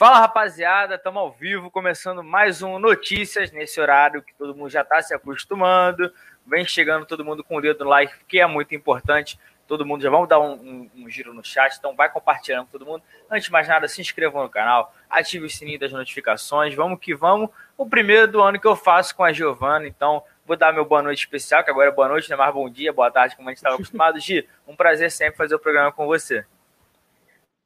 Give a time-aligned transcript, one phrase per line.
[0.00, 4.80] Fala rapaziada, estamos ao vivo, começando mais um Notícias nesse horário que todo mundo já
[4.80, 6.10] está se acostumando.
[6.46, 9.38] Vem chegando todo mundo com o dedo no like, que é muito importante.
[9.68, 12.78] Todo mundo já vamos dar um, um, um, giro no chat, então vai compartilhando com
[12.78, 13.02] todo mundo.
[13.30, 16.74] Antes de mais nada, se inscrevam no canal, ative o sininho das notificações.
[16.74, 17.50] Vamos que vamos.
[17.76, 21.02] O primeiro do ano que eu faço com a Giovana, então vou dar meu boa
[21.02, 23.50] noite especial, que agora é boa noite, não é mais bom dia, boa tarde, como
[23.50, 24.18] a gente estava acostumado.
[24.18, 26.46] Gi, um prazer sempre fazer o programa com você.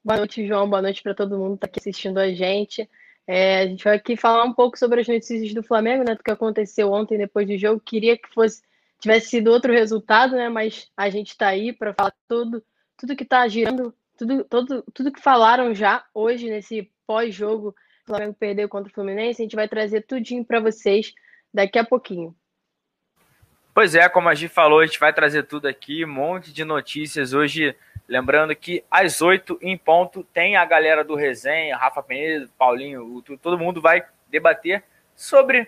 [0.05, 0.69] Boa noite, João.
[0.69, 2.86] Boa noite para todo mundo que está aqui assistindo a gente.
[3.27, 6.14] É, a gente vai aqui falar um pouco sobre as notícias do Flamengo, né?
[6.14, 7.80] Do que aconteceu ontem depois do jogo.
[7.80, 8.61] Queria que fosse
[9.00, 10.50] tivesse sido outro resultado, né?
[10.50, 12.62] Mas a gente está aí para falar tudo,
[12.98, 17.74] tudo que está girando, tudo, todo, tudo que falaram já hoje nesse pós-jogo.
[18.02, 19.41] O Flamengo perdeu contra o Fluminense.
[19.41, 21.14] A gente vai trazer tudinho para vocês
[21.52, 22.36] daqui a pouquinho.
[23.72, 26.62] Pois é, como a Gi falou, a gente vai trazer tudo aqui, um monte de
[26.62, 27.74] notícias hoje
[28.06, 33.58] Lembrando que às 8 em ponto tem a galera do Resenha, Rafa Penedo, Paulinho, todo
[33.58, 35.66] mundo vai debater sobre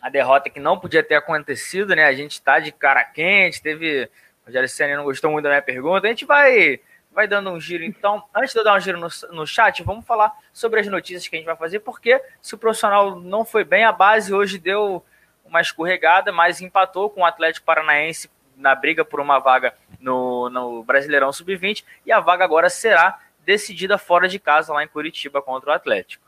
[0.00, 2.04] a derrota que não podia ter acontecido, né?
[2.04, 4.08] A gente está de cara quente, teve.
[4.42, 6.06] O Rogério Senna não gostou muito da minha pergunta.
[6.06, 6.80] A gente vai
[7.12, 7.82] vai dando um giro.
[7.82, 11.26] Então, antes de eu dar um giro no, no chat, vamos falar sobre as notícias
[11.26, 14.56] que a gente vai fazer, porque se o profissional não foi bem, a base hoje
[14.56, 15.04] deu
[15.44, 20.82] uma escorregada, mas empatou com o Atlético Paranaense na briga por uma vaga no, no
[20.82, 25.70] Brasileirão Sub-20 e a vaga agora será decidida fora de casa, lá em Curitiba, contra
[25.70, 26.26] o Atlético.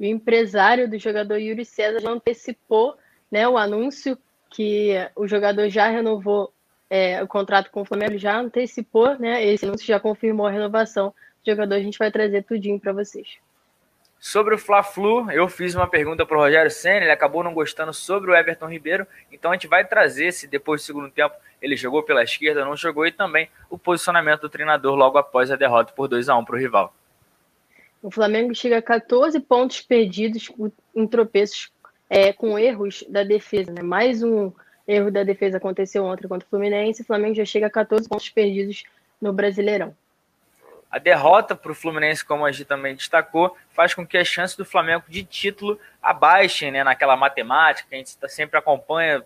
[0.00, 2.96] O empresário do jogador Yuri César já antecipou
[3.30, 4.18] né, o anúncio
[4.50, 6.52] que o jogador já renovou
[6.90, 9.44] é, o contrato com o Flamengo, já antecipou, né?
[9.44, 11.10] Esse anúncio já confirmou a renovação
[11.44, 11.74] do jogador.
[11.74, 13.38] A gente vai trazer tudinho para vocês.
[14.20, 17.94] Sobre o Fla-Flu, eu fiz uma pergunta para o Rogério Senna, ele acabou não gostando
[17.94, 21.76] sobre o Everton Ribeiro, então a gente vai trazer se depois do segundo tempo ele
[21.76, 25.92] jogou pela esquerda, não jogou, e também o posicionamento do treinador logo após a derrota
[25.92, 26.94] por 2 a 1 para o rival.
[28.02, 30.50] O Flamengo chega a 14 pontos perdidos
[30.94, 31.70] em tropeços
[32.10, 33.72] é, com erros da defesa.
[33.72, 33.82] Né?
[33.82, 34.52] Mais um
[34.86, 38.30] erro da defesa aconteceu ontem contra o Fluminense, o Flamengo já chega a 14 pontos
[38.30, 38.84] perdidos
[39.20, 39.94] no Brasileirão.
[40.90, 44.56] A derrota para o Fluminense, como a gente também destacou, faz com que as chances
[44.56, 49.22] do Flamengo de título abaixem né, naquela matemática que a gente tá, sempre acompanha.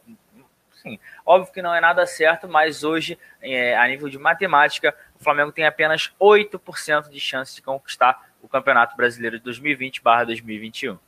[0.74, 5.22] Sim, óbvio que não é nada certo, mas hoje, é, a nível de matemática, o
[5.22, 10.98] Flamengo tem apenas 8% de chance de conquistar o Campeonato Brasileiro de 2020-2021.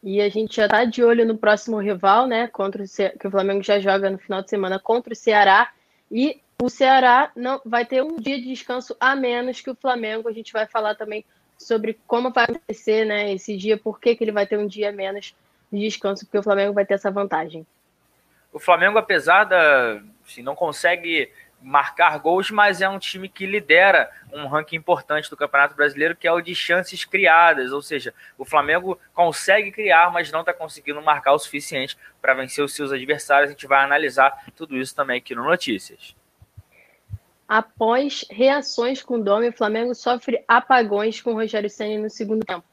[0.00, 2.46] E a gente já está de olho no próximo rival, né?
[2.46, 3.08] Contra o Ce...
[3.18, 5.72] que o Flamengo já joga no final de semana contra o Ceará.
[6.10, 10.28] E o Ceará não vai ter um dia de descanso a menos que o Flamengo.
[10.28, 11.24] A gente vai falar também
[11.58, 14.90] sobre como vai acontecer né, esse dia, por que, que ele vai ter um dia
[14.90, 15.34] a menos
[15.72, 17.66] de descanso, porque o Flamengo vai ter essa vantagem.
[18.52, 20.00] O Flamengo, apesar da.
[20.24, 25.36] Assim, não consegue marcar gols, mas é um time que lidera um ranking importante do
[25.36, 30.30] Campeonato Brasileiro, que é o de chances criadas, ou seja, o Flamengo consegue criar, mas
[30.30, 33.48] não está conseguindo marcar o suficiente para vencer os seus adversários.
[33.48, 36.14] A gente vai analisar tudo isso também aqui no Notícias.
[37.54, 42.44] Após reações com o Dome, o Flamengo sofre apagões com o Rogério Senna no segundo
[42.44, 42.64] tempo,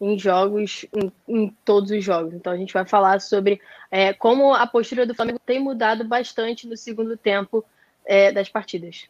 [0.00, 2.34] em jogos, em, em, todos os jogos.
[2.34, 6.66] Então a gente vai falar sobre é, como a postura do Flamengo tem mudado bastante
[6.66, 7.64] no segundo tempo
[8.04, 9.06] é, das partidas.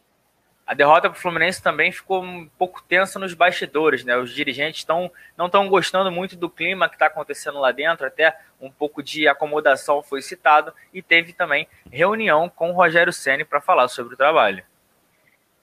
[0.67, 4.15] A derrota para o Fluminense também ficou um pouco tensa nos bastidores, né?
[4.17, 8.37] Os dirigentes tão, não estão gostando muito do clima que está acontecendo lá dentro, até
[8.61, 13.59] um pouco de acomodação foi citado, e teve também reunião com o Rogério Ceni para
[13.59, 14.63] falar sobre o trabalho.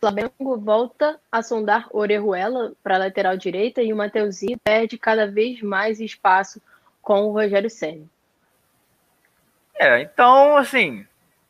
[0.04, 5.98] Flamengo volta a sondar Orejuela para lateral direita e o Mateuzinho perde cada vez mais
[5.98, 6.60] espaço
[7.00, 8.04] com o Rogério Senna.
[9.74, 11.06] É, então, assim,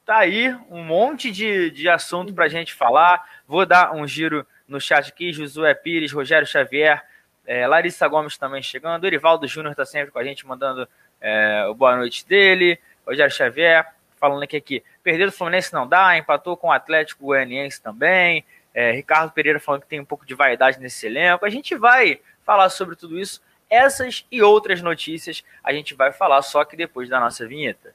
[0.06, 3.28] tá aí um monte de, de assunto para a gente falar.
[3.44, 5.32] Vou dar um giro no chat aqui.
[5.32, 7.02] Josué Pires, Rogério Xavier,
[7.44, 9.04] é, Larissa Gomes também chegando.
[9.04, 10.88] Erivaldo Júnior está sempre com a gente, mandando
[11.20, 12.78] é, o boa noite dele.
[13.04, 13.84] Rogério Xavier,
[14.16, 14.84] falando aqui, aqui.
[15.04, 18.42] Perder do Fluminense não dá, empatou com o Atlético Goianiense também.
[18.72, 21.44] É, Ricardo Pereira falando que tem um pouco de vaidade nesse elenco.
[21.44, 23.42] A gente vai falar sobre tudo isso.
[23.68, 27.94] Essas e outras notícias a gente vai falar só que depois da nossa vinheta.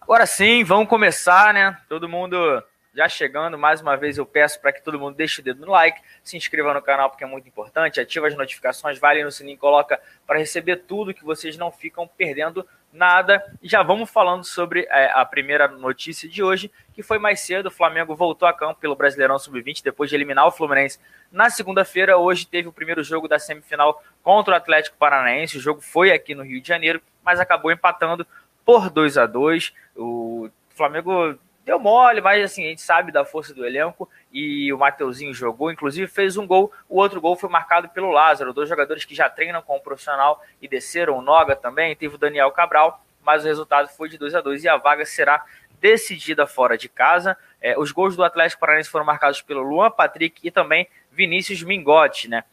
[0.00, 1.78] Agora sim, vamos começar, né?
[1.90, 5.44] Todo mundo já chegando, mais uma vez eu peço para que todo mundo deixe o
[5.44, 9.24] dedo no like, se inscreva no canal porque é muito importante, ativa as notificações, vale
[9.24, 13.42] no sininho, coloca para receber tudo que vocês não ficam perdendo nada.
[13.62, 17.66] E já vamos falando sobre é, a primeira notícia de hoje, que foi mais cedo,
[17.66, 21.00] o Flamengo voltou a campo pelo Brasileirão Sub-20 depois de eliminar o Fluminense
[21.30, 22.18] na segunda-feira.
[22.18, 25.56] Hoje teve o primeiro jogo da semifinal contra o Atlético Paranaense.
[25.56, 28.26] O jogo foi aqui no Rio de Janeiro, mas acabou empatando
[28.64, 33.54] por 2 a 2 O Flamengo deu mole, mas assim, a gente sabe da força
[33.54, 36.72] do elenco e o Mateuzinho jogou, inclusive fez um gol.
[36.88, 40.42] O outro gol foi marcado pelo Lázaro, dois jogadores que já treinam com o profissional
[40.60, 41.18] e desceram.
[41.18, 44.64] O Noga também, teve o Daniel Cabral, mas o resultado foi de 2 a 2
[44.64, 45.44] e a vaga será
[45.80, 47.36] decidida fora de casa.
[47.60, 52.28] É, os gols do Atlético Paranaense foram marcados pelo Luan Patrick e também Vinícius Mingotti,
[52.28, 52.44] né?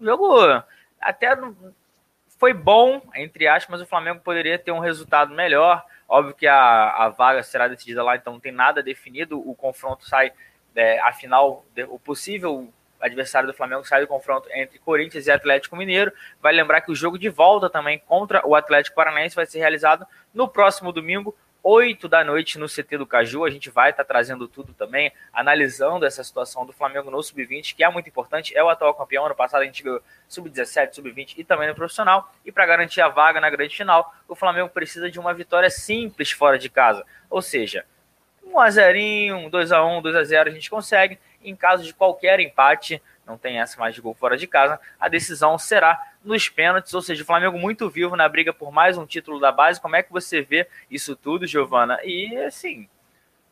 [0.00, 0.62] O jogo
[1.00, 1.36] até
[2.38, 5.84] foi bom, entre aspas, mas o Flamengo poderia ter um resultado melhor.
[6.08, 9.38] Óbvio que a, a vaga será decidida lá, então não tem nada definido.
[9.38, 10.32] O confronto sai,
[10.74, 16.12] é, afinal, o possível adversário do Flamengo sai do confronto entre Corinthians e Atlético Mineiro.
[16.40, 20.06] Vai lembrar que o jogo de volta também contra o Atlético Paranaense vai ser realizado
[20.32, 23.44] no próximo domingo, 8 da noite no CT do Caju.
[23.44, 27.74] A gente vai estar tá trazendo tudo também, analisando essa situação do Flamengo no Sub-20,
[27.74, 28.56] que é muito importante.
[28.56, 29.26] É o atual campeão.
[29.26, 32.32] Ano passado a gente ganhou Sub-17, Sub-20 e também no profissional.
[32.44, 36.30] E para garantir a vaga na grande final, o Flamengo precisa de uma vitória simples
[36.30, 37.04] fora de casa.
[37.28, 37.84] Ou seja,
[38.44, 38.98] 1 a 0
[39.46, 41.18] 1 2 a 1 2 a 0 a gente consegue.
[41.42, 45.08] Em caso de qualquer empate, não tem essa mais de gol fora de casa, a
[45.08, 49.06] decisão será nos pênaltis, ou seja, o Flamengo muito vivo na briga por mais um
[49.06, 49.80] título da base.
[49.80, 51.98] Como é que você vê isso tudo, Giovana?
[52.02, 52.88] E assim,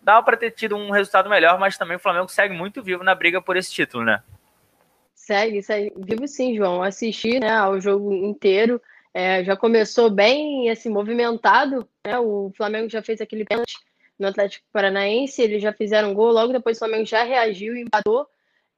[0.02, 3.14] dá para ter tido um resultado melhor, mas também o Flamengo segue muito vivo na
[3.14, 4.23] briga por esse título, né?
[5.14, 5.93] Segue, segue.
[5.96, 6.82] Vivo sim, João.
[6.82, 8.81] Assisti né, ao jogo inteiro.
[9.12, 11.88] É, já começou bem assim, movimentado.
[12.06, 12.19] Né?
[12.19, 13.76] O Flamengo já fez aquele pênalti
[14.19, 17.82] no Atlético Paranaense, eles já fizeram um gol, logo depois o Flamengo já reagiu e
[17.82, 18.26] empatou.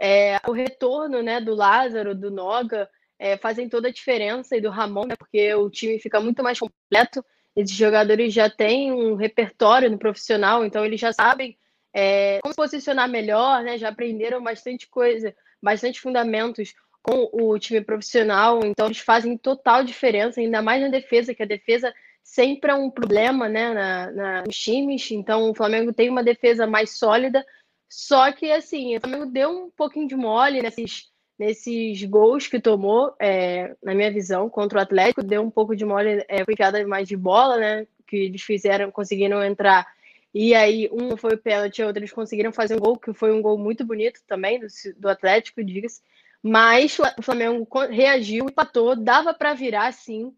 [0.01, 4.71] É, o retorno né, do Lázaro, do Noga, é, fazem toda a diferença, e do
[4.71, 7.25] Ramon, né, porque o time fica muito mais completo.
[7.57, 11.59] Esses jogadores já têm um repertório no profissional, então eles já sabem
[11.93, 17.81] é, como se posicionar melhor, né, já aprenderam bastante coisa, bastante fundamentos com o time
[17.81, 21.93] profissional, então eles fazem total diferença, ainda mais na defesa, que a defesa
[22.23, 26.67] sempre é um problema né, na, na, nos times, então o Flamengo tem uma defesa
[26.67, 27.45] mais sólida,
[27.89, 33.15] só que assim, o Flamengo deu um pouquinho de mole nesses nesses gols que tomou,
[33.21, 36.85] é, na minha visão, contra o Atlético, deu um pouco de mole, é, foi enfiada
[36.87, 37.87] mais de bola, né?
[38.07, 39.87] Que eles fizeram, conseguiram entrar.
[40.35, 43.41] E aí, um foi o pênalti, outro eles conseguiram fazer um gol, que foi um
[43.41, 46.03] gol muito bonito também, do, do Atlético, diga-se.
[46.43, 50.35] Mas o Flamengo reagiu, empatou, dava para virar sim.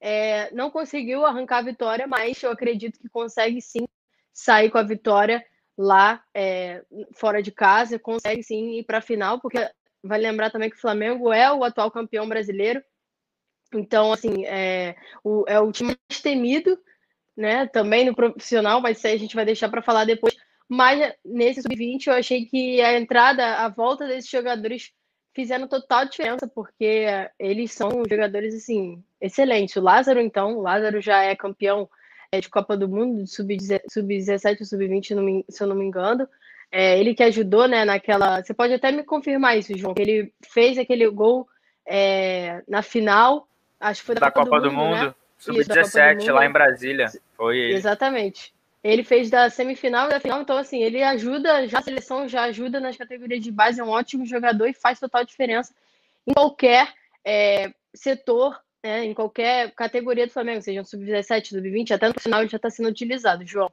[0.00, 3.86] É, não conseguiu arrancar a vitória, mas eu acredito que consegue sim
[4.32, 5.44] sair com a vitória
[5.76, 6.82] lá é,
[7.14, 9.58] fora de casa, consegue sim ir para a final, porque
[10.04, 12.82] Vale lembrar também que o Flamengo é o atual campeão brasileiro.
[13.72, 14.94] Então, assim, é
[15.24, 16.78] o, é o time mais temido,
[17.34, 17.66] né?
[17.66, 20.36] Também no profissional, mas isso aí a gente vai deixar para falar depois.
[20.68, 24.92] Mas nesse sub-20 eu achei que a entrada, a volta desses jogadores
[25.34, 27.06] fizeram total diferença, porque
[27.38, 29.74] eles são jogadores, assim, excelentes.
[29.76, 31.88] O Lázaro, então, o Lázaro já é campeão
[32.40, 36.28] de Copa do Mundo, sub-17 ou sub-20, se eu não me engano.
[36.70, 38.42] É, ele que ajudou, né, naquela.
[38.42, 41.48] Você pode até me confirmar isso, João, que ele fez aquele gol
[41.86, 43.46] é, na final,
[43.78, 45.14] acho que foi da, da Copa, Copa, do, Mundo, Mundo né?
[45.38, 47.06] sub-17, lá em Brasília.
[47.36, 47.74] Foi ele.
[47.74, 48.52] Exatamente.
[48.82, 52.42] Ele fez da semifinal e da final, então assim, ele ajuda, já a seleção já
[52.42, 55.72] ajuda nas categorias de base, é um ótimo jogador e faz total diferença
[56.26, 56.92] em qualquer
[57.24, 62.50] é, setor, né, em qualquer categoria do Flamengo, seja sub-17, sub-20, até no final ele
[62.50, 63.72] já está sendo utilizado, João.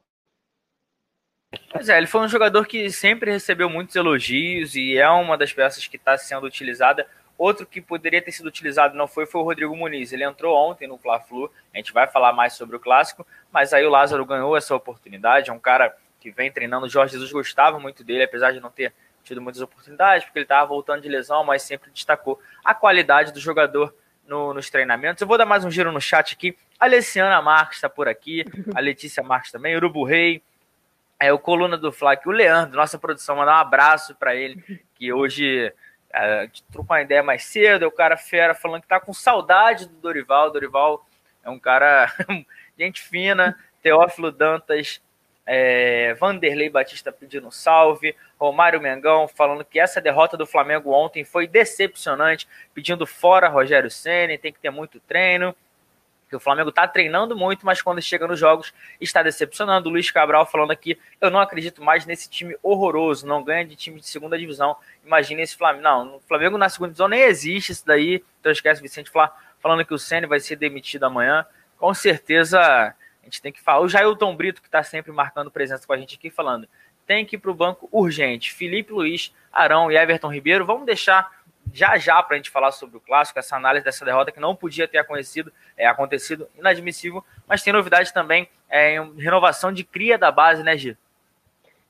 [1.70, 5.52] Pois é, ele foi um jogador que sempre recebeu muitos elogios e é uma das
[5.52, 7.06] peças que está sendo utilizada.
[7.38, 10.14] Outro que poderia ter sido utilizado não foi foi o Rodrigo Muniz.
[10.14, 11.52] Ele entrou ontem no Fla-Flu.
[11.74, 15.50] A gente vai falar mais sobre o clássico, mas aí o Lázaro ganhou essa oportunidade.
[15.50, 16.86] É um cara que vem treinando.
[16.86, 20.46] O Jorge Jesus gostava muito dele, apesar de não ter tido muitas oportunidades, porque ele
[20.46, 23.94] estava voltando de lesão, mas sempre destacou a qualidade do jogador
[24.32, 25.22] no, nos treinamentos.
[25.22, 26.58] Eu vou dar mais um giro no chat aqui.
[26.80, 30.42] A Alessiana Marques está por aqui, a Letícia Marques também, Urubu Rei,
[31.20, 34.64] é o Coluna do Fla, que o Leandro, nossa produção, mandar um abraço para ele,
[34.96, 35.72] que hoje
[36.14, 39.86] é, trocou uma ideia mais cedo, é o cara fera falando que tá com saudade
[39.86, 40.50] do Dorival.
[40.50, 41.06] Dorival
[41.44, 42.10] é um cara,
[42.80, 45.02] gente fina, Teófilo Dantas,
[45.54, 51.46] é, Vanderlei Batista pedindo salve, Romário Mengão falando que essa derrota do Flamengo ontem foi
[51.46, 55.54] decepcionante, pedindo fora Rogério Senna, tem que ter muito treino.
[56.30, 59.90] que o Flamengo está treinando muito, mas quando chega nos jogos está decepcionando.
[59.90, 63.76] O Luiz Cabral falando aqui, eu não acredito mais nesse time horroroso, não ganha de
[63.76, 64.78] time de segunda divisão.
[65.06, 65.84] Imagine esse Flamengo.
[65.84, 68.24] Não, o Flamengo na segunda divisão nem existe isso daí.
[68.40, 71.46] Então esquece Vicente falar, falando que o Ceni vai ser demitido amanhã.
[71.78, 73.82] Com certeza a gente tem que falar.
[73.82, 76.68] O Jailton Brito, que está sempre marcando presença com a gente aqui, falando,
[77.06, 78.54] tem que ir para o banco urgente.
[78.54, 80.66] Felipe Luiz, Arão e Everton Ribeiro.
[80.66, 81.42] Vamos deixar
[81.74, 84.56] já já para a gente falar sobre o clássico, essa análise dessa derrota que não
[84.56, 90.18] podia ter acontecido, é, acontecido inadmissível, mas tem novidade também é, em renovação de cria
[90.18, 90.98] da base, né, Gil?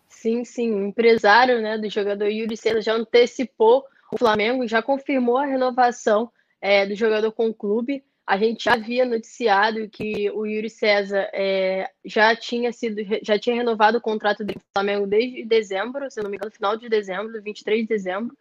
[0.07, 0.71] Sim, sim.
[0.73, 6.31] O empresário né, do jogador Yuri César já antecipou o Flamengo, já confirmou a renovação
[6.61, 8.03] é, do jogador com o clube.
[8.25, 13.55] A gente já havia noticiado que o Yuri César é, já tinha sido, já tinha
[13.55, 17.81] renovado o contrato do Flamengo desde dezembro, se não me engano, final de dezembro, 23
[17.81, 18.37] de dezembro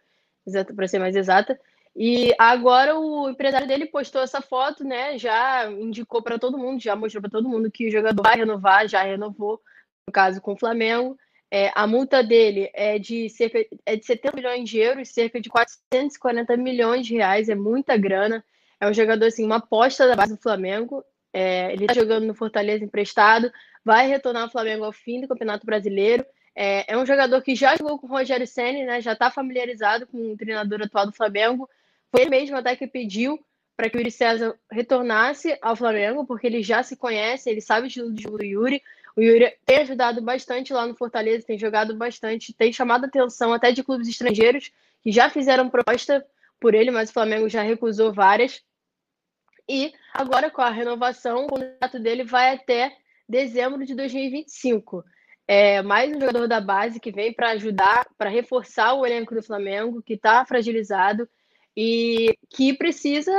[0.75, 1.59] para ser mais exata.
[1.95, 5.17] E agora o empresário dele postou essa foto, né?
[5.17, 8.87] Já indicou para todo mundo, já mostrou para todo mundo que o jogador vai renovar,
[8.87, 9.61] já renovou,
[10.07, 11.17] no caso com o Flamengo.
[11.53, 15.49] É, a multa dele é de cerca é de 70 milhões de euros, cerca de
[15.49, 18.43] 440 milhões de reais, é muita grana.
[18.81, 21.05] É um jogador assim, uma aposta da base do Flamengo.
[21.31, 23.51] É, ele está jogando no Fortaleza emprestado,
[23.85, 26.25] vai retornar ao Flamengo ao fim do Campeonato Brasileiro.
[26.55, 29.01] É, é um jogador que já jogou com o Rogério Senna, né?
[29.01, 31.69] Já está familiarizado com o treinador atual do Flamengo.
[32.09, 33.39] Foi ele mesmo até que pediu
[33.77, 37.85] para que o Yuri César retornasse ao Flamengo, porque ele já se conhece, ele sabe
[37.85, 38.81] o estilo de jogo do Yuri.
[39.15, 43.71] O Yuri tem ajudado bastante lá no Fortaleza, tem jogado bastante, tem chamado atenção até
[43.71, 44.71] de clubes estrangeiros
[45.01, 46.25] que já fizeram proposta
[46.59, 48.61] por ele, mas o Flamengo já recusou várias.
[49.67, 52.95] E agora, com a renovação, o contrato dele vai até
[53.27, 55.03] dezembro de 2025
[55.53, 59.43] é, mais um jogador da base que vem para ajudar, para reforçar o elenco do
[59.43, 61.27] Flamengo, que está fragilizado
[61.75, 63.33] e que precisa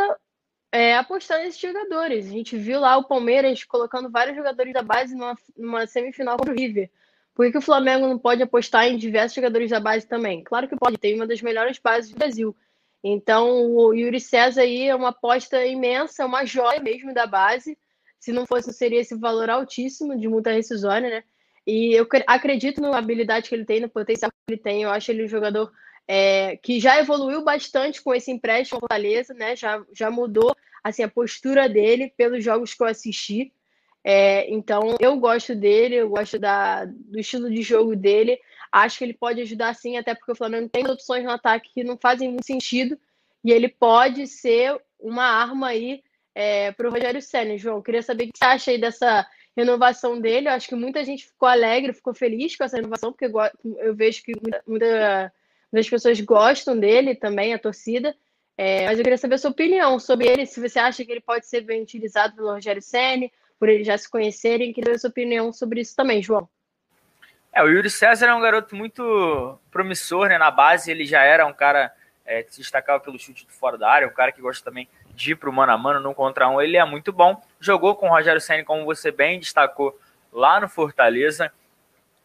[0.71, 2.27] é, apostar nesses jogadores.
[2.27, 6.53] A gente viu lá o Palmeiras colocando vários jogadores da base numa, numa semifinal contra
[6.53, 6.91] o River.
[7.35, 10.45] Por que o Flamengo não pode apostar em diversos jogadores da base também?
[10.45, 12.55] Claro que pode, tem uma das melhores bases do Brasil.
[13.03, 17.77] Então, o Yuri César aí é uma aposta imensa, é uma joia mesmo da base.
[18.21, 21.25] Se não fosse, seria esse valor altíssimo de multa rescisória, né?
[21.67, 24.83] E eu acredito na habilidade que ele tem, no potencial que ele tem.
[24.83, 25.73] Eu acho ele um jogador
[26.07, 29.57] é, que já evoluiu bastante com esse empréstimo Fortaleza, né?
[29.57, 33.53] Já, já mudou assim, a postura dele pelos jogos que eu assisti.
[34.05, 38.39] É, então, eu gosto dele, eu gosto da, do estilo de jogo dele.
[38.73, 41.85] Acho que ele pode ajudar sim, até porque o Flamengo tem opções no ataque que
[41.85, 42.99] não fazem muito sentido.
[43.45, 46.03] E ele pode ser uma arma aí
[46.35, 47.59] é, para o Rogério Senna.
[47.59, 49.27] João, queria saber o que você acha aí dessa
[49.57, 50.49] renovação dele.
[50.49, 53.31] Eu acho que muita gente ficou alegre, ficou feliz com essa renovação, porque
[53.79, 55.33] eu vejo que muita, muita,
[55.71, 58.17] muitas pessoas gostam dele também, a torcida.
[58.57, 61.21] É, mas eu queria saber a sua opinião sobre ele, se você acha que ele
[61.21, 64.73] pode ser bem utilizado pelo Rogério Senni, por eles já se conhecerem.
[64.73, 66.49] Queria saber a sua opinião sobre isso também, João.
[67.53, 70.39] É, o Yuri César é um garoto muito promissor, né?
[70.39, 71.93] Na base ele já era um cara
[72.25, 74.89] é, que se destacava pelo chute de fora da área, um cara que gosta também
[75.15, 77.43] de ir para o mano a mano, num contra um, ele é muito bom.
[77.61, 79.99] Jogou com o Rogério Senna, como você bem destacou,
[80.33, 81.53] lá no Fortaleza.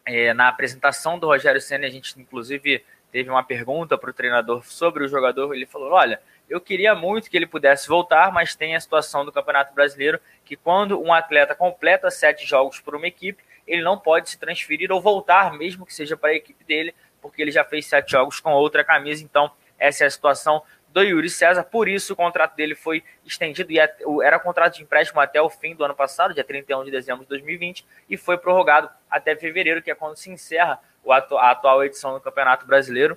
[0.06, 2.82] É, na apresentação do Rogério Senna, a gente inclusive
[3.12, 5.54] teve uma pergunta para o treinador sobre o jogador.
[5.54, 9.30] Ele falou: Olha, eu queria muito que ele pudesse voltar, mas tem a situação do
[9.30, 14.30] Campeonato Brasileiro que quando um atleta completa sete jogos por uma equipe, ele não pode
[14.30, 17.86] se transferir ou voltar, mesmo que seja para a equipe dele, porque ele já fez
[17.86, 19.22] sete jogos com outra camisa.
[19.22, 23.70] Então, essa é a situação do Yuri César, por isso o contrato dele foi estendido
[23.70, 27.24] e era contrato de empréstimo até o fim do ano passado, dia 31 de dezembro
[27.24, 32.14] de 2020, e foi prorrogado até fevereiro, que é quando se encerra a atual edição
[32.14, 33.14] do Campeonato Brasileiro.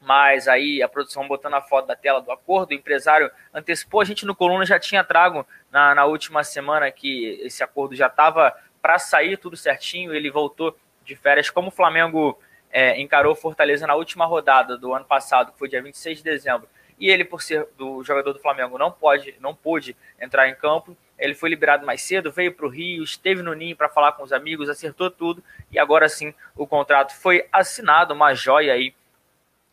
[0.00, 4.04] Mas aí a produção botando a foto da tela do acordo, o empresário antecipou, a
[4.04, 8.52] gente no Coluna já tinha trago na, na última semana que esse acordo já estava
[8.82, 12.38] para sair tudo certinho, ele voltou de férias, como o Flamengo
[12.70, 16.68] é, encarou Fortaleza na última rodada do ano passado, que foi dia 26 de dezembro,
[16.98, 20.96] e ele, por ser do jogador do Flamengo, não pode, não pôde entrar em campo.
[21.18, 24.22] Ele foi liberado mais cedo, veio para o Rio, esteve no Ninho para falar com
[24.22, 28.94] os amigos, acertou tudo e agora sim o contrato foi assinado, uma joia aí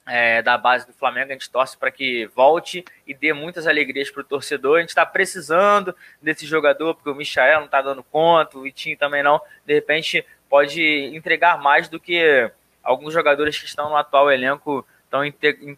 [0.09, 1.29] é, da base do Flamengo.
[1.29, 4.77] A gente torce para que volte e dê muitas alegrias para o torcedor.
[4.77, 8.97] A gente está precisando desse jogador, porque o Michael não está dando conta, o Vitinho
[8.97, 9.41] também não.
[9.65, 10.81] De repente pode
[11.13, 12.51] entregar mais do que
[12.83, 15.21] alguns jogadores que estão no atual elenco estão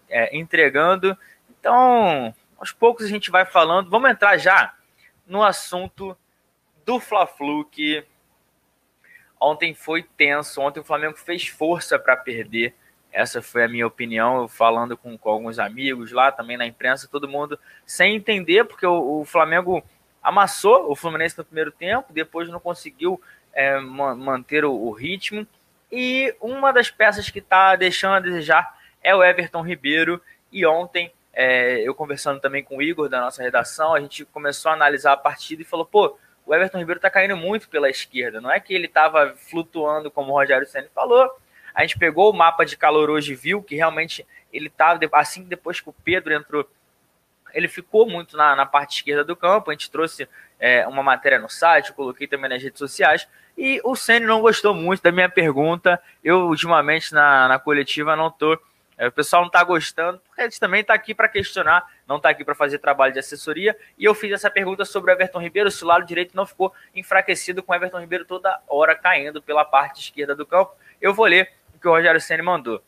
[0.09, 1.17] é, entregando.
[1.49, 3.89] Então, aos poucos a gente vai falando.
[3.89, 4.73] Vamos entrar já
[5.27, 6.17] no assunto
[6.85, 8.03] do Fla-Flu, que
[9.39, 10.61] ontem foi tenso.
[10.61, 12.73] Ontem o Flamengo fez força para perder.
[13.11, 17.27] Essa foi a minha opinião, falando com, com, alguns amigos lá, também na imprensa, todo
[17.27, 19.83] mundo sem entender, porque o, o Flamengo
[20.23, 23.21] amassou o Fluminense no primeiro tempo, depois não conseguiu
[23.53, 25.45] é, manter o, o, ritmo.
[25.91, 30.21] E uma das peças que está deixando a desejar é o Everton Ribeiro.
[30.51, 34.71] E ontem, é, eu conversando também com o Igor da nossa redação, a gente começou
[34.71, 38.39] a analisar a partida e falou: pô, o Everton Ribeiro está caindo muito pela esquerda.
[38.39, 41.29] Não é que ele estava flutuando, como o Rogério Senna falou.
[41.73, 45.43] A gente pegou o mapa de calor hoje e viu que realmente ele estava, assim
[45.43, 46.67] depois que o Pedro entrou
[47.53, 49.69] ele ficou muito na, na parte esquerda do campo.
[49.69, 50.27] A gente trouxe
[50.59, 53.27] é, uma matéria no site, coloquei também nas redes sociais.
[53.57, 56.01] E o Senna não gostou muito da minha pergunta.
[56.23, 58.59] Eu, ultimamente, na, na coletiva, não tô.
[58.97, 62.17] É, o pessoal não está gostando, porque a gente também está aqui para questionar, não
[62.17, 63.75] está aqui para fazer trabalho de assessoria.
[63.97, 66.71] E eu fiz essa pergunta sobre o Everton Ribeiro, se o lado direito não ficou
[66.93, 70.73] enfraquecido com o Everton Ribeiro toda hora caindo pela parte esquerda do campo.
[71.01, 71.51] Eu vou ler
[71.81, 72.81] que o Rogério Senna mandou.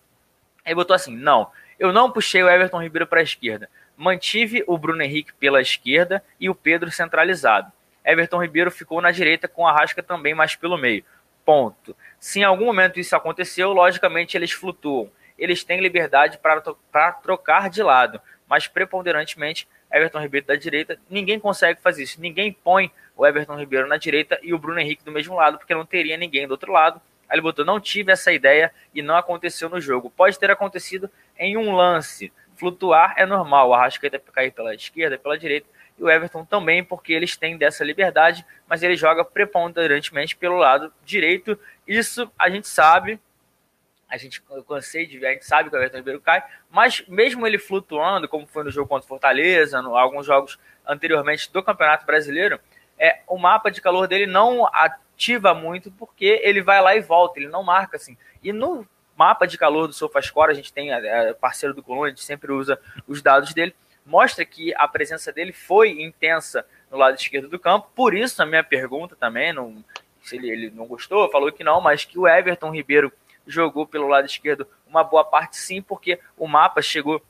[0.66, 4.78] Ele botou assim: não, eu não puxei o Everton Ribeiro para a esquerda mantive o
[4.78, 7.72] Bruno Henrique pela esquerda e o Pedro centralizado.
[8.04, 11.04] Everton Ribeiro ficou na direita com a Rasca também mais pelo meio.
[11.46, 11.96] Ponto.
[12.20, 15.10] Se em algum momento isso aconteceu, logicamente eles flutuam.
[15.38, 21.82] Eles têm liberdade para trocar de lado, mas preponderantemente Everton Ribeiro da direita, ninguém consegue
[21.82, 22.20] fazer isso.
[22.20, 25.74] Ninguém põe o Everton Ribeiro na direita e o Bruno Henrique do mesmo lado, porque
[25.74, 27.02] não teria ninguém do outro lado.
[27.34, 30.12] Aí ele botou: não tive essa ideia e não aconteceu no jogo.
[30.12, 33.70] Pode ter acontecido em um lance, flutuar é normal.
[33.70, 37.84] O Arrascaeta cair pela esquerda, pela direita, e o Everton também, porque eles têm dessa
[37.84, 41.60] liberdade, mas ele joga preponderantemente pelo lado direito.
[41.88, 43.20] Isso a gente sabe,
[44.08, 47.04] a gente eu cansei de ver, a gente sabe que o Everton Ribeiro cai, mas
[47.08, 51.64] mesmo ele flutuando, como foi no jogo contra o Fortaleza, no, alguns jogos anteriormente do
[51.64, 52.60] Campeonato Brasileiro,
[52.96, 54.68] é, o mapa de calor dele não
[55.14, 58.18] ativa muito porque ele vai lá e volta, ele não marca assim.
[58.44, 62.08] E no mapa de calor do SofaScore, a gente tem é, é, parceiro do Coluna,
[62.08, 66.98] a gente sempre usa os dados dele, mostra que a presença dele foi intensa no
[66.98, 67.90] lado esquerdo do campo.
[67.96, 69.84] Por isso, a minha pergunta também, não,
[70.22, 73.12] se ele, ele não gostou, falou que não, mas que o Everton Ribeiro
[73.46, 77.22] jogou pelo lado esquerdo uma boa parte sim, porque o mapa chegou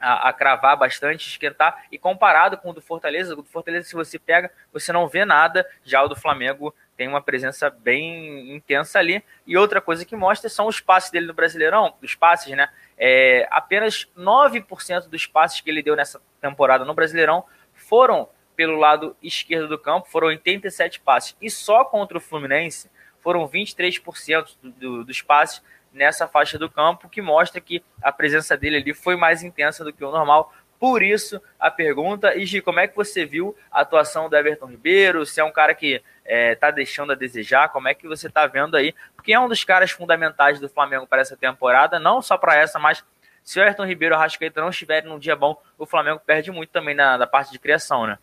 [0.00, 3.94] a, a, cravar bastante, esquentar, e comparado com o do Fortaleza, o do Fortaleza, se
[3.94, 8.98] você pega, você não vê nada, já o do Flamengo tem uma presença bem intensa
[8.98, 9.24] ali.
[9.46, 12.68] E outra coisa que mostra são os passes dele no Brasileirão, os passes, né?
[12.98, 19.16] É, apenas 9% dos passes que ele deu nessa temporada no Brasileirão foram pelo lado
[19.22, 21.34] esquerdo do campo, foram 87 passes.
[21.40, 27.08] E só contra o Fluminense foram 23% do, do, dos passes nessa faixa do campo,
[27.08, 30.52] que mostra que a presença dele ali foi mais intensa do que o normal.
[30.80, 34.64] Por isso, a pergunta, e Gi, como é que você viu a atuação do Everton
[34.64, 35.26] Ribeiro?
[35.26, 38.46] Se é um cara que está é, deixando a desejar, como é que você está
[38.46, 38.94] vendo aí?
[39.14, 42.78] Porque é um dos caras fundamentais do Flamengo para essa temporada, não só para essa,
[42.78, 43.04] mas
[43.44, 46.50] se o Everton Ribeiro e o Rascaeta não estiverem num dia bom, o Flamengo perde
[46.50, 48.18] muito também na, na parte de criação, né?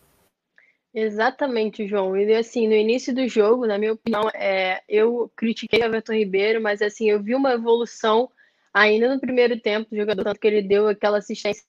[0.92, 2.16] Exatamente, João.
[2.16, 6.60] E assim, no início do jogo, na minha opinião, é, eu critiquei o Everton Ribeiro,
[6.60, 8.28] mas assim, eu vi uma evolução
[8.74, 11.64] ainda no primeiro tempo do jogador, tanto que ele deu aquela assistência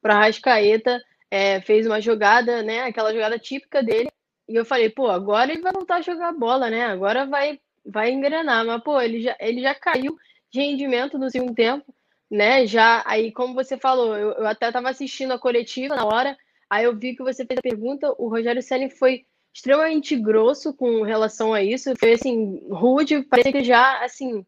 [0.00, 2.82] para Rascaeta, é, fez uma jogada, né?
[2.82, 4.10] Aquela jogada típica dele.
[4.48, 6.86] E eu falei, pô, agora ele vai voltar a jogar bola, né?
[6.86, 8.64] Agora vai, vai engrenar.
[8.64, 10.16] Mas, pô, ele já, ele já caiu
[10.50, 11.94] de rendimento no segundo tempo,
[12.30, 12.66] né?
[12.66, 16.36] Já aí, como você falou, eu, eu até estava assistindo a coletiva na hora,
[16.68, 21.02] aí eu vi que você fez a pergunta, o Rogério Ceni foi extremamente grosso com
[21.02, 24.44] relação a isso, foi assim, rude, parecia que já, assim,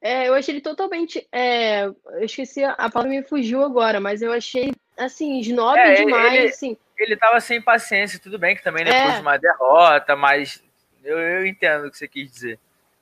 [0.00, 1.26] é, eu achei ele totalmente.
[1.32, 6.34] É, eu esqueci, a palavra me fugiu agora, mas eu achei, assim, snob é, demais.
[6.34, 6.76] Ele, assim.
[6.98, 9.14] ele tava sem paciência, tudo bem que também depois é.
[9.14, 10.62] de uma derrota, mas
[11.04, 12.58] eu, eu entendo o que você quis dizer.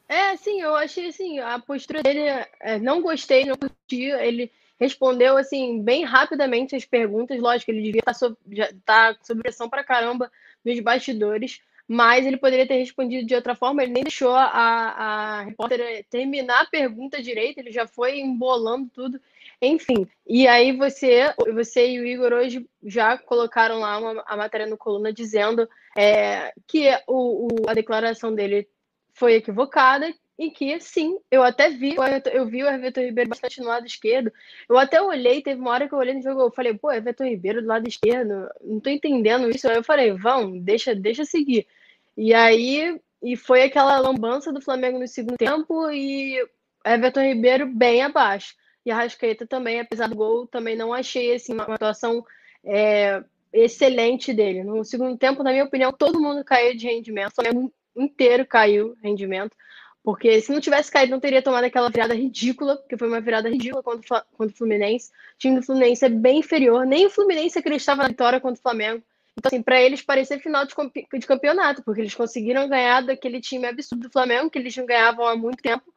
[0.08, 2.20] É, sim, eu achei assim, a postura dele,
[2.60, 8.00] é, não gostei, não curti, ele respondeu assim bem rapidamente as perguntas, lógico, ele devia
[8.00, 10.30] estar tá sob, já tá sob pressão pra caramba
[10.64, 15.42] nos bastidores, mas ele poderia ter respondido de outra forma, ele nem deixou a, a
[15.42, 19.20] repórter terminar a pergunta direito, ele já foi embolando tudo,
[19.60, 20.06] enfim.
[20.26, 24.76] E aí você, você e o Igor hoje já colocaram lá uma, a matéria no
[24.76, 28.68] coluna dizendo é, que o, o, a declaração dele
[29.14, 31.96] foi equivocada e que sim, eu até vi,
[32.30, 34.30] eu vi o Everton Ribeiro bastante no lado esquerdo.
[34.68, 37.24] Eu até olhei, teve uma hora que eu olhei no jogo, eu falei, pô, Everton
[37.24, 39.66] Ribeiro do lado esquerdo, não tô entendendo isso.
[39.66, 41.66] Aí eu falei, vão, deixa, deixa seguir.
[42.14, 46.36] E aí, e foi aquela lambança do Flamengo no segundo tempo e
[46.84, 48.54] Everton Ribeiro bem abaixo.
[48.86, 52.24] E a Rascaeta também, apesar do gol, também não achei assim, uma atuação
[52.64, 53.20] é,
[53.52, 54.62] excelente dele.
[54.62, 58.96] No segundo tempo, na minha opinião, todo mundo caiu de rendimento, o Flamengo inteiro caiu
[59.02, 59.56] rendimento.
[60.04, 63.50] Porque se não tivesse caído, não teria tomado aquela virada ridícula, porque foi uma virada
[63.50, 65.10] ridícula contra o Fluminense.
[65.10, 66.86] O time do Fluminense é bem inferior.
[66.86, 69.02] Nem o Fluminense acreditava na vitória contra o Flamengo.
[69.36, 70.72] Então, assim, para eles parecia final de,
[71.18, 75.26] de campeonato, porque eles conseguiram ganhar daquele time absurdo do Flamengo, que eles não ganhavam
[75.26, 75.92] há muito tempo.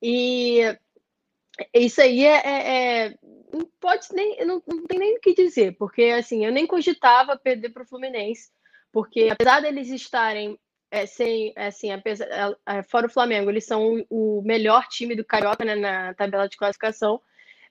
[0.00, 0.60] E
[1.74, 3.14] isso aí é, é, é
[3.80, 7.70] pode nem não, não tem nem o que dizer, porque assim, eu nem cogitava perder
[7.70, 8.50] para o Fluminense,
[8.92, 10.58] porque apesar deles estarem
[10.90, 14.86] é, sem, é, assim, apesar, é, é, fora o Flamengo, eles são o, o melhor
[14.88, 17.20] time do Carioca né, na tabela de classificação,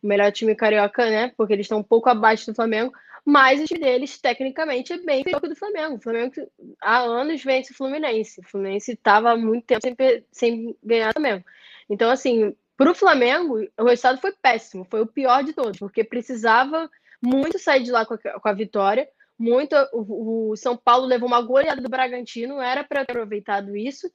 [0.01, 1.33] o melhor time carioca, né?
[1.35, 2.93] Porque eles estão um pouco abaixo do Flamengo,
[3.25, 5.95] mas o time deles, tecnicamente, é bem melhor que o do Flamengo.
[5.95, 6.33] O Flamengo
[6.81, 8.39] há anos vence o Fluminense.
[8.39, 11.43] O Fluminense estava muito tempo sem, sem ganhar também.
[11.89, 16.01] Então, assim, para o Flamengo, o resultado foi péssimo, foi o pior de todos, porque
[16.01, 16.89] precisava
[17.21, 19.05] muito sair de lá com a, com a vitória.
[19.37, 24.09] Muito, o, o, São Paulo levou uma goleada do Bragantino, era para ter aproveitado isso.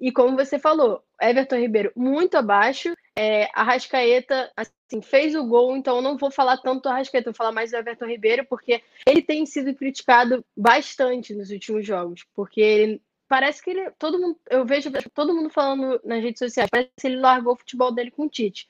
[0.00, 5.76] E como você falou, Everton Ribeiro muito abaixo, é, a Rascaeta assim, fez o gol,
[5.76, 8.82] então eu não vou falar tanto do Arrascaeta, vou falar mais do Everton Ribeiro, porque
[9.06, 13.90] ele tem sido criticado bastante nos últimos jogos, porque ele parece que ele.
[13.98, 17.56] Todo mundo, eu vejo todo mundo falando nas redes sociais, parece que ele largou o
[17.56, 18.68] futebol dele com o Tite.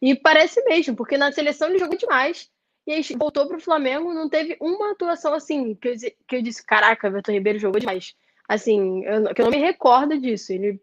[0.00, 2.50] E parece mesmo, porque na seleção ele jogou demais.
[2.86, 5.94] E aí voltou para o Flamengo, não teve uma atuação assim, que eu,
[6.26, 8.14] que eu disse, caraca, Everton Ribeiro jogou demais.
[8.48, 10.52] Assim, eu, que eu não me recordo disso.
[10.52, 10.80] Ele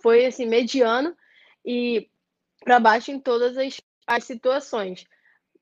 [0.00, 1.16] foi assim, mediano
[1.64, 2.08] e
[2.64, 5.06] para baixo em todas as, as situações.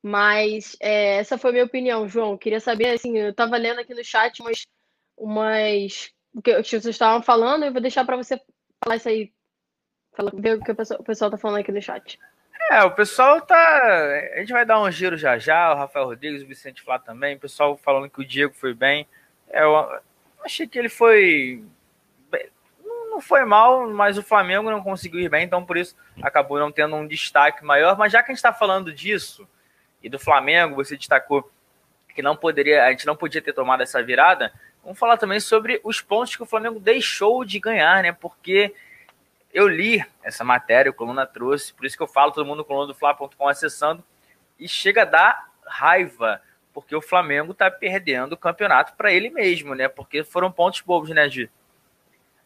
[0.03, 2.39] Mas é, essa foi a minha opinião, João.
[2.39, 4.67] Queria saber, assim, eu estava lendo aqui no chat umas,
[5.17, 8.41] umas o que vocês estavam falando, eu vou deixar para você
[8.83, 9.33] falar isso aí.
[10.17, 12.19] Fala, ver o que o pessoal, o pessoal tá falando aqui no chat.
[12.71, 13.57] É, o pessoal tá.
[14.35, 17.37] A gente vai dar um giro já já, o Rafael Rodrigues, o Vicente Flá também,
[17.37, 19.07] o pessoal falando que o Diego foi bem.
[19.49, 20.01] É, eu
[20.45, 21.65] achei que ele foi.
[22.85, 26.73] Não foi mal, mas o Flamengo não conseguiu ir bem, então por isso acabou não
[26.73, 27.97] tendo um destaque maior.
[27.97, 29.47] Mas já que a gente está falando disso
[30.03, 31.49] e do Flamengo, você destacou
[32.15, 34.53] que não poderia, a gente não podia ter tomado essa virada.
[34.85, 38.13] Vamos falar também sobre os pontos que o Flamengo deixou de ganhar, né?
[38.13, 38.75] Porque
[39.53, 42.65] eu li essa matéria, o Coluna trouxe, por isso que eu falo, todo mundo no
[42.65, 44.05] coluna do Fla.com acessando,
[44.59, 46.41] e chega a dar raiva,
[46.73, 49.89] porque o Flamengo está perdendo o campeonato para ele mesmo, né?
[49.89, 51.49] Porque foram pontos bobos, né, Gi?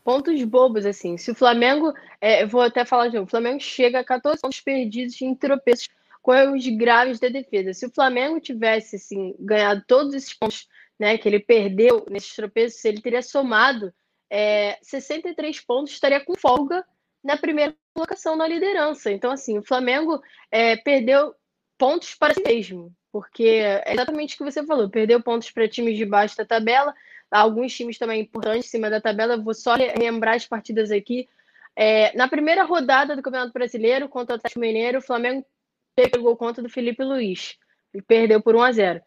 [0.05, 1.17] Pontos bobos, assim.
[1.17, 4.41] Se o Flamengo, é, eu vou até falar de novo, o Flamengo chega a 14
[4.41, 5.89] pontos perdidos em tropeços
[6.23, 7.73] com erros graves da defesa.
[7.73, 12.85] Se o Flamengo tivesse, assim, ganhado todos esses pontos né, que ele perdeu nesses tropeços,
[12.85, 13.93] ele teria somado
[14.31, 16.85] é, 63 pontos, estaria com folga
[17.23, 19.11] na primeira colocação na liderança.
[19.11, 21.35] Então, assim, o Flamengo é, perdeu
[21.77, 25.97] pontos para si mesmo, porque é exatamente o que você falou, perdeu pontos para times
[25.97, 26.95] de baixo da tabela,
[27.31, 31.29] alguns times também importantes em cima da tabela, vou só lembrar as partidas aqui.
[31.77, 35.47] É, na primeira rodada do Campeonato Brasileiro, contra o Atlético Mineiro, o Flamengo
[35.95, 37.57] pegou conta do Felipe Luiz
[37.95, 39.01] e perdeu por 1 a 0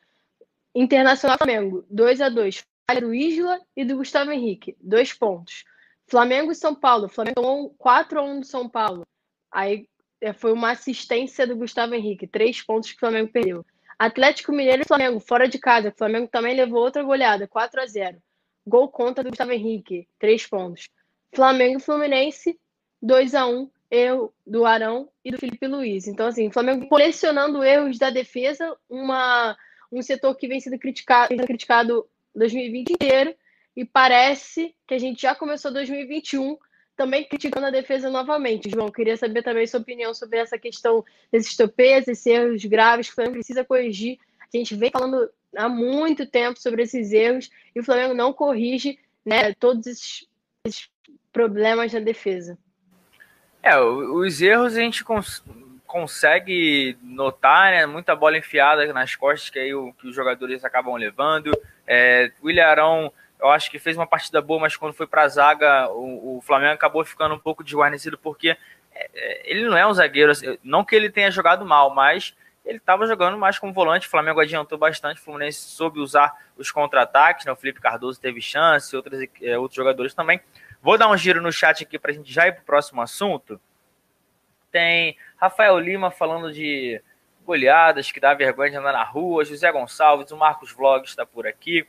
[0.73, 5.63] Internacional Flamengo, 2 a 2 Falha do Isla e do Gustavo Henrique, dois pontos.
[6.07, 7.07] Flamengo e São Paulo.
[7.07, 9.07] Flamengo tomou 4 a 1 do São Paulo.
[9.49, 9.88] Aí
[10.19, 13.65] é, foi uma assistência do Gustavo Henrique, três pontos que o Flamengo perdeu.
[13.97, 15.88] Atlético Mineiro e Flamengo, fora de casa.
[15.88, 18.17] O Flamengo também levou outra goleada, 4 a 0
[18.67, 20.89] Gol contra do Gustavo Henrique, três pontos.
[21.34, 22.60] Flamengo e Fluminense,
[23.01, 26.07] 2 a 1 erro do Arão e do Felipe Luiz.
[26.07, 29.55] Então, assim, Flamengo colecionando erros da defesa, uma
[29.91, 33.36] um setor que vem sendo criticado, criticado 2020 inteiro,
[33.75, 36.58] e parece que a gente já começou 2021
[36.95, 38.69] também criticando a defesa novamente.
[38.69, 43.13] João, queria saber também sua opinião sobre essa questão desses tropeços, esses erros graves que
[43.13, 44.19] o Flamengo precisa corrigir.
[44.54, 48.99] A gente vem falando há muito tempo sobre esses erros e o Flamengo não corrige
[49.25, 50.27] né, todos esses,
[50.65, 50.89] esses
[51.32, 52.58] problemas na defesa.
[53.63, 55.04] É, os erros a gente
[55.91, 57.86] consegue notar, né?
[57.86, 61.51] Muita bola enfiada nas costas que aí o, que os jogadores acabam levando.
[61.86, 65.27] É, o Ilharão, eu acho que fez uma partida boa, mas quando foi para a
[65.27, 68.58] zaga, o, o, Flamengo acabou ficando um pouco desguarnecido porque é,
[69.13, 72.77] é, ele não é um zagueiro, assim, não que ele tenha jogado mal, mas ele
[72.77, 74.08] estava jogando mais como volante.
[74.08, 77.51] O Flamengo adiantou bastante, o Fluminense soube usar os contra-ataques, né?
[77.51, 80.39] o Felipe Cardoso teve chance, outros, é, outros jogadores também.
[80.82, 83.01] Vou dar um giro no chat aqui para a gente já ir para o próximo
[83.01, 83.60] assunto.
[84.71, 87.01] Tem Rafael Lima falando de
[87.43, 89.43] goleadas que dá vergonha de andar na rua.
[89.43, 91.84] José Gonçalves, o Marcos Vlogs está por aqui.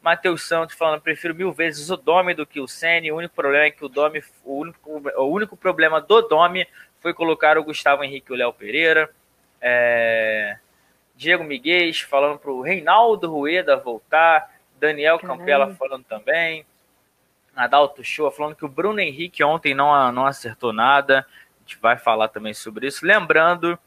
[0.00, 3.12] Matheus Santos falando, prefiro mil vezes o Domi do que o Sene.
[3.12, 6.66] O único problema é que o Domi, o único, o único problema do Domi
[7.00, 9.10] foi colocar o Gustavo Henrique e o Léo Pereira.
[9.60, 10.56] É...
[11.14, 14.50] Diego Miguel falando para o Reinaldo Rueda voltar.
[14.80, 15.38] Daniel Caramba.
[15.38, 16.66] Campela falando também.
[17.54, 21.24] Adalto Show falando que o Bruno Henrique ontem não, não acertou nada
[21.64, 23.04] gente vai falar também sobre isso.
[23.04, 23.78] Lembrando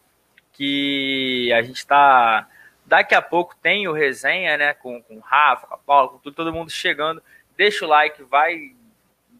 [0.53, 2.47] que a gente está
[2.87, 4.73] Daqui a pouco tem o resenha, né?
[4.73, 7.21] Com, com o Rafa, com a Paula, com tudo, todo mundo chegando.
[7.57, 8.73] Deixa o like, vai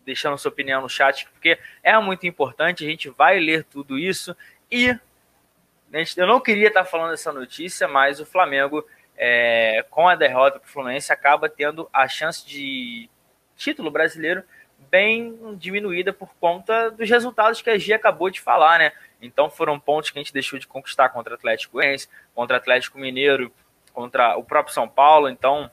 [0.05, 2.85] deixando sua opinião no chat, porque é muito importante.
[2.85, 4.35] A gente vai ler tudo isso.
[4.69, 4.93] E
[6.17, 10.67] eu não queria estar falando essa notícia, mas o Flamengo, é, com a derrota para
[10.67, 13.09] o Fluminense, acaba tendo a chance de
[13.55, 14.43] título brasileiro
[14.89, 18.91] bem diminuída por conta dos resultados que a Gia acabou de falar, né?
[19.21, 22.59] Então foram pontos que a gente deixou de conquistar contra o Atlético Goianiense, contra o
[22.59, 23.51] Atlético Mineiro,
[23.93, 25.29] contra o próprio São Paulo.
[25.29, 25.71] Então,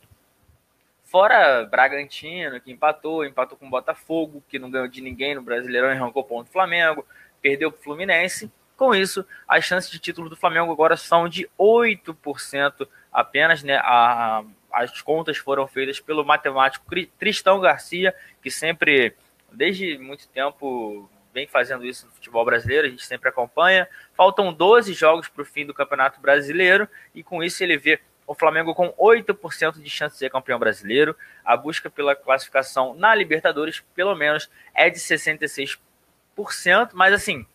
[1.05, 5.91] fora Bragantino, que empatou, empatou com o Botafogo, que não ganhou de ninguém no Brasileirão
[5.91, 7.07] arrancou ponto do Flamengo,
[7.41, 8.51] perdeu para o Fluminense.
[8.77, 13.77] Com isso, as chances de título do Flamengo agora são de 8% apenas, né?
[13.77, 16.85] A, as contas foram feitas pelo matemático
[17.17, 19.15] Tristão Garcia, que sempre,
[19.53, 23.89] desde muito tempo, vem fazendo isso no futebol brasileiro, a gente sempre acompanha.
[24.17, 28.35] Faltam 12 jogos para o fim do Campeonato Brasileiro, e com isso ele vê o
[28.35, 31.17] Flamengo com 8% de chance de ser campeão brasileiro.
[31.45, 35.79] A busca pela classificação na Libertadores, pelo menos, é de 66%,
[36.93, 37.47] mas assim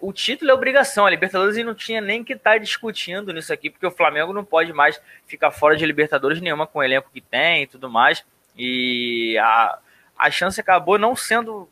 [0.00, 1.06] o título é obrigação.
[1.06, 4.44] A Libertadores não tinha nem que estar tá discutindo nisso aqui, porque o Flamengo não
[4.44, 8.24] pode mais ficar fora de Libertadores nenhuma com o elenco que tem e tudo mais.
[8.56, 9.78] E a,
[10.16, 11.68] a chance acabou não sendo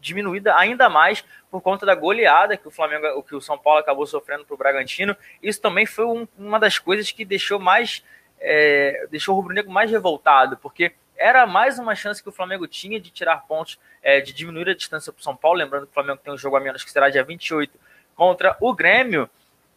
[0.00, 3.80] diminuída ainda mais por conta da goleada que o Flamengo, o que o São Paulo
[3.80, 5.16] acabou sofrendo para o Bragantino.
[5.42, 8.04] Isso também foi um, uma das coisas que deixou mais
[8.40, 12.66] é, deixou o Rubro Negro mais revoltado, porque era mais uma chance que o Flamengo
[12.66, 15.58] tinha de tirar pontos, é, de diminuir a distância para o São Paulo.
[15.58, 17.78] Lembrando que o Flamengo tem um jogo a menos que será dia 28
[18.14, 19.28] contra o Grêmio.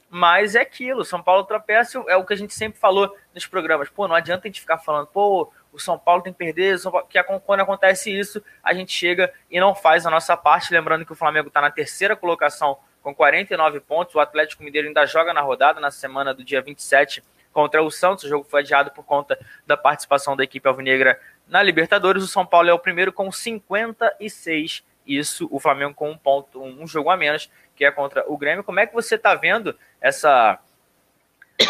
[0.10, 3.90] Mas é aquilo, São Paulo tropeça, é o que a gente sempre falou nos programas.
[3.90, 6.78] Pô, não adianta a gente ficar falando, pô, o São Paulo tem que perder,
[7.10, 10.74] que quando acontece isso, a gente chega e não faz a nossa parte.
[10.74, 15.06] Lembrando que o Flamengo está na terceira colocação com 49 pontos, o Atlético Mineiro ainda
[15.06, 17.22] joga na rodada na semana do dia 27
[17.58, 18.24] contra o Santos.
[18.26, 22.22] O jogo foi adiado por conta da participação da equipe alvinegra na Libertadores.
[22.22, 24.84] O São Paulo é o primeiro com 56.
[25.08, 28.64] Isso, o Flamengo com um ponto, um jogo a menos, que é contra o Grêmio.
[28.64, 30.60] Como é que você está vendo essa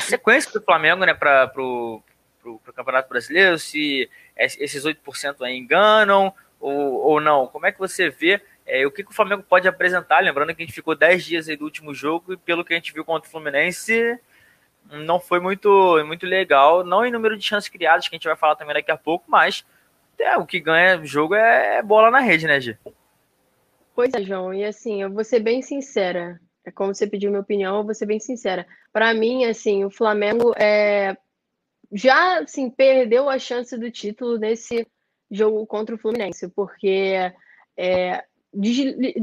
[0.01, 2.03] sequência do Flamengo né, para o
[2.75, 3.57] Campeonato Brasileiro?
[3.57, 7.47] Se esses 8% aí enganam ou, ou não?
[7.47, 10.19] Como é que você vê é, o que, que, o Flamengo pode apresentar?
[10.19, 12.75] Lembrando que a gente ficou 10 dias aí do último jogo e pelo que a
[12.75, 14.19] gente viu contra o Fluminense,
[14.91, 16.83] não foi muito, muito legal.
[16.83, 19.25] Não em número de chances criadas, que a gente vai falar também daqui a pouco,
[19.27, 19.65] mas
[20.19, 22.77] é, o que ganha jogo é, é bola na rede, né, Gi?
[23.95, 24.53] Pois é, João.
[24.53, 26.39] E assim, eu vou ser bem sincera.
[26.65, 28.67] É como você pediu minha opinião, eu vou ser bem sincera.
[28.91, 31.15] Para mim, assim, o Flamengo é,
[31.91, 34.85] já assim, perdeu a chance do título nesse
[35.31, 37.31] jogo contra o Fluminense, porque
[37.77, 38.23] é,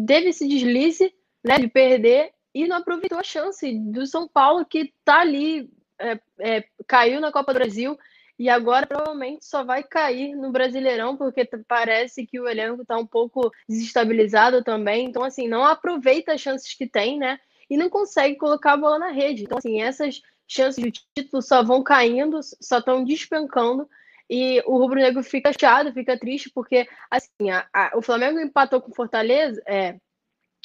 [0.06, 4.92] teve esse deslize né, de perder e não aproveitou a chance do São Paulo, que
[4.98, 7.98] está ali, é, é, caiu na Copa do Brasil
[8.38, 13.06] e agora provavelmente só vai cair no Brasileirão, porque parece que o elenco está um
[13.06, 15.06] pouco desestabilizado também.
[15.06, 17.38] Então, assim, não aproveita as chances que tem, né?
[17.70, 19.44] E não consegue colocar a bola na rede.
[19.44, 23.88] Então, assim, essas chances de título só vão caindo, só estão despencando.
[24.28, 28.80] E o Rubro Negro fica chateado, fica triste, porque assim, a, a, o Flamengo empatou
[28.80, 29.96] com Fortaleza, é,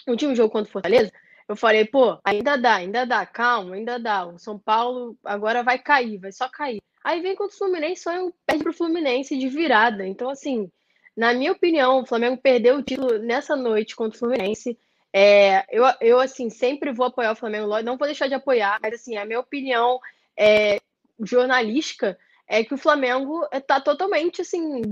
[0.07, 1.11] o último jogo contra o Fortaleza,
[1.49, 4.23] eu falei, pô, ainda dá, ainda dá, calma, ainda dá.
[4.23, 6.79] O São Paulo agora vai cair, vai só cair.
[7.03, 8.11] Aí vem contra o Fluminense, só
[8.45, 10.05] perde pro Fluminense de virada.
[10.05, 10.71] Então, assim,
[11.17, 14.77] na minha opinião, o Flamengo perdeu o título nessa noite contra o Fluminense.
[15.11, 18.93] É, eu, eu, assim, sempre vou apoiar o Flamengo, não vou deixar de apoiar, mas,
[18.93, 19.99] assim, a minha opinião
[20.37, 20.79] é,
[21.19, 22.15] jornalística
[22.47, 24.83] é que o Flamengo está totalmente, assim,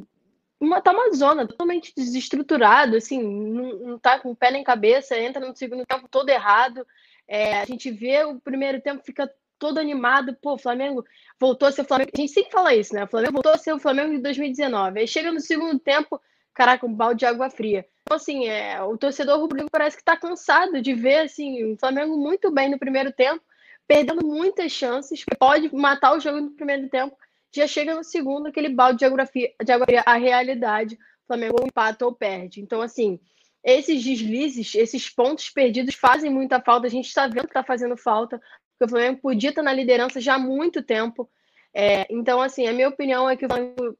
[0.59, 5.45] uma, tá uma zona totalmente desestruturado, assim, não, não tá com pé nem cabeça, entra
[5.45, 6.85] no segundo tempo todo errado.
[7.27, 11.03] É, a gente vê o primeiro tempo, fica todo animado, pô, Flamengo
[11.39, 12.11] voltou a ser Flamengo.
[12.13, 13.03] A gente sempre fala isso, né?
[13.03, 14.99] O Flamengo voltou a ser o Flamengo de 2019.
[14.99, 16.19] Aí chega no segundo tempo,
[16.53, 17.85] caraca, um balde de água fria.
[18.01, 22.17] Então, assim, é, o torcedor rubro-negro parece que tá cansado de ver, assim, o Flamengo
[22.17, 23.43] muito bem no primeiro tempo,
[23.87, 27.15] perdendo muitas chances, pode matar o jogo no primeiro tempo,
[27.55, 32.05] já chega no segundo aquele balde de geografia, de geografia a realidade, o Flamengo empata
[32.05, 32.61] ou perde.
[32.61, 33.19] Então, assim,
[33.63, 36.87] esses deslizes, esses pontos perdidos fazem muita falta.
[36.87, 38.39] A gente está vendo que está fazendo falta,
[38.71, 41.29] porque o Flamengo podia estar na liderança já há muito tempo.
[41.73, 43.97] É, então, assim, a minha opinião é que o Flamengo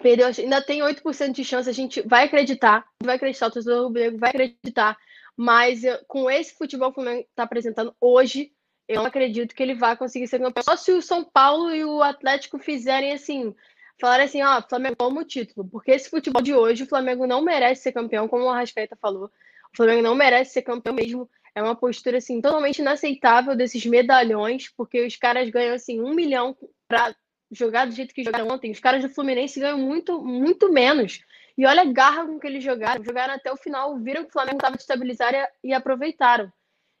[0.00, 4.18] perdeu, ainda tem 8% de chance, a gente vai acreditar, vai acreditar, o torcedor rubro
[4.18, 4.96] vai acreditar,
[5.36, 8.52] mas com esse futebol que o Flamengo está apresentando hoje,
[8.88, 10.62] eu não acredito que ele vá conseguir ser campeão.
[10.62, 13.54] Só se o São Paulo e o Atlético fizerem assim,
[14.00, 17.42] falarem assim, ó, Flamengo toma o título, porque esse futebol de hoje, o Flamengo não
[17.42, 19.30] merece ser campeão, como o Arrascaeta falou.
[19.72, 21.28] O Flamengo não merece ser campeão mesmo.
[21.54, 26.56] é uma postura assim totalmente inaceitável desses medalhões, porque os caras ganham assim um milhão
[26.86, 27.14] para
[27.50, 28.70] jogar do jeito que jogaram ontem.
[28.70, 31.20] Os caras do Fluminense ganham muito, muito menos.
[31.56, 33.04] E olha a garra com que eles jogaram.
[33.04, 36.52] Jogaram até o final, viram que o Flamengo estava estabilizar e, e aproveitaram.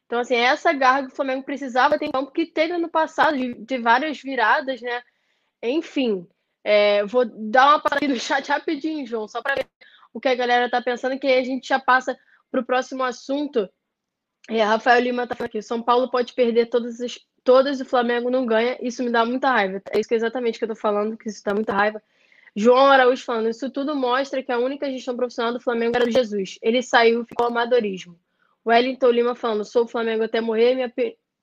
[0.06, 3.54] Então, assim, essa garra que o Flamengo precisava ter em campo, teve no passado, de,
[3.54, 5.02] de várias viradas, né?
[5.62, 6.26] Enfim,
[6.62, 9.66] é, vou dar uma passada no chat rapidinho, João, só para ver
[10.12, 12.16] o que a galera tá pensando, que aí a gente já passa
[12.50, 13.68] para o próximo assunto.
[14.48, 18.30] É, Rafael Lima tá falando aqui, São Paulo pode perder todas as, todas o Flamengo
[18.30, 19.82] não ganha, isso me dá muita raiva.
[19.90, 22.02] É isso que é exatamente que eu tô falando, que isso dá muita raiva.
[22.56, 26.12] João Araújo falando, isso tudo mostra que a única gestão profissional do Flamengo era do
[26.12, 26.58] Jesus.
[26.62, 28.18] Ele saiu, ficou amadorismo.
[28.66, 30.92] Wellington Lima falando, sou Flamengo até morrer, minha,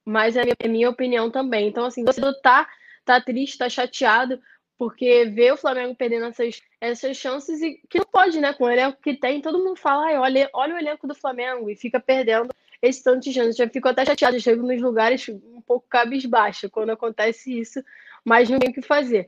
[0.05, 1.67] mas é minha, é minha opinião também.
[1.67, 2.67] Então, assim, você tá,
[3.05, 4.39] tá triste, tá chateado,
[4.77, 8.53] porque vê o Flamengo perdendo essas, essas chances e que não pode, né?
[8.53, 11.75] Com o elenco que tem, todo mundo fala, olha, olha o elenco do Flamengo e
[11.75, 12.49] fica perdendo
[12.81, 13.55] esse tanto de chances.
[13.55, 17.83] Já fico até chateado, chego nos lugares um pouco cabisbaixo quando acontece isso,
[18.25, 19.27] mas não tem o que fazer.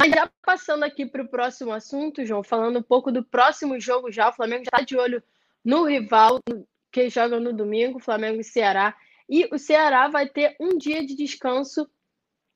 [0.00, 4.10] Mas já passando aqui para o próximo assunto, João, falando um pouco do próximo jogo
[4.10, 5.22] já, o Flamengo já está de olho
[5.64, 6.40] no rival
[6.92, 8.94] que joga no domingo, Flamengo e Ceará.
[9.28, 11.88] E o Ceará vai ter um dia de descanso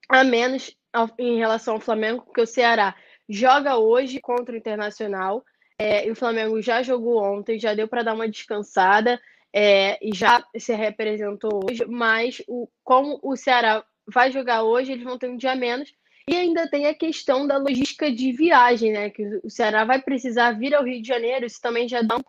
[0.09, 0.77] a menos
[1.19, 2.95] em relação ao Flamengo, porque o Ceará
[3.29, 5.45] joga hoje contra o Internacional.
[5.79, 9.21] É, e o Flamengo já jogou ontem, já deu para dar uma descansada
[9.53, 11.85] é, e já se representou hoje.
[11.87, 15.93] Mas o, como o Ceará vai jogar hoje, eles vão ter um dia menos.
[16.29, 19.11] E ainda tem a questão da logística de viagem, né?
[19.11, 22.23] Que o Ceará vai precisar vir ao Rio de Janeiro, isso também já dá um,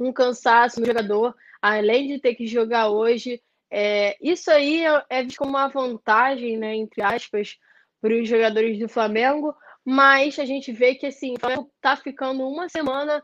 [0.00, 3.40] um cansaço no jogador, além de ter que jogar hoje.
[3.70, 7.56] É, isso aí é, é visto como uma vantagem, né, entre aspas,
[8.00, 12.48] para os jogadores do Flamengo, mas a gente vê que assim, o Flamengo está ficando
[12.48, 13.22] uma semana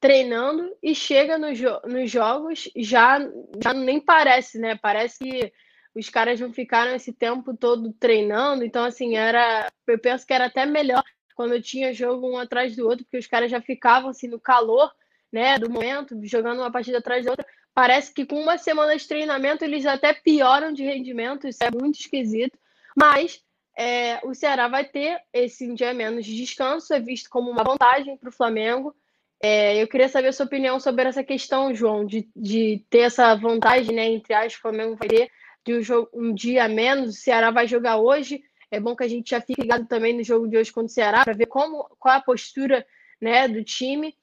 [0.00, 3.20] treinando e chega no jo nos jogos já,
[3.62, 4.76] já nem parece, né?
[4.76, 5.52] Parece que
[5.94, 10.46] os caras não ficaram esse tempo todo treinando, então assim, era, eu penso que era
[10.46, 11.04] até melhor
[11.34, 14.92] quando tinha jogo um atrás do outro, porque os caras já ficavam assim no calor,
[15.32, 17.46] né, do momento, jogando uma partida atrás da outra.
[17.74, 21.98] Parece que com uma semana de treinamento eles até pioram de rendimento, isso é muito
[21.98, 22.58] esquisito,
[22.94, 23.40] mas
[23.76, 28.16] é, o Ceará vai ter esse dia menos de descanso, é visto como uma vantagem
[28.18, 28.94] para o Flamengo.
[29.42, 33.34] É, eu queria saber a sua opinião sobre essa questão, João, de, de ter essa
[33.34, 35.30] vantagem, né, entre as, o Flamengo vai ter
[35.64, 38.42] de um, jogo, um dia menos, o Ceará vai jogar hoje.
[38.70, 40.90] É bom que a gente já fique ligado também no jogo de hoje contra o
[40.90, 42.86] Ceará para ver como, qual a postura
[43.20, 44.14] né, do time.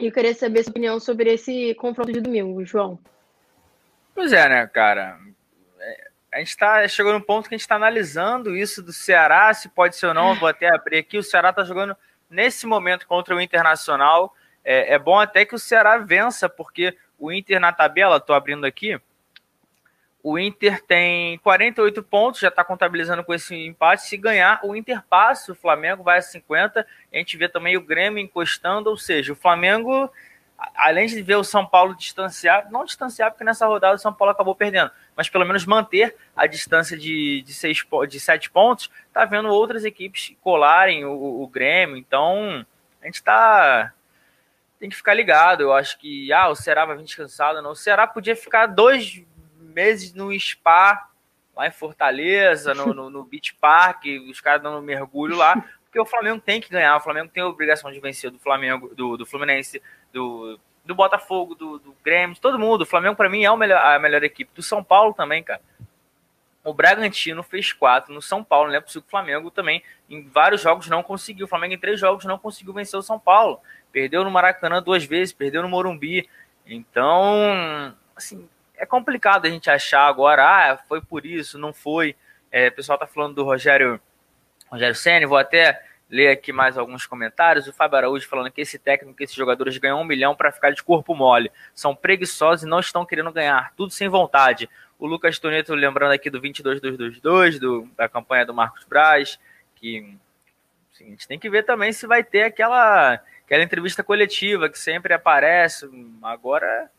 [0.00, 2.98] E eu queria saber sua opinião sobre esse confronto de domingo, João.
[4.14, 5.18] Pois é, né, cara?
[5.80, 9.52] É, a gente está chegando num ponto que a gente está analisando isso do Ceará,
[9.54, 10.34] se pode ser ou não.
[10.34, 11.18] Vou até abrir aqui.
[11.18, 11.96] O Ceará está jogando
[12.28, 14.34] nesse momento contra o Internacional.
[14.64, 18.66] É, é, bom até que o Ceará vença, porque o Inter na tabela, estou abrindo
[18.66, 19.00] aqui,
[20.22, 24.02] o Inter tem 48 pontos, já está contabilizando com esse empate.
[24.02, 26.86] Se ganhar, o Inter passa, o Flamengo vai a 50.
[27.12, 30.10] A gente vê também o Grêmio encostando, ou seja, o Flamengo,
[30.76, 34.32] além de ver o São Paulo distanciar, não distanciar, porque nessa rodada o São Paulo
[34.32, 39.24] acabou perdendo, mas pelo menos manter a distância de, de, seis, de sete pontos, está
[39.24, 41.96] vendo outras equipes colarem o, o Grêmio.
[41.96, 42.66] Então,
[43.00, 43.92] a gente está
[44.80, 45.62] tem que ficar ligado.
[45.62, 47.60] Eu acho que ah, o Ceará vai vir descansado.
[47.60, 47.72] Não.
[47.72, 49.24] O Ceará podia ficar dois
[49.68, 51.08] meses no spa
[51.56, 56.06] lá em Fortaleza, no, no, no Beach Park, os caras dando mergulho lá, porque o
[56.06, 59.26] Flamengo tem que ganhar, o Flamengo tem a obrigação de vencer do Flamengo, do, do
[59.26, 62.82] Fluminense, do, do Botafogo, do, do Grêmio, todo mundo.
[62.82, 64.50] O Flamengo, para mim, é melhor, a melhor equipe.
[64.54, 65.60] Do São Paulo também, cara.
[66.62, 70.28] O Bragantino fez quatro no São Paulo, não é possível que o Flamengo também, em
[70.28, 71.46] vários jogos, não conseguiu.
[71.46, 73.60] O Flamengo, em três jogos, não conseguiu vencer o São Paulo.
[73.90, 76.28] Perdeu no Maracanã duas vezes, perdeu no Morumbi.
[76.66, 82.16] Então, assim, é complicado a gente achar agora, ah, foi por isso, não foi.
[82.50, 84.00] É, o pessoal tá falando do Rogério,
[84.70, 87.66] Rogério Senna, vou até ler aqui mais alguns comentários.
[87.66, 90.82] O Fábio Araújo falando que esse técnico, esses jogadores ganham um milhão para ficar de
[90.82, 91.50] corpo mole.
[91.74, 94.68] São preguiçosos e não estão querendo ganhar, tudo sem vontade.
[94.98, 99.38] O Lucas Toneto lembrando aqui do 22-222, do, da campanha do Marcos Braz,
[99.76, 100.16] que
[100.92, 104.78] assim, a gente tem que ver também se vai ter aquela, aquela entrevista coletiva que
[104.78, 105.88] sempre aparece.
[106.22, 106.90] Agora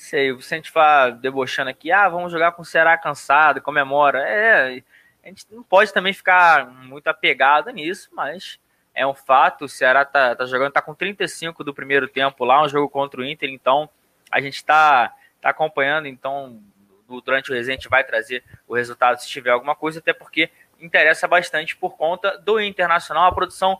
[0.00, 4.26] sei, o Vicente fala debochando aqui, ah, vamos jogar com o Ceará cansado, comemora.
[4.26, 4.82] É,
[5.22, 8.58] a gente não pode também ficar muito apegado nisso, mas
[8.94, 9.66] é um fato.
[9.66, 13.20] O Ceará tá, tá jogando, tá com 35 do primeiro tempo lá, um jogo contra
[13.20, 13.90] o Inter, então
[14.30, 16.62] a gente tá, tá acompanhando, então
[17.22, 20.48] durante o gente vai trazer o resultado se tiver alguma coisa, até porque
[20.80, 23.78] interessa bastante por conta do Internacional, a produção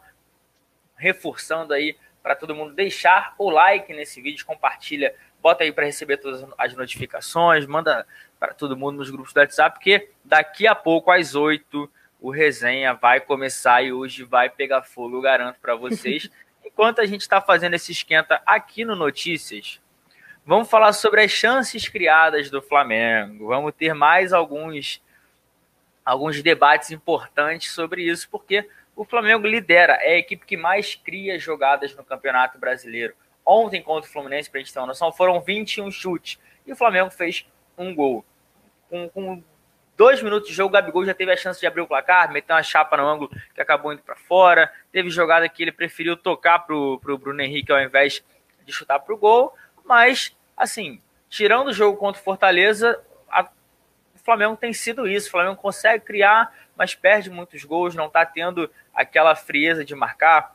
[0.97, 6.19] reforçando aí para todo mundo deixar o like nesse vídeo, compartilha bota aí para receber
[6.19, 8.07] todas as notificações, manda
[8.39, 12.95] para todo mundo nos grupos do WhatsApp, porque daqui a pouco, às 8, o resenha
[12.95, 16.31] vai começar e hoje vai pegar fogo, eu garanto para vocês.
[16.65, 19.81] Enquanto a gente está fazendo esse esquenta aqui no Notícias,
[20.45, 23.49] vamos falar sobre as chances criadas do Flamengo.
[23.49, 25.03] Vamos ter mais alguns,
[26.05, 31.39] alguns debates importantes sobre isso, porque o Flamengo lidera, é a equipe que mais cria
[31.39, 33.15] jogadas no Campeonato Brasileiro.
[33.53, 36.77] Ontem, contra o Fluminense, para a gente ter uma noção, foram 21 chutes e o
[36.77, 37.45] Flamengo fez
[37.77, 38.25] um gol.
[38.89, 39.43] Com, com
[39.97, 42.53] dois minutos de jogo, o Gabigol já teve a chance de abrir o placar, meter
[42.53, 44.73] uma chapa no ângulo que acabou indo para fora.
[44.93, 48.23] Teve jogada que ele preferiu tocar para o Bruno Henrique ao invés
[48.65, 49.53] de chutar para o gol.
[49.85, 53.43] Mas, assim, tirando o jogo contra o Fortaleza, a,
[54.15, 55.27] o Flamengo tem sido isso.
[55.27, 60.55] O Flamengo consegue criar, mas perde muitos gols, não está tendo aquela frieza de marcar.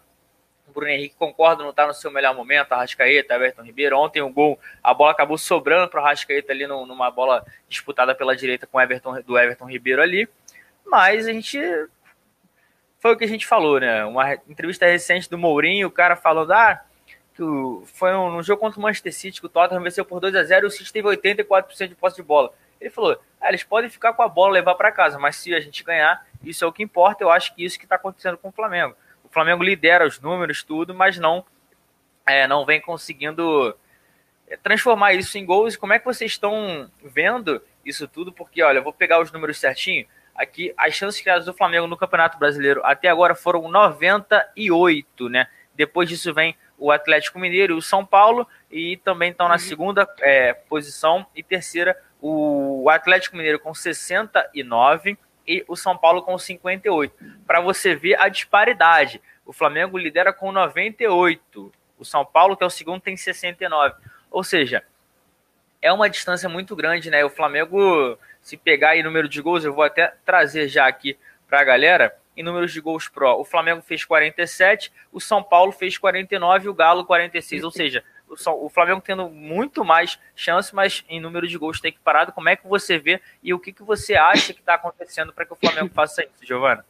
[0.76, 2.74] Bruno Henrique, concordo, não está no seu melhor momento.
[2.74, 3.98] Arrascaeta, Everton Ribeiro.
[3.98, 8.36] Ontem o gol, a bola acabou sobrando para o Arrascaeta ali numa bola disputada pela
[8.36, 10.28] direita com Everton, do Everton Ribeiro ali.
[10.86, 11.60] Mas a gente.
[13.00, 14.04] Foi o que a gente falou, né?
[14.06, 16.84] Uma entrevista recente do Mourinho, o cara falando, ah,
[17.36, 17.44] que
[17.94, 20.44] foi um, um jogo contra o Manchester City que o Tottenham venceu por 2 a
[20.44, 22.52] 0 e o City teve 84% de posse de bola.
[22.82, 25.60] Ele falou, ah, eles podem ficar com a bola levar para casa, mas se a
[25.60, 27.24] gente ganhar, isso é o que importa.
[27.24, 28.96] Eu acho que isso que está acontecendo com o Flamengo.
[29.36, 31.46] Flamengo lidera os números, tudo, mas não,
[32.26, 33.76] é, não vem conseguindo
[34.48, 35.76] é, transformar isso em gols.
[35.76, 38.32] Como é que vocês estão vendo isso tudo?
[38.32, 40.08] Porque, olha, eu vou pegar os números certinho.
[40.34, 45.48] Aqui, as chances criadas do Flamengo no Campeonato Brasileiro até agora foram 98, né?
[45.76, 49.60] Depois disso vem o Atlético Mineiro e o São Paulo, e também estão na uhum.
[49.60, 55.18] segunda é, posição e terceira o Atlético Mineiro com 69
[55.48, 57.14] e o São Paulo com 58.
[57.46, 59.22] Para você ver a disparidade.
[59.46, 61.72] O Flamengo lidera com 98.
[61.98, 63.96] O São Paulo, que é o segundo, tem 69.
[64.32, 64.84] Ou seja,
[65.82, 67.24] é uma distância muito grande, né?
[67.24, 71.18] O Flamengo, se pegar aí número de gols, eu vou até trazer já aqui
[71.48, 72.16] para a galera.
[72.36, 76.70] Em números de gols pró, o Flamengo fez 47, o São Paulo fez 49 e
[76.70, 77.64] o Galo 46.
[77.64, 82.00] Ou seja, o Flamengo tendo muito mais chance, mas em número de gols tem que
[82.00, 82.32] parado.
[82.32, 85.46] Como é que você vê e o que, que você acha que está acontecendo para
[85.46, 86.86] que o Flamengo faça isso, Giovana?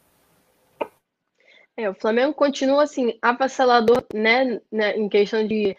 [1.77, 5.75] É, o Flamengo continua assim, avassalador, né, né em questão de,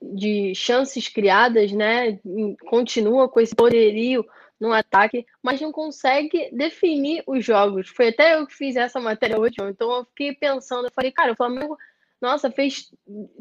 [0.00, 2.20] de chances criadas, né?
[2.68, 4.24] Continua com esse poderio
[4.60, 7.88] no ataque, mas não consegue definir os jogos.
[7.88, 11.32] Foi até eu que fiz essa matéria hoje, então eu fiquei pensando, eu falei, cara,
[11.32, 11.76] o Flamengo
[12.20, 12.92] nossa, fez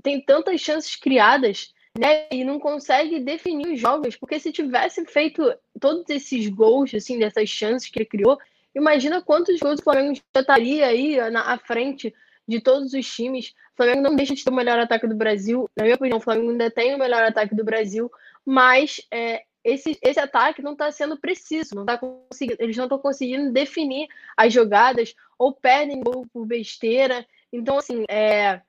[0.03, 2.27] tem tantas chances criadas, né?
[2.31, 5.43] E não consegue definir os jogos, porque se tivesse feito
[5.79, 8.37] todos esses gols, assim, dessas chances que ele criou,
[8.75, 12.13] imagina quantos gols o Flamengo já estaria aí na à frente
[12.47, 13.53] de todos os times.
[13.73, 15.69] O Flamengo não deixa de ter o melhor ataque do Brasil.
[15.75, 18.09] Na minha opinião, o Flamengo ainda tem o melhor ataque do Brasil,
[18.45, 22.97] mas é, esse, esse ataque não está sendo preciso, não tá conseguindo, eles não estão
[22.97, 24.07] conseguindo definir
[24.37, 27.25] as jogadas ou perdem gol por besteira.
[27.51, 28.61] Então, assim, é,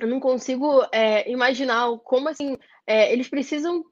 [0.00, 3.84] eu não consigo é, imaginar como assim é, eles precisam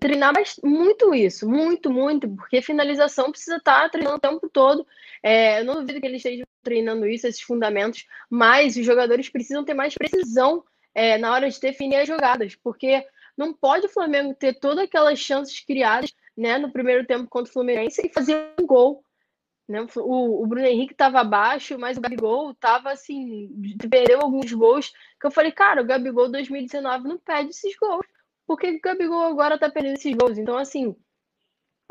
[0.00, 0.32] treinar
[0.64, 4.86] muito isso, muito, muito, porque finalização precisa estar treinando o tempo todo.
[5.22, 9.64] É, eu não duvido que eles estejam treinando isso, esses fundamentos, mas os jogadores precisam
[9.64, 13.04] ter mais precisão é, na hora de definir as jogadas, porque
[13.36, 17.52] não pode o Flamengo ter todas aquelas chances criadas né, no primeiro tempo contra o
[17.52, 19.04] Fluminense e fazer um gol
[19.68, 19.86] né?
[19.96, 23.50] O, o Bruno Henrique estava abaixo, mas o Gabigol estava assim,
[23.90, 24.92] perdeu alguns gols.
[25.20, 28.06] Que eu falei, cara, o Gabigol 2019 não perde esses gols.
[28.46, 30.38] Por que o Gabigol agora está perdendo esses gols?
[30.38, 30.96] Então, assim,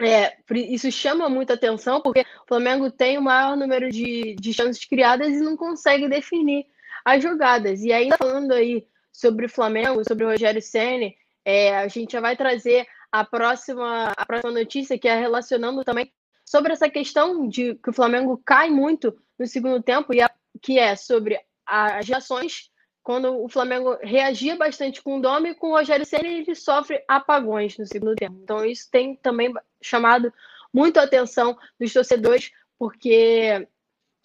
[0.01, 4.83] é, isso chama muita atenção, porque o Flamengo tem o maior número de, de chances
[4.83, 6.65] criadas e não consegue definir
[7.05, 7.83] as jogadas.
[7.83, 11.11] E ainda falando aí sobre o Flamengo, sobre o Rogério Senna,
[11.45, 16.11] é, a gente já vai trazer a próxima, a próxima notícia, que é relacionando também
[16.47, 20.31] sobre essa questão de que o Flamengo cai muito no segundo tempo, e a,
[20.61, 22.71] que é sobre as reações,
[23.03, 27.77] quando o Flamengo reagia bastante com o Domi, com o Rogério Senna, ele sofre apagões
[27.77, 28.39] no segundo tempo.
[28.41, 30.33] Então, isso tem também chamado
[30.73, 33.67] muito a atenção dos torcedores, porque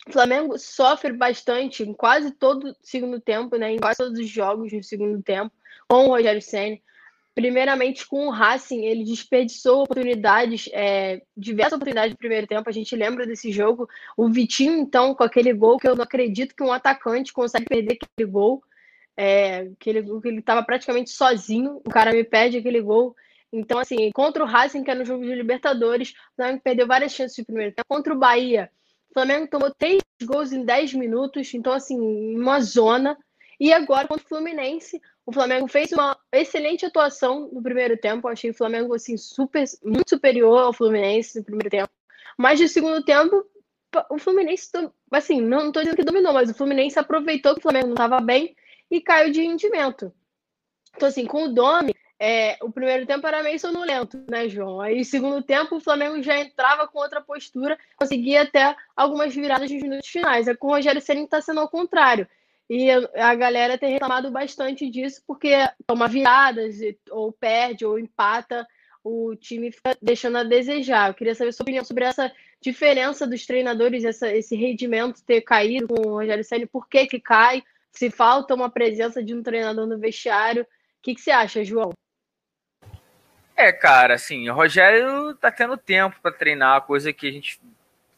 [0.07, 4.29] o Flamengo sofre bastante em quase todo o segundo tempo, né, em quase todos os
[4.29, 5.53] jogos no segundo tempo,
[5.89, 6.79] com o Rogério Senna.
[7.35, 12.69] Primeiramente, com o Racing, ele desperdiçou oportunidades, é, diversas oportunidades no primeiro tempo.
[12.69, 13.89] A gente lembra desse jogo.
[14.17, 17.99] O Vitinho, então, com aquele gol, que eu não acredito que um atacante consegue perder
[18.01, 18.63] aquele gol.
[19.17, 20.05] É, que ele
[20.39, 23.15] estava praticamente sozinho, o cara me perde aquele gol.
[23.53, 27.13] Então, assim, contra o Racing, que era no jogo de Libertadores, o Flamengo perdeu várias
[27.13, 27.87] chances de primeiro tempo.
[27.87, 28.71] Contra o Bahia,
[29.11, 31.99] o Flamengo tomou três gols em dez minutos, então, assim,
[32.35, 33.17] uma zona.
[33.61, 38.27] E agora, contra o Fluminense, O Flamengo fez uma excelente atuação no primeiro tempo.
[38.27, 41.93] Eu achei o Flamengo assim super, muito superior ao Fluminense no primeiro tempo.
[42.37, 43.45] Mas no segundo tempo,
[44.11, 44.71] o Fluminense,
[45.11, 48.21] assim, não estou dizendo que dominou, mas o Fluminense aproveitou que o Flamengo não estava
[48.21, 48.57] bem
[48.91, 50.13] e caiu de rendimento.
[50.95, 54.81] Então, assim, com o Domi, é, o primeiro tempo era meio sonolento, né, João?
[54.81, 59.71] Aí, no segundo tempo, o Flamengo já entrava com outra postura, conseguia até algumas viradas
[59.71, 60.47] nos minutos finais.
[60.47, 62.29] É com o Rogério Ceni está sendo ao contrário.
[62.75, 65.53] E a galera tem reclamado bastante disso, porque
[65.87, 66.77] toma viradas,
[67.11, 68.67] ou perde, ou empata,
[69.05, 71.11] o time fica deixando a desejar.
[71.11, 75.87] Eu queria saber sua opinião sobre essa diferença dos treinadores, essa, esse rendimento ter caído
[75.87, 77.63] com o Rogério Ceni, por que que cai?
[77.91, 80.67] Se falta uma presença de um treinador no vestiário, o
[81.03, 81.93] que, que você acha, João?
[83.55, 87.61] É, cara, assim, o Rogério tá tendo tempo para treinar, coisa que a gente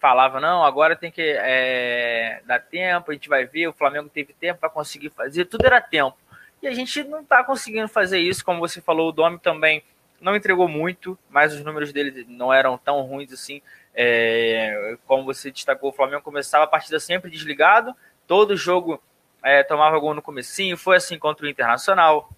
[0.05, 4.35] falava, não, agora tem que é, dar tempo, a gente vai ver, o Flamengo teve
[4.35, 6.19] tempo para conseguir fazer, tudo era tempo.
[6.61, 9.83] E a gente não tá conseguindo fazer isso, como você falou, o Domi também
[10.21, 13.63] não entregou muito, mas os números dele não eram tão ruins assim.
[13.95, 17.97] É, como você destacou, o Flamengo começava a partida sempre desligado,
[18.27, 19.03] todo jogo
[19.43, 22.29] é, tomava gol no comecinho, foi assim contra o Internacional,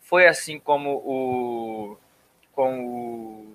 [0.00, 1.98] foi assim como o,
[2.52, 3.53] com o,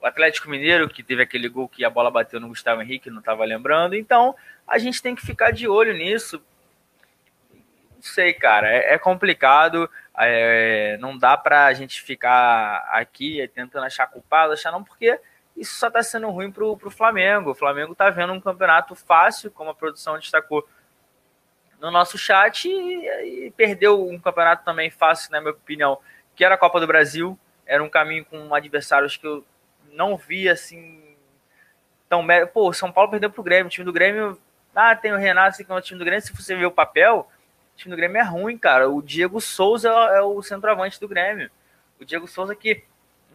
[0.00, 3.18] o Atlético Mineiro, que teve aquele gol que a bola bateu no Gustavo Henrique, não
[3.18, 3.94] estava lembrando.
[3.94, 4.34] Então,
[4.66, 6.42] a gente tem que ficar de olho nisso.
[7.50, 9.90] Não sei, cara, é, é complicado.
[10.16, 15.18] É, não dá para a gente ficar aqui tentando achar culpado, achar não, porque
[15.56, 17.50] isso só está sendo ruim para o Flamengo.
[17.50, 20.66] O Flamengo está vendo um campeonato fácil, como a produção destacou
[21.80, 25.98] no nosso chat e, e, perdeu um campeonato também fácil, na minha opinião,
[26.34, 27.38] que era a Copa do Brasil.
[27.66, 29.44] Era um caminho com adversários que eu
[29.92, 31.16] não via assim
[32.08, 32.26] tão.
[32.52, 33.66] Pô, São Paulo perdeu pro Grêmio.
[33.66, 34.38] O time do Grêmio.
[34.74, 36.24] Ah, tem o Renato, assim, que é o time do Grêmio.
[36.24, 37.28] Se você ver o papel,
[37.74, 38.88] o time do Grêmio é ruim, cara.
[38.88, 41.50] O Diego Souza é o centroavante do Grêmio.
[42.00, 42.84] O Diego Souza que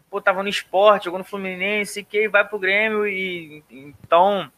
[0.10, 4.52] pô, tava no esporte, jogou no Fluminense, que vai pro Grêmio e então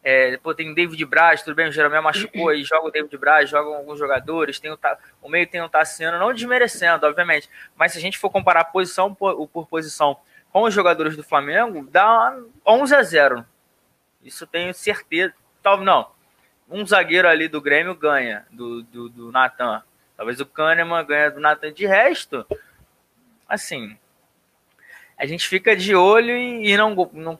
[0.00, 3.16] é, pô, tem o David Braz, tudo bem, o Jeromel machucou aí, joga o David
[3.16, 4.78] Braz, jogam alguns jogadores, tem o,
[5.20, 9.12] o meio tem o Tassiano, não desmerecendo, obviamente, mas se a gente for comparar posição
[9.12, 10.16] por, por posição
[10.54, 13.44] com os jogadores do Flamengo, dá 11 a 0.
[14.22, 15.34] Isso tenho certeza.
[15.60, 16.08] Talvez não.
[16.70, 19.82] Um zagueiro ali do Grêmio ganha, do, do, do Natan.
[20.16, 21.72] Talvez o Kahneman ganha do Natan.
[21.72, 22.46] De resto,
[23.48, 23.98] assim,
[25.18, 27.36] a gente fica de olho e, e não, não.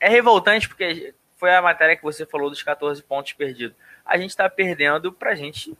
[0.00, 3.76] É revoltante porque foi a matéria que você falou dos 14 pontos perdidos.
[4.02, 5.76] A gente está perdendo para a gente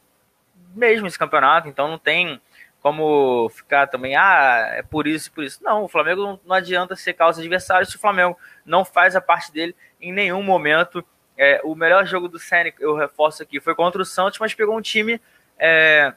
[0.75, 2.39] mesmo esse campeonato, então não tem
[2.85, 5.59] como ficar também, ah, é por isso, por isso.
[5.65, 9.23] Não, o Flamengo não, não adianta ser causa adversário se o Flamengo não faz a
[9.23, 11.03] parte dele em nenhum momento.
[11.35, 14.77] É, o melhor jogo do Senna, eu reforço aqui, foi contra o Santos, mas pegou
[14.77, 15.19] um time
[15.59, 16.13] é,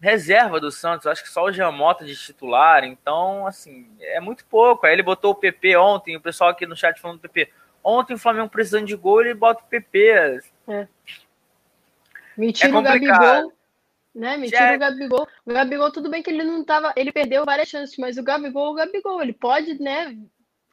[0.00, 4.86] reserva do Santos, acho que só o Jamota de titular, então, assim, é muito pouco.
[4.86, 7.52] Aí ele botou o PP ontem, o pessoal aqui no chat falando do PP,
[7.84, 10.40] Ontem o Flamengo precisando de gol, ele bota o PP.
[10.68, 10.88] É.
[12.34, 13.52] Me tira é o Gabigol,
[14.14, 14.36] né?
[14.36, 14.76] Me tira é...
[14.76, 15.28] o Gabigol.
[15.44, 16.92] O Gabigol, tudo bem que ele não tava.
[16.96, 20.16] Ele perdeu várias chances, mas o Gabigol, o Gabigol, ele pode, né?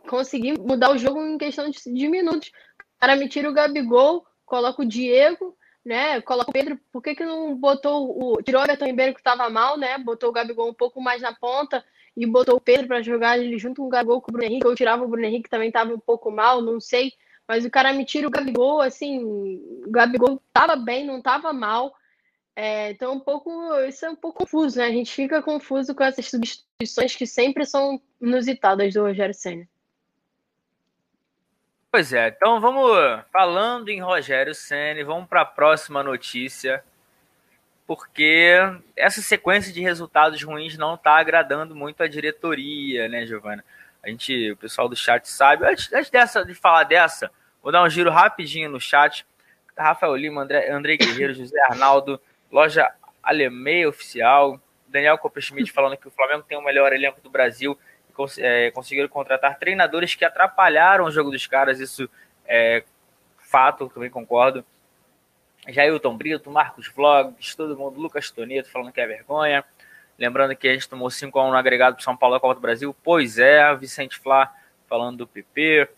[0.07, 2.49] Conseguir mudar o jogo em questão de, de minutos.
[2.79, 6.21] O cara me tira o Gabigol, coloca o Diego, né?
[6.21, 6.79] Coloca o Pedro.
[6.91, 8.41] Por que, que não botou o.
[8.41, 9.97] Tirou o Everton Ribeiro que estava mal, né?
[9.97, 11.83] Botou o Gabigol um pouco mais na ponta
[12.15, 14.67] e botou o Pedro para jogar ele junto com o Gabigol com o Bruno Henrique,
[14.67, 17.11] ou tirava o Bruno Henrique que também estava um pouco mal, não sei,
[17.47, 21.93] mas o cara me tira o Gabigol, assim, o Gabigol estava bem, não estava mal,
[22.55, 24.85] é, então um pouco, isso é um pouco confuso, né?
[24.85, 29.67] A gente fica confuso com essas substituições que sempre são inusitadas do Rogério Senna.
[31.91, 32.97] Pois é, então vamos
[33.31, 36.83] falando em Rogério Senna, vamos para a próxima notícia
[37.87, 38.57] porque
[38.95, 43.63] essa sequência de resultados ruins não está agradando muito a diretoria, né, Giovana?
[44.01, 45.65] A gente, o pessoal do chat sabe.
[45.65, 47.31] Antes, antes dessa, de falar dessa,
[47.61, 49.25] vou dar um giro rapidinho no chat.
[49.77, 52.19] Rafael Lima, André, André Guerreiro, José Arnaldo,
[52.55, 52.89] loja
[53.21, 57.77] Alemeia Oficial, Daniel Copperschmidt falando que o Flamengo tem o melhor elenco do Brasil
[58.09, 61.81] e cons é, conseguiram contratar treinadores que atrapalharam o jogo dos caras.
[61.81, 62.09] Isso
[62.47, 62.83] é
[63.37, 64.63] fato, também concordo.
[65.67, 69.65] Jailton Brito, Marcos Vlogs, todo mundo, Lucas Toneto falando que é vergonha.
[70.17, 72.95] Lembrando que a gente tomou 5x1 no agregado do São Paulo da Copa do Brasil.
[73.03, 74.53] Pois é, Vicente Flá
[74.87, 75.89] falando do PP,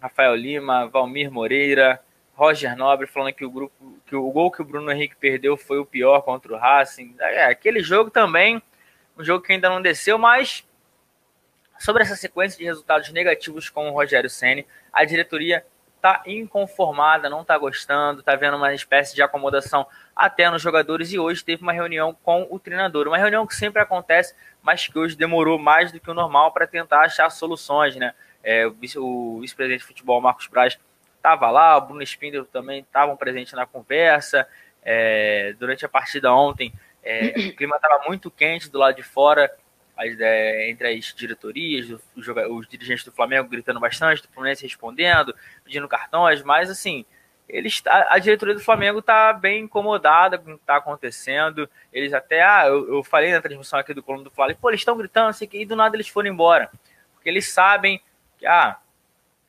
[0.00, 2.00] Rafael Lima, Valmir Moreira,
[2.36, 5.78] Roger Nobre falando que o grupo, que o gol que o Bruno Henrique perdeu foi
[5.78, 7.16] o pior contra o Racing.
[7.18, 8.62] É, aquele jogo também,
[9.18, 10.62] um jogo que ainda não desceu, mas
[11.78, 15.64] sobre essa sequência de resultados negativos com o Rogério Ceni, a diretoria
[15.98, 21.18] tá inconformada, não tá gostando, tá vendo uma espécie de acomodação até nos jogadores e
[21.18, 23.08] hoje teve uma reunião com o treinador.
[23.08, 26.66] Uma reunião que sempre acontece, mas que hoje demorou mais do que o normal para
[26.66, 28.14] tentar achar soluções, né?
[28.44, 30.78] É, o vice-presidente de futebol, Marcos Braz,
[31.26, 34.46] estava lá, o Bruno Spindel também estavam presentes na conversa.
[34.84, 36.72] É, durante a partida ontem,
[37.02, 39.52] é, o clima estava muito quente do lado de fora,
[39.96, 45.34] as, é, entre as diretorias, os, os, dirigentes do Flamengo gritando bastante, do Fluminense respondendo,
[45.64, 47.04] pedindo cartões, mas assim,
[47.48, 51.68] eles, a, a diretoria do Flamengo está bem incomodada com o que está acontecendo.
[51.92, 54.80] Eles até, ah, eu, eu, falei na transmissão aqui do Coluna do Flamengo, pô, eles
[54.80, 56.70] estão gritando, assim, e do nada eles foram embora.
[57.14, 58.00] Porque eles sabem
[58.38, 58.78] que, ah,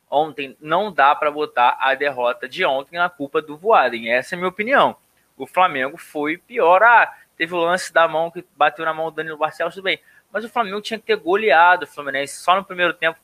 [0.10, 4.12] ontem não dá para botar a derrota de ontem na culpa do Voaden.
[4.12, 4.95] Essa é a minha opinião.
[5.38, 6.82] O Flamengo foi pior.
[6.84, 9.99] Ah, teve o lance da mão que bateu na mão do Danilo Barcelos, tudo bem.
[10.32, 12.38] Mas o Flamengo tinha que ter goleado o Fluminense.
[12.38, 13.20] Só no primeiro tempo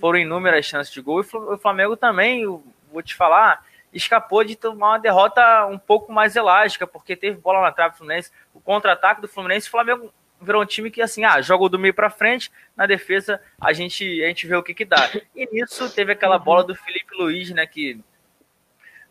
[0.00, 1.22] foram inúmeras chances de gol.
[1.22, 2.46] E o Flamengo também,
[2.90, 7.60] vou te falar, escapou de tomar uma derrota um pouco mais elástica, porque teve bola
[7.60, 8.32] na trave do Fluminense.
[8.54, 11.94] O contra-ataque do Fluminense, o Flamengo virou um time que, assim, ah, joga do meio
[11.94, 15.10] para frente, na defesa a gente, a gente vê o que que dá.
[15.34, 18.00] E nisso teve aquela bola do Felipe Luiz, né, que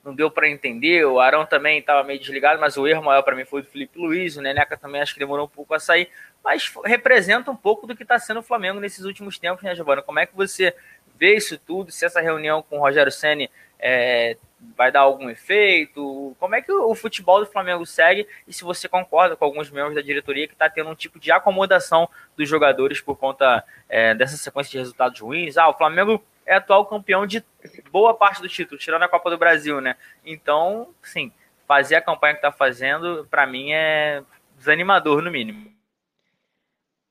[0.04, 1.06] não deu para entender.
[1.06, 4.00] O Arão também estava meio desligado, mas o erro maior para mim foi do Felipe
[4.00, 4.38] Luiz.
[4.38, 6.10] O Neneca também acho que demorou um pouco a sair,
[6.44, 10.02] mas representa um pouco do que está sendo o Flamengo nesses últimos tempos, né, Giovana?
[10.02, 10.74] Como é que você
[11.18, 11.92] vê isso tudo?
[11.92, 14.38] Se essa reunião com o Rogério Ceni é,
[14.76, 16.36] vai dar algum efeito?
[16.40, 18.28] Como é que o, futebol do Flamengo segue?
[18.48, 21.32] E se você concorda com alguns membros da diretoria que está tendo um tipo de
[21.32, 25.58] acomodação dos jogadores por conta é, dessa sequência de resultados ruins?
[25.58, 27.44] Ah, o Flamengo é atual campeão de
[27.92, 29.96] boa parte do título, tirando a Copa do Brasil, né?
[30.26, 31.32] Então, sim,
[31.68, 34.24] fazer a campanha que está fazendo, para mim, é
[34.58, 35.77] desanimador, no mínimo.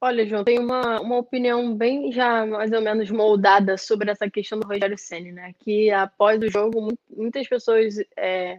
[0.01, 4.61] Olha, João, tem uma, uma opinião bem já mais ou menos moldada sobre essa questão
[4.61, 5.55] do Rogério Senna, né?
[5.59, 8.59] Que após o jogo, muitas pessoas é,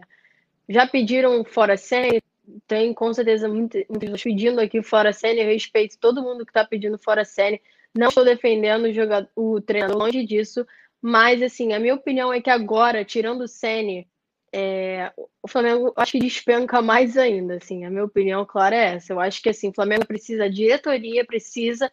[0.68, 2.20] já pediram fora Senna,
[2.66, 6.64] tem com certeza muitas, pessoas pedindo aqui fora Senna, eu respeito todo mundo que está
[6.64, 7.58] pedindo fora Senna,
[7.96, 10.66] não estou defendendo o, jogador, o treinador longe disso,
[11.00, 14.08] mas assim, a minha opinião é que agora, tirando o Sene,
[14.52, 19.12] é, o Flamengo acho que despenca mais ainda, assim, a minha opinião, claro, é essa.
[19.12, 21.90] Eu acho que assim, o Flamengo precisa, a diretoria precisa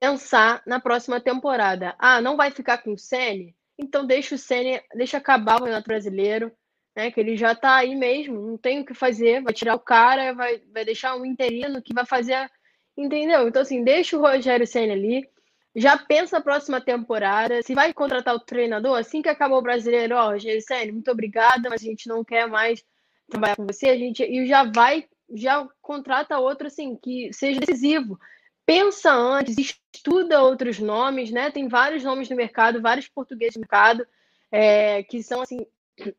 [0.00, 1.94] pensar na próxima temporada.
[1.98, 3.54] Ah, não vai ficar com o Sene?
[3.78, 6.52] Então deixa o Sene, deixa acabar o Campeonato Brasileiro,
[6.94, 7.10] né?
[7.10, 10.32] Que ele já tá aí mesmo, não tem o que fazer, vai tirar o cara,
[10.32, 12.50] vai, vai deixar um interino que vai fazer,
[12.96, 13.48] entendeu?
[13.48, 15.28] Então assim, deixa o Rogério Senna ali,
[15.74, 17.62] já pensa a próxima temporada.
[17.62, 21.80] Se vai contratar o treinador, assim que acabou o brasileiro, ó, Senna, muito obrigada, mas
[21.82, 22.84] a gente não quer mais
[23.28, 28.18] trabalhar com você, a gente e já vai, já contrata outro assim que seja decisivo.
[28.64, 31.50] Pensa antes, estuda outros nomes, né?
[31.50, 34.06] Tem vários nomes no mercado, vários portugueses no mercado
[34.52, 35.66] é, que são assim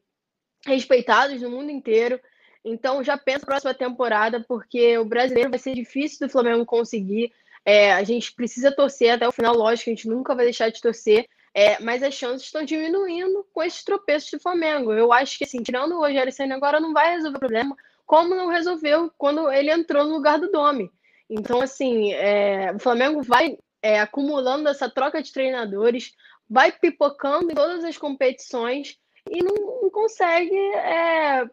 [0.66, 2.20] respeitados no mundo inteiro.
[2.66, 7.32] Então já pensa a próxima temporada, porque o brasileiro vai ser difícil do Flamengo conseguir.
[7.66, 10.82] É, a gente precisa torcer até o final, lógico, a gente nunca vai deixar de
[10.82, 11.28] torcer.
[11.56, 14.92] É, mas as chances estão diminuindo com esses tropeços do Flamengo.
[14.92, 18.34] Eu acho que, assim, tirando o Rogério Senna agora não vai resolver o problema, como
[18.34, 20.92] não resolveu quando ele entrou no lugar do Domi.
[21.30, 26.14] Então, assim, é, o Flamengo vai é, acumulando essa troca de treinadores,
[26.50, 28.98] vai pipocando em todas as competições
[29.30, 31.46] e não, não consegue é,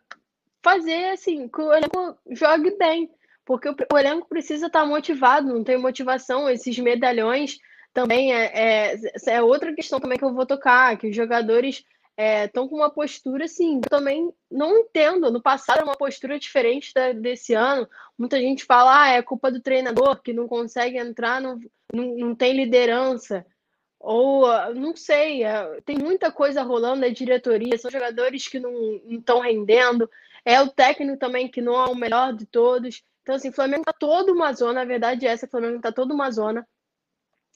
[0.63, 3.11] fazer assim que o jogue bem
[3.51, 6.49] porque o, o elenco precisa estar motivado, não tem motivação.
[6.49, 7.59] Esses medalhões
[7.93, 11.85] também é, é, é outra questão também que eu vou tocar, que os jogadores
[12.17, 15.33] estão é, com uma postura assim, eu também não entendo.
[15.33, 17.89] No passado uma postura diferente da, desse ano.
[18.17, 21.59] Muita gente fala, ah, é culpa do treinador que não consegue entrar, não,
[21.93, 23.45] não, não tem liderança.
[23.99, 24.47] Ou
[24.77, 28.73] não sei, é, tem muita coisa rolando na diretoria, são jogadores que não
[29.09, 30.09] estão rendendo,
[30.45, 33.03] é o técnico também que não é o melhor de todos.
[33.31, 35.93] Então, assim, o Flamengo tá todo uma zona, a verdade é essa, o Flamengo tá
[35.93, 36.67] todo uma zona.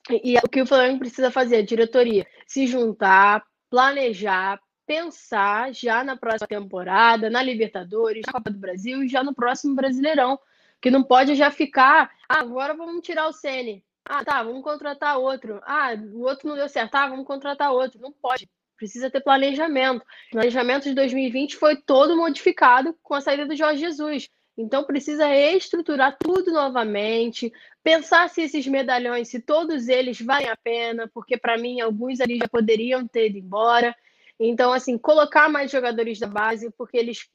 [0.09, 6.05] E, e o que o Flamengo precisa fazer, a diretoria, se juntar, planejar, pensar já
[6.05, 10.39] na próxima temporada, na Libertadores, na Copa do Brasil e já no próximo Brasileirão.
[10.81, 13.85] Que não pode já ficar, ah, agora vamos tirar o Sene.
[14.05, 15.61] Ah, tá, vamos contratar outro.
[15.64, 18.01] Ah, o outro não deu certo, ah, vamos contratar outro.
[18.01, 18.49] Não pode.
[18.77, 20.03] Precisa ter planejamento.
[20.29, 24.31] O planejamento de 2020 foi todo modificado com a saída do Jorge Jesus.
[24.57, 27.52] Então precisa reestruturar tudo novamente,
[27.82, 32.38] pensar se esses medalhões, se todos eles valem a pena, porque para mim alguns ali
[32.38, 33.94] já poderiam ter ido embora.
[34.38, 37.28] Então assim, colocar mais jogadores da base, porque eles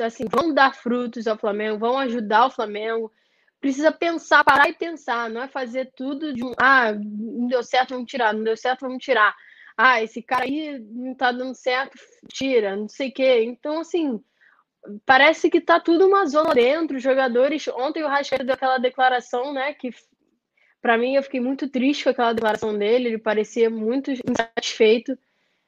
[0.00, 3.12] assim vão dar frutos ao Flamengo, vão ajudar o Flamengo.
[3.60, 7.94] Precisa pensar, parar e pensar, não é fazer tudo de um, ah, não deu certo,
[7.94, 9.34] vamos tirar, não deu certo, vamos tirar.
[9.76, 11.98] ah, esse cara aí não tá dando certo,
[12.28, 13.44] tira, não sei o quê.
[13.44, 14.22] Então, assim,
[15.04, 16.98] parece que tá tudo uma zona dentro.
[16.98, 17.68] Jogadores.
[17.68, 19.72] Ontem o Rascaeta deu aquela declaração, né?
[19.74, 19.90] Que
[20.80, 23.08] para mim eu fiquei muito triste com aquela declaração dele.
[23.08, 25.18] Ele parecia muito insatisfeito.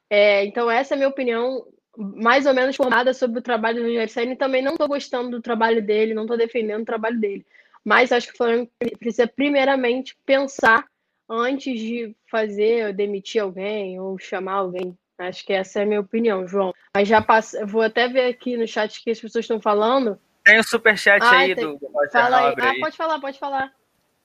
[0.09, 1.65] É, então, essa é a minha opinião,
[1.97, 4.35] mais ou menos formada sobre o trabalho do Rogério Senna.
[4.35, 7.45] Também não estou gostando do trabalho dele, não estou defendendo o trabalho dele.
[7.83, 10.85] Mas acho que o Flamengo precisa, primeiramente, pensar
[11.29, 14.97] antes de fazer, demitir alguém ou chamar alguém.
[15.19, 16.73] Acho que essa é a minha opinião, João.
[16.95, 20.17] Mas já passa, vou até ver aqui no chat que as pessoas estão falando.
[20.45, 21.65] Tem o um superchat ah, aí tem...
[21.65, 22.55] do, do Fala aí.
[22.57, 23.71] Ah, pode falar, pode falar.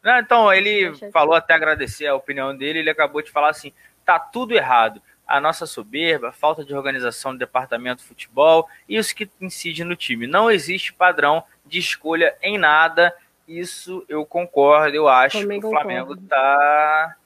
[0.02, 3.72] Não, então, ele falou até agradecer a opinião dele, ele acabou de falar assim:
[4.04, 5.02] tá tudo errado.
[5.26, 10.26] A nossa soberba, falta de organização do departamento de futebol, isso que incide no time.
[10.26, 13.12] Não existe padrão de escolha em nada.
[13.48, 17.16] Isso eu concordo, eu acho Também que o Flamengo tá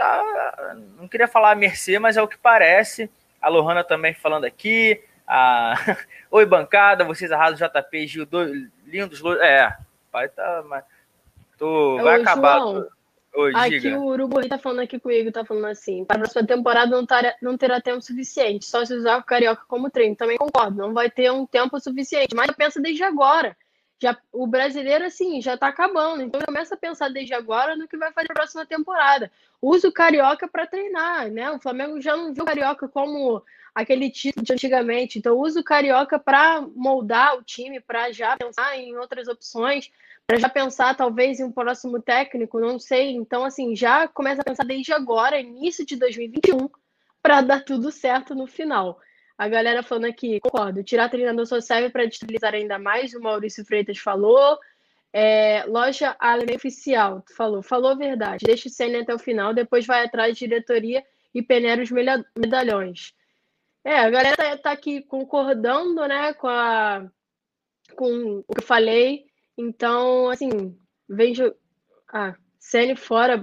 [0.00, 0.76] tá.
[0.98, 3.10] Não queria falar a mercê, mas é o que parece.
[3.40, 4.98] A Lohana também falando aqui.
[5.26, 5.74] A...
[6.30, 9.22] Oi, bancada, vocês arrasam JP, Gil, dois, lindos.
[9.40, 9.76] É,
[10.10, 10.64] pai tá.
[11.58, 11.98] Tô...
[12.02, 12.58] Vai Ô, acabar.
[12.58, 12.88] João,
[13.36, 13.98] Oi, aqui diga.
[13.98, 17.36] o Urubu tá falando aqui comigo, tá falando assim, para a próxima temporada não, tar,
[17.40, 20.16] não terá tempo suficiente, só se usar o Carioca como treino.
[20.16, 23.56] Também concordo, não vai ter um tempo suficiente, mas pensa desde agora
[24.00, 27.98] já o brasileiro assim já está acabando, então começa a pensar desde agora no que
[27.98, 29.30] vai fazer na próxima temporada.
[29.60, 31.50] Usa o carioca para treinar, né?
[31.50, 33.42] O Flamengo já não viu o carioca como
[33.74, 38.76] aquele título de antigamente, então usa o carioca para moldar o time, para já pensar
[38.78, 39.90] em outras opções,
[40.26, 43.10] para já pensar talvez em um próximo técnico, não sei.
[43.10, 46.70] Então assim, já começa a pensar desde agora, início de 2021,
[47.22, 48.98] para dar tudo certo no final.
[49.40, 53.64] A galera falando aqui, concordo, tirar treinador só serve para destabilizar ainda mais, o Maurício
[53.64, 54.58] Freitas falou.
[55.14, 59.86] É, loja Além Oficial, falou, falou a verdade, deixa o Senna até o final, depois
[59.86, 61.02] vai atrás de diretoria
[61.34, 61.90] e peneira os
[62.36, 63.14] medalhões.
[63.82, 67.10] É, a galera tá, tá, aqui concordando, né, com, a,
[67.96, 69.24] com o que eu falei,
[69.56, 70.78] então, assim,
[71.08, 71.54] vejo.
[72.12, 73.42] Ah, Senna fora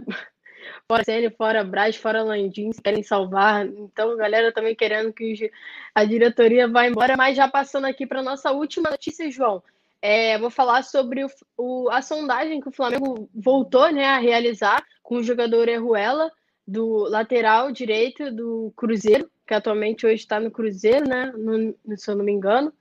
[0.88, 3.66] fora CN, fora Braz, fora Landim, querem salvar.
[3.66, 5.52] Então, galera também querendo que
[5.94, 7.16] a diretoria vá embora.
[7.18, 9.62] Mas já passando aqui para nossa última notícia, João.
[10.02, 14.84] É, vou falar sobre o, o, a sondagem que o Flamengo voltou né, a realizar
[15.02, 16.32] com o jogador Erruela,
[16.68, 21.32] do lateral direito do Cruzeiro, que atualmente hoje está no Cruzeiro, né?
[21.34, 22.74] No, se eu não me engano.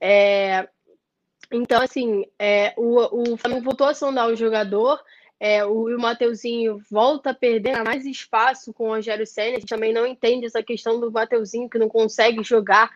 [0.00, 0.66] É,
[1.52, 4.98] então, assim, é, o, o Flamengo voltou a sondar o jogador.
[5.38, 9.56] É, o, Mateuzinho volta a perder mais espaço com o Rogério Senna.
[9.56, 12.90] A gente também não entende essa questão do Mateuzinho que não consegue jogar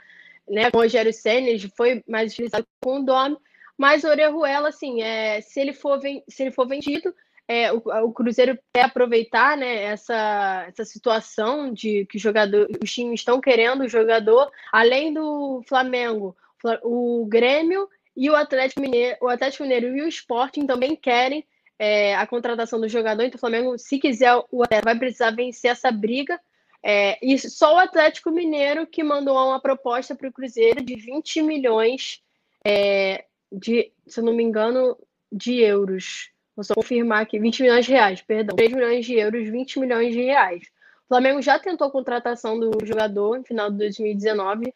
[0.49, 1.49] né, com o Rogério Senna.
[1.77, 3.37] Foi mais utilizado com o Domi.
[3.77, 7.15] Mas o Orejuela, assim, é, se, ele for, se ele for vendido,
[7.49, 13.21] é, o, o, Cruzeiro quer aproveitar né, essa, essa situação de que jogador, os times
[13.21, 16.37] estão querendo o jogador, além do Flamengo,
[16.83, 21.45] o Grêmio e o Atlético Mineiro, o Atlético Mineiro e o Sporting também querem
[21.81, 23.23] é, a contratação do jogador.
[23.23, 26.39] Então, o Flamengo, se quiser, o Atlético vai precisar vencer essa briga.
[26.83, 31.41] É, e só o Atlético Mineiro que mandou uma proposta para o Cruzeiro de 20
[31.41, 32.23] milhões
[32.63, 34.95] é, de, se eu não me engano,
[35.33, 36.31] de euros.
[36.55, 38.57] Vou só confirmar aqui, 20 milhões de reais, perdão.
[38.57, 40.65] 3 milhões de euros, 20 milhões de reais.
[41.05, 44.75] O Flamengo já tentou a contratação do jogador no final de 2019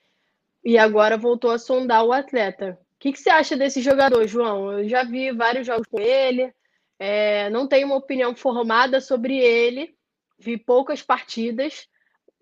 [0.64, 2.78] e agora voltou a sondar o atleta.
[2.94, 4.72] O que, que você acha desse jogador, João?
[4.72, 6.50] Eu já vi vários jogos com ele.
[6.99, 9.95] É, não tenho uma opinião formada sobre ele,
[10.38, 11.88] vi poucas partidas,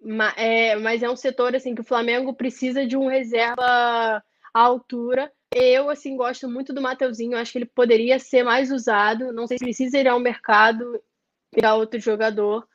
[0.04, 4.22] mas é, mas é um setor assim que o Flamengo precisa de um reserva à
[4.60, 5.32] altura.
[5.54, 9.32] Eu assim gosto muito do Mateuzinho, acho que ele poderia ser mais usado.
[9.32, 11.00] Não sei se precisa ir ao mercado
[11.52, 12.66] pegar outro jogador.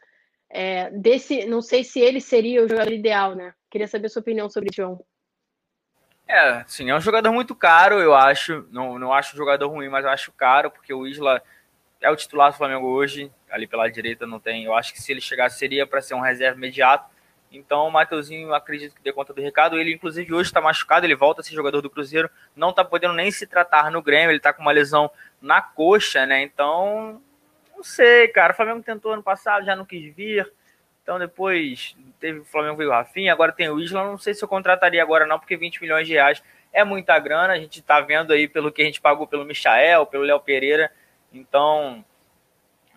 [0.49, 3.53] É, desse, não sei se ele seria o jogador ideal, né?
[3.69, 5.03] Queria saber sua opinião sobre isso, João.
[6.27, 8.65] É, sim, é um jogador muito caro, eu acho.
[8.69, 11.41] Não, não acho um jogador ruim, mas eu acho caro, porque o Isla
[12.01, 14.65] é o titular do Flamengo hoje, ali pela direita não tem.
[14.65, 17.09] Eu acho que se ele chegasse seria para ser um reserva imediato.
[17.51, 19.79] Então o Mateuzinho acredito que dê conta do recado.
[19.79, 23.13] Ele, inclusive, hoje está machucado, ele volta a ser jogador do Cruzeiro, não está podendo
[23.13, 25.09] nem se tratar no Grêmio, ele está com uma lesão
[25.41, 26.41] na coxa, né?
[26.41, 27.21] Então,
[27.75, 28.53] não sei, cara.
[28.53, 30.51] O Flamengo tentou ano passado, já não quis vir.
[31.01, 34.03] Então depois teve o Flamengo veio o Rafinha, agora tem o Isla.
[34.03, 36.43] Não sei se eu contrataria agora, não, porque 20 milhões de reais
[36.73, 37.53] é muita grana.
[37.53, 40.91] A gente está vendo aí pelo que a gente pagou pelo Michael, pelo Léo Pereira
[41.31, 42.03] então,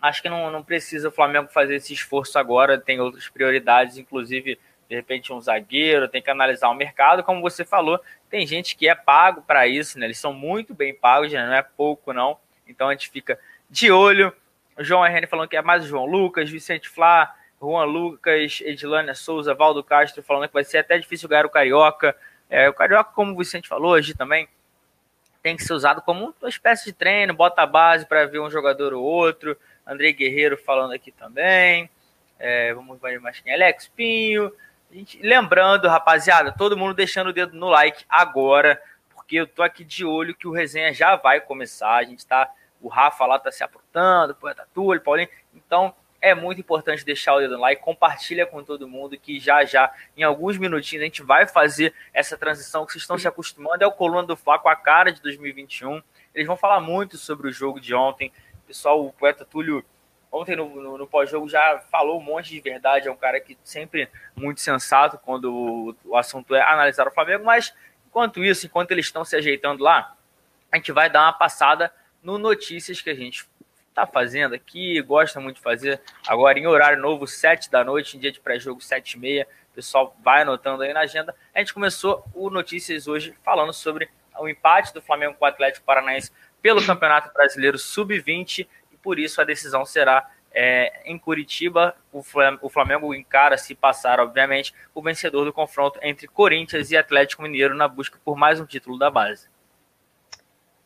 [0.00, 4.58] acho que não, não precisa o Flamengo fazer esse esforço agora, tem outras prioridades, inclusive,
[4.88, 8.88] de repente, um zagueiro, tem que analisar o mercado, como você falou, tem gente que
[8.88, 10.06] é pago para isso, né?
[10.06, 11.46] Eles são muito bem pagos, né?
[11.46, 12.38] não é pouco, não.
[12.66, 14.32] Então a gente fica de olho.
[14.78, 19.14] O João RN falando que é mais o João Lucas, Vicente Flá, Juan Lucas, Edilânia
[19.14, 22.16] Souza, Valdo Castro falando que vai ser até difícil ganhar o Carioca.
[22.48, 24.48] É, o Carioca, como o Vicente falou hoje também,
[25.42, 28.50] tem que ser usado como uma espécie de treino, bota a base para ver um
[28.50, 29.56] jogador ou outro.
[29.86, 31.88] André Guerreiro falando aqui também.
[32.38, 33.52] É, vamos ver mais quem?
[33.52, 34.52] Alex Pinho.
[34.90, 38.80] Gente, lembrando, rapaziada, todo mundo deixando o dedo no like agora,
[39.14, 41.96] porque eu tô aqui de olho que o resenha já vai começar.
[41.96, 42.50] A gente tá.
[42.80, 45.28] O Rafa lá tá se aprontando, o Poeta Túlio, Paulinho.
[45.54, 49.64] Então, é muito importante deixar o dedo no like, compartilha com todo mundo que já
[49.64, 53.82] já, em alguns minutinhos, a gente vai fazer essa transição que vocês estão se acostumando.
[53.82, 56.02] É o Coluna do Fla com a cara de 2021.
[56.34, 58.32] Eles vão falar muito sobre o jogo de ontem.
[58.66, 59.84] Pessoal, o poeta Túlio,
[60.30, 63.08] ontem no, no, no pós-jogo já falou um monte de verdade.
[63.08, 67.44] É um cara que sempre muito sensato quando o, o assunto é analisar o Flamengo.
[67.44, 67.74] Mas
[68.06, 70.14] enquanto isso, enquanto eles estão se ajeitando lá,
[70.70, 71.92] a gente vai dar uma passada
[72.22, 73.48] no notícias que a gente
[73.94, 76.00] tá fazendo aqui, gosta muito de fazer.
[76.26, 79.48] Agora em horário novo, 7 da noite, em dia de pré-jogo, 7 e meia.
[79.72, 81.34] O pessoal vai anotando aí na agenda.
[81.54, 85.84] A gente começou o Notícias hoje falando sobre o empate do Flamengo com o Atlético
[85.84, 86.30] Paranaense
[86.62, 91.94] pelo Campeonato Brasileiro Sub-20 e por isso a decisão será é, em Curitiba.
[92.12, 92.22] O
[92.68, 97.86] Flamengo, encara, se passar, obviamente, o vencedor do confronto entre Corinthians e Atlético Mineiro na
[97.86, 99.48] busca por mais um título da base.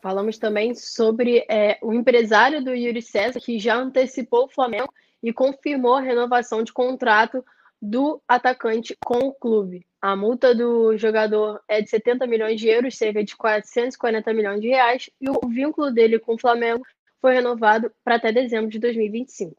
[0.05, 4.93] Falamos também sobre é, o empresário do Yuri César, que já antecipou o Flamengo
[5.23, 7.43] e confirmou a renovação de contrato
[7.81, 9.83] do atacante com o clube.
[9.99, 14.67] A multa do jogador é de 70 milhões de euros, cerca de 440 milhões de
[14.67, 16.85] reais, e o vínculo dele com o Flamengo
[17.19, 19.55] foi renovado para até dezembro de 2025.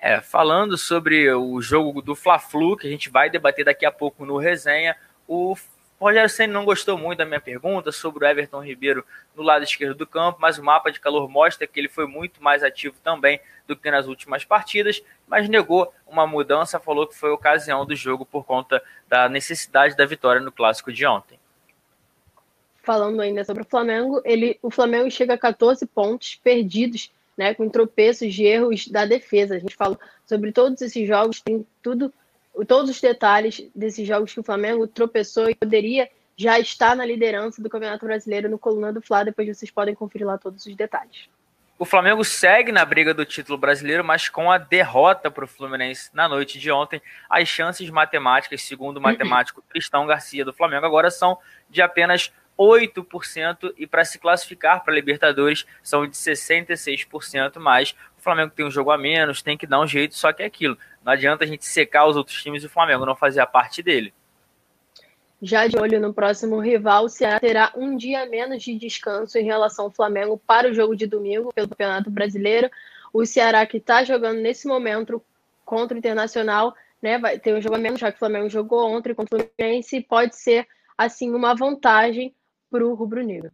[0.00, 4.26] É, falando sobre o jogo do Fla-Flu, que a gente vai debater daqui a pouco
[4.26, 4.96] no resenha,
[5.28, 5.54] o
[6.00, 9.04] o Rogério Senna não gostou muito da minha pergunta sobre o Everton Ribeiro
[9.36, 12.42] no lado esquerdo do campo, mas o mapa de calor mostra que ele foi muito
[12.42, 13.38] mais ativo também
[13.68, 18.24] do que nas últimas partidas, mas negou uma mudança, falou que foi ocasião do jogo
[18.24, 21.38] por conta da necessidade da vitória no clássico de ontem.
[22.82, 27.68] Falando ainda sobre o Flamengo, ele, o Flamengo chega a 14 pontos perdidos, né, com
[27.68, 29.54] tropeços de erros da defesa.
[29.54, 32.10] A gente falou sobre todos esses jogos, tem tudo
[32.66, 37.62] todos os detalhes desses jogos que o Flamengo tropeçou e poderia já estar na liderança
[37.62, 39.24] do Campeonato Brasileiro no Coluna do Fla.
[39.24, 41.28] Depois vocês podem conferir lá todos os detalhes.
[41.78, 46.10] O Flamengo segue na briga do título brasileiro, mas com a derrota para o Fluminense
[46.12, 51.10] na noite de ontem, as chances matemáticas, segundo o matemático Cristão Garcia do Flamengo, agora
[51.10, 51.38] são
[51.70, 58.52] de apenas 8% e para se classificar para Libertadores são de 66%, mas o Flamengo
[58.54, 60.78] tem um jogo a menos, tem que dar um jeito, só que é aquilo.
[61.04, 63.82] Não adianta a gente secar os outros times e o Flamengo não fazer a parte
[63.82, 64.12] dele.
[65.42, 69.44] Já de olho no próximo rival, o Ceará terá um dia menos de descanso em
[69.44, 72.70] relação ao Flamengo para o jogo de domingo pelo Campeonato Brasileiro.
[73.10, 75.22] O Ceará que está jogando nesse momento
[75.64, 78.86] contra o Internacional, né, vai ter um jogo a menos, já que o Flamengo jogou
[78.90, 82.34] ontem contra o Fluminense, pode ser assim uma vantagem
[82.70, 83.50] para o rubro-negro.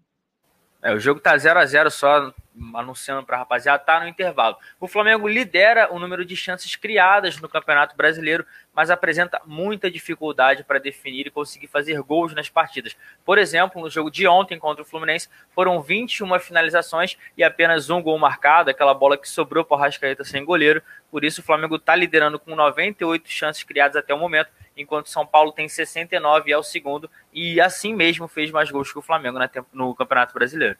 [0.82, 2.34] É, o jogo tá 0 a 0 só,
[2.74, 4.56] anunciando para a rapaziada, tá no intervalo.
[4.80, 10.64] O Flamengo lidera o número de chances criadas no Campeonato Brasileiro, mas apresenta muita dificuldade
[10.64, 12.96] para definir e conseguir fazer gols nas partidas.
[13.24, 18.02] Por exemplo, no jogo de ontem contra o Fluminense, foram 21 finalizações e apenas um
[18.02, 20.82] gol marcado, aquela bola que sobrou para o Rascaeta sem goleiro.
[21.10, 25.26] Por isso, o Flamengo está liderando com 98 chances criadas até o momento enquanto São
[25.26, 29.02] Paulo tem 69 e é o segundo, e assim mesmo fez mais gols que o
[29.02, 29.38] Flamengo
[29.72, 30.76] no Campeonato Brasileiro.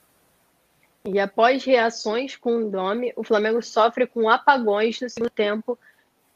[1.07, 5.78] E após reações com o Dome, o Flamengo sofre com apagões no segundo tempo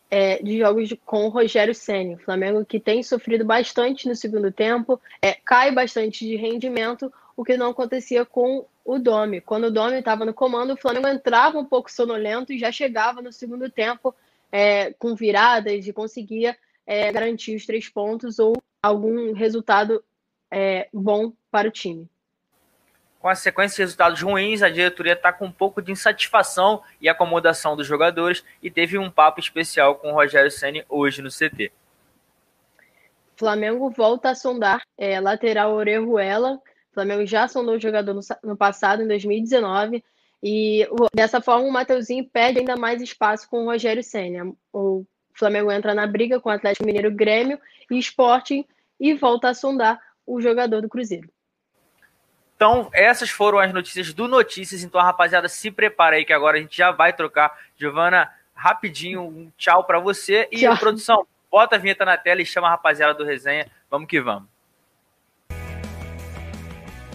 [0.09, 2.15] é, de jogos de, com o Rogério Senna.
[2.15, 7.45] O Flamengo que tem sofrido bastante no segundo tempo, é, cai bastante de rendimento, o
[7.45, 9.41] que não acontecia com o Dome.
[9.41, 13.21] Quando o Dome estava no comando, o Flamengo entrava um pouco sonolento e já chegava
[13.21, 14.15] no segundo tempo
[14.53, 16.57] é, com viradas e conseguia
[16.87, 20.03] é, garantir os três pontos ou algum resultado
[20.51, 22.09] é, bom para o time.
[23.21, 27.07] Com a sequência de resultados ruins, a diretoria está com um pouco de insatisfação e
[27.07, 31.71] acomodação dos jogadores e teve um papo especial com o Rogério Ceni hoje no CT.
[33.37, 36.55] Flamengo volta a sondar é, lateral Orejuela.
[36.55, 40.03] O Flamengo já sondou o jogador no, no passado, em 2019,
[40.43, 44.51] e dessa forma o Mateuzinho pede ainda mais espaço com o Rogério Senna.
[44.73, 45.05] O
[45.35, 47.61] Flamengo entra na briga com o Atlético Mineiro, Grêmio
[47.91, 48.65] e Sporting
[48.99, 51.29] e volta a sondar o jogador do Cruzeiro.
[52.61, 54.85] Então, essas foram as notícias do Notícias.
[54.85, 57.59] Então, rapaziada, se prepara aí que agora a gente já vai trocar.
[57.75, 60.47] Giovana, rapidinho, um tchau para você.
[60.53, 60.77] E, tchau.
[60.77, 63.67] produção, bota a vinheta na tela e chama a rapaziada do resenha.
[63.91, 64.47] Vamos que vamos.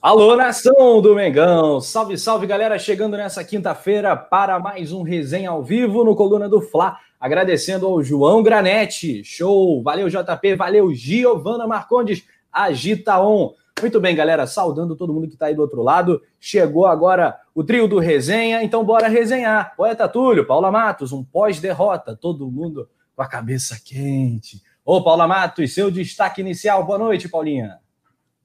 [0.00, 1.80] Alô, nação do Mengão!
[1.80, 2.78] Salve, salve, galera!
[2.78, 6.96] Chegando nessa quinta-feira para mais um resenha ao vivo no Coluna do Fla.
[7.18, 9.24] Agradecendo ao João Granete.
[9.24, 9.82] Show!
[9.82, 10.54] Valeu, JP!
[10.54, 12.22] Valeu, Giovana Marcondes.
[12.52, 13.54] Agita On.
[13.80, 14.46] Muito bem, galera.
[14.46, 16.22] Saudando todo mundo que está aí do outro lado.
[16.38, 19.74] Chegou agora o trio do resenha, então bora resenhar.
[19.76, 22.14] Poeta Túlio, Paula Matos, um pós-derrota.
[22.14, 24.62] Todo mundo com a cabeça quente.
[24.84, 26.86] Ô, Paula Matos, seu destaque inicial.
[26.86, 27.80] Boa noite, Paulinha.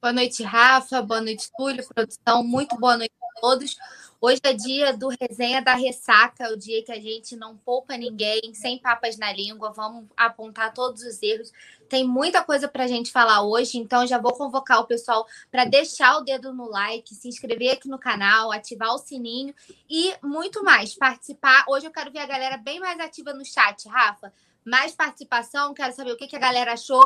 [0.03, 1.01] Boa noite, Rafa.
[1.01, 2.43] Boa noite, Túlio, produção.
[2.43, 3.77] Muito boa noite a todos.
[4.19, 8.53] Hoje é dia do resenha da ressaca, o dia que a gente não poupa ninguém,
[8.53, 11.53] sem papas na língua, vamos apontar todos os erros.
[11.87, 15.63] Tem muita coisa para a gente falar hoje, então já vou convocar o pessoal para
[15.63, 19.55] deixar o dedo no like, se inscrever aqui no canal, ativar o sininho
[19.89, 20.93] e muito mais.
[20.93, 21.63] Participar.
[21.69, 24.33] Hoje eu quero ver a galera bem mais ativa no chat, Rafa.
[24.65, 27.05] Mais participação, quero saber o que, a galera achou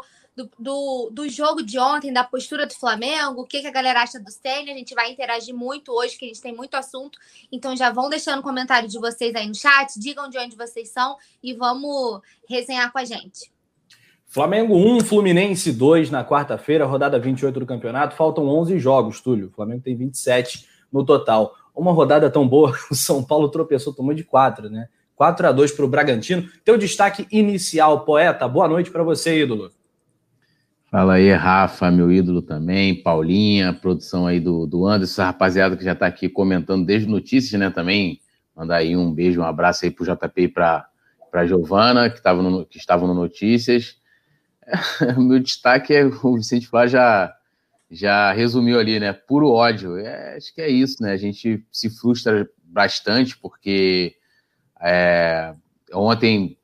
[0.59, 4.19] do, do, jogo de ontem, da postura do Flamengo, o que, que a galera acha
[4.19, 4.71] do Senna.
[4.71, 7.17] A gente vai interagir muito hoje, que a gente tem muito assunto.
[7.51, 11.17] Então já vão deixando comentário de vocês aí no chat, digam de onde vocês são
[11.41, 13.51] e vamos resenhar com a gente.
[14.27, 18.15] Flamengo 1, Fluminense 2 na quarta-feira, rodada 28 do campeonato.
[18.15, 19.47] Faltam 11 jogos, Túlio.
[19.47, 21.55] O Flamengo tem 27 no total.
[21.73, 24.89] Uma rodada tão boa, o São Paulo tropeçou, tomou de 4, né?
[25.15, 26.47] 4 a 2 para o Bragantino.
[26.63, 28.47] Teu destaque inicial, poeta.
[28.47, 29.71] Boa noite para você, ídolo.
[30.89, 35.91] Fala aí, Rafa, meu ídolo também, Paulinha, produção aí do, do Anderson, rapaziada que já
[35.91, 38.21] está aqui comentando desde notícias, né, também,
[38.55, 40.87] mandar aí um beijo, um abraço aí pro JP e pra,
[41.29, 43.97] pra Giovana, que, tava no, que estavam no Notícias.
[45.17, 47.35] meu destaque é, o Vicente Flá já,
[47.91, 51.89] já resumiu ali, né, puro ódio, é, acho que é isso, né, a gente se
[51.89, 54.15] frustra bastante, porque
[54.81, 55.53] é,
[55.93, 56.56] ontem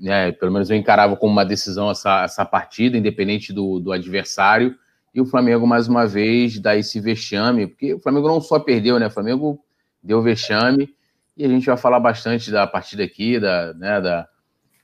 [0.00, 4.74] né, pelo menos eu encarava como uma decisão essa, essa partida, independente do, do adversário.
[5.14, 8.98] E o Flamengo, mais uma vez, dá esse vexame, porque o Flamengo não só perdeu,
[8.98, 9.06] né?
[9.06, 9.58] O Flamengo
[10.02, 10.94] deu vexame,
[11.36, 14.28] e a gente vai falar bastante da partida aqui, da, né, da,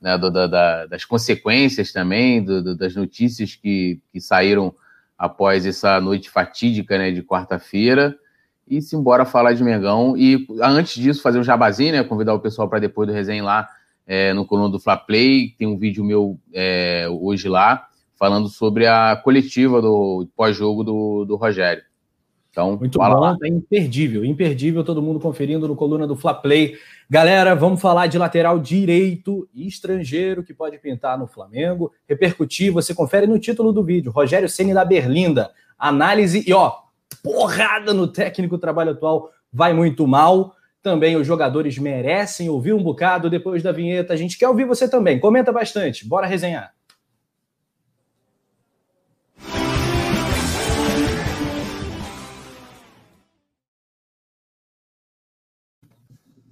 [0.01, 4.75] né, da, da, das consequências também, do, das notícias que, que saíram
[5.19, 8.17] após essa noite fatídica né, de quarta-feira.
[8.67, 10.17] E se embora falar de Mengão.
[10.17, 12.03] E antes disso, fazer um jabazinho, né?
[12.03, 13.69] Convidar o pessoal para depois do resenha lá
[14.07, 17.87] é, no coluna do Fla Play, tem um vídeo meu é, hoje lá,
[18.19, 21.83] falando sobre a coletiva do pós-jogo do, do Rogério.
[22.55, 23.37] Então, muito bom, lá.
[23.43, 26.77] é imperdível, imperdível, todo mundo conferindo no coluna do Fla Play.
[27.11, 32.95] Galera, vamos falar de lateral direito e estrangeiro que pode pintar no Flamengo, repercutir, você
[32.95, 36.75] confere no título do vídeo, Rogério Ceni da Berlinda, análise e ó,
[37.25, 40.55] porrada no técnico trabalho atual, vai muito mal.
[40.85, 44.13] Também os jogadores merecem ouvir um bocado depois da vinheta.
[44.13, 45.19] A gente quer ouvir você também.
[45.19, 46.07] Comenta bastante.
[46.07, 46.75] Bora resenhar.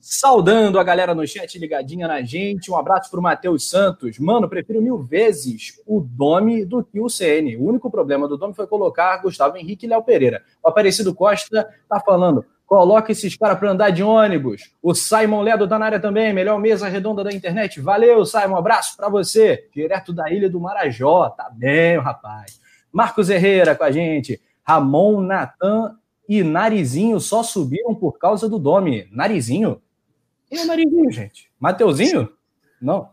[0.01, 2.71] Saudando a galera no chat ligadinha na gente.
[2.71, 4.19] Um abraço para o Matheus Santos.
[4.19, 7.55] Mano, prefiro mil vezes o Domi do que o CN.
[7.59, 10.43] O único problema do Domi foi colocar Gustavo Henrique e Léo Pereira.
[10.65, 12.47] O Aparecido Costa tá falando.
[12.73, 14.73] Coloca esses caras para andar de ônibus.
[14.83, 17.79] O Simon Ledo tá na área também, melhor mesa redonda da internet.
[17.83, 19.69] Valeu, Simon, abraço para você.
[19.75, 22.59] Direto da ilha do Marajó, tá bem, rapaz.
[22.91, 24.41] Marcos Herrera com a gente.
[24.63, 29.07] Ramon, Natan e Narizinho só subiram por causa do Domi.
[29.13, 29.83] Narizinho?
[30.51, 31.51] E o Narizinho, gente?
[31.61, 32.31] Mateuzinho?
[32.81, 33.11] Não.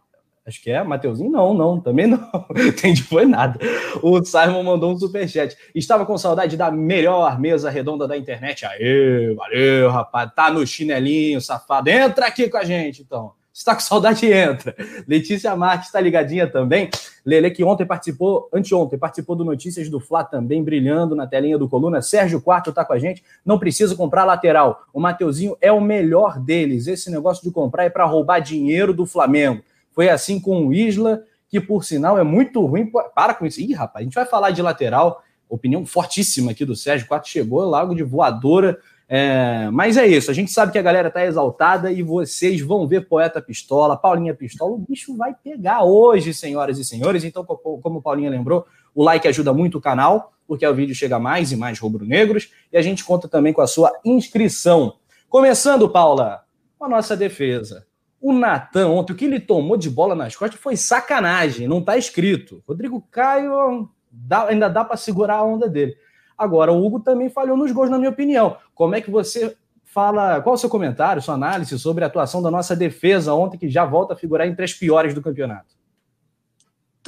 [0.50, 1.30] Acho que é, Mateuzinho?
[1.30, 2.28] Não, não, também não.
[2.58, 3.60] Entendi, foi nada.
[4.02, 5.56] O Simon mandou um superchat.
[5.76, 8.66] Estava com saudade da melhor mesa redonda da internet.
[8.66, 10.32] Aê, valeu, rapaz.
[10.36, 11.88] Tá no chinelinho, safado.
[11.88, 13.34] Entra aqui com a gente, então.
[13.54, 14.76] Se tá com saudade, entra.
[15.08, 16.89] Letícia Marques está ligadinha também.
[17.24, 21.70] Lele, que ontem participou, anteontem, participou do Notícias do Fla também, brilhando na telinha do
[21.70, 22.02] Coluna.
[22.02, 23.24] Sérgio Quarto tá com a gente.
[23.45, 24.84] Não precisa comprar lateral.
[24.91, 26.88] O Mateuzinho é o melhor deles.
[26.88, 29.62] Esse negócio de comprar é para roubar dinheiro do Flamengo.
[29.92, 32.92] Foi assim com o Isla, que por sinal é muito ruim.
[33.16, 33.62] Para com isso.
[33.62, 35.24] Ih, rapaz, a gente vai falar de lateral.
[35.48, 37.08] Opinião fortíssima aqui do Sérgio.
[37.08, 38.80] Quatro chegou logo de voadora.
[39.12, 42.88] É, mas é isso, a gente sabe que a galera tá exaltada e vocês vão
[42.88, 44.72] ver Poeta Pistola, Paulinha Pistola.
[44.72, 47.24] O bicho vai pegar hoje, senhoras e senhores.
[47.24, 51.52] Então, como Paulinha lembrou, o like ajuda muito o canal, porque o vídeo chega mais
[51.52, 52.52] e mais rubro-negros.
[52.72, 54.94] E a gente conta também com a sua inscrição.
[55.28, 56.44] Começando, Paula,
[56.78, 57.88] com a nossa defesa.
[58.22, 61.97] O Natan, ontem, o que ele tomou de bola nas costas foi sacanagem, não tá
[61.97, 62.61] escrito.
[62.67, 65.95] Rodrigo Caio dá, ainda dá para segurar a onda dele.
[66.38, 68.57] Agora, o Hugo também falhou nos gols, na minha opinião.
[68.76, 72.41] Como é que você fala, qual é o seu comentário, sua análise sobre a atuação
[72.41, 75.79] da nossa defesa ontem, que já volta a figurar entre as piores do campeonato?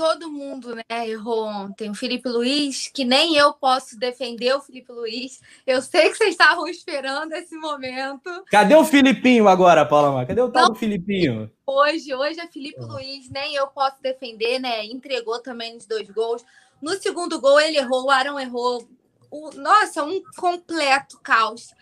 [0.02, 1.92] Todo mundo né, errou ontem.
[1.92, 5.40] O Felipe Luiz, que nem eu posso defender o Felipe Luiz.
[5.66, 8.44] Eu sei que vocês estavam esperando esse momento.
[8.50, 10.26] Cadê o Filipinho agora, Paula?
[10.26, 11.52] Cadê o tal Não, do Filipinho?
[11.68, 14.84] Hoje, hoje é Felipe Luiz, nem eu posso defender, né?
[14.86, 16.44] Entregou também nos dois gols.
[16.82, 18.90] No segundo gol, ele errou, o Arão errou.
[19.30, 21.76] O, nossa, um completo caos.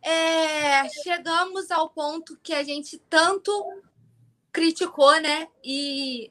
[0.00, 3.50] É, chegamos ao ponto que a gente tanto
[4.52, 5.48] criticou, né?
[5.64, 6.30] E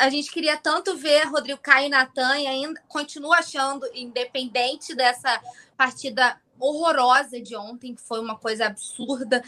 [0.00, 5.38] a gente queria tanto ver Rodrigo Caio e Natan e ainda continua achando, independente dessa
[5.76, 9.44] partida horrorosa de ontem, que foi uma coisa absurda,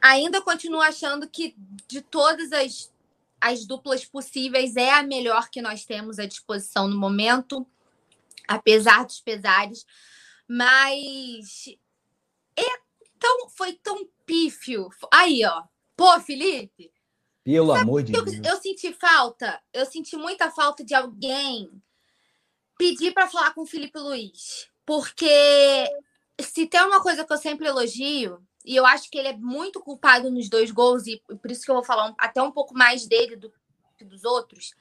[0.00, 1.56] ainda continuo achando que
[1.88, 2.92] de todas as,
[3.40, 7.66] as duplas possíveis é a melhor que nós temos à disposição no momento,
[8.46, 9.84] apesar dos pesares.
[10.46, 11.66] Mas
[12.56, 12.78] é
[13.18, 14.88] tão, foi tão pífio.
[15.12, 15.64] Aí, ó.
[15.96, 16.92] Pô, Felipe,
[17.46, 18.44] pelo Sabe amor de eu, Deus.
[18.44, 21.70] Eu senti falta, eu senti muita falta de alguém
[22.76, 24.68] pedir para falar com o Felipe Luiz.
[24.84, 25.88] Porque
[26.40, 29.78] se tem uma coisa que eu sempre elogio, e eu acho que ele é muito
[29.78, 33.06] culpado nos dois gols, e por isso que eu vou falar até um pouco mais
[33.06, 33.52] dele do
[33.96, 34.74] que dos outros,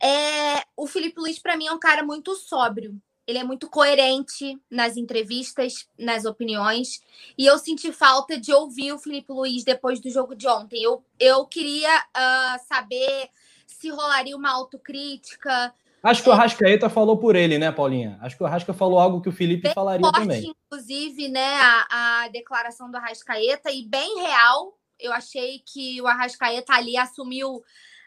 [0.00, 2.96] é, o Felipe Luiz, para mim, é um cara muito sóbrio
[3.28, 7.02] ele é muito coerente nas entrevistas, nas opiniões.
[7.36, 10.82] E eu senti falta de ouvir o Felipe Luiz depois do jogo de ontem.
[10.82, 13.28] Eu, eu queria uh, saber
[13.66, 15.74] se rolaria uma autocrítica.
[16.02, 18.18] Acho que o Arrascaeta falou por ele, né, Paulinha?
[18.22, 20.54] Acho que o Arrasca falou algo que o Felipe bem falaria forte, também.
[20.64, 24.74] Inclusive, né, a, a declaração do Arrascaeta, e bem real.
[24.98, 27.62] Eu achei que o Arrascaeta ali assumiu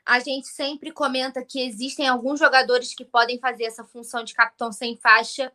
[0.06, 4.72] a gente sempre comenta que existem alguns jogadores que podem fazer essa função de capitão
[4.72, 5.52] sem faixa,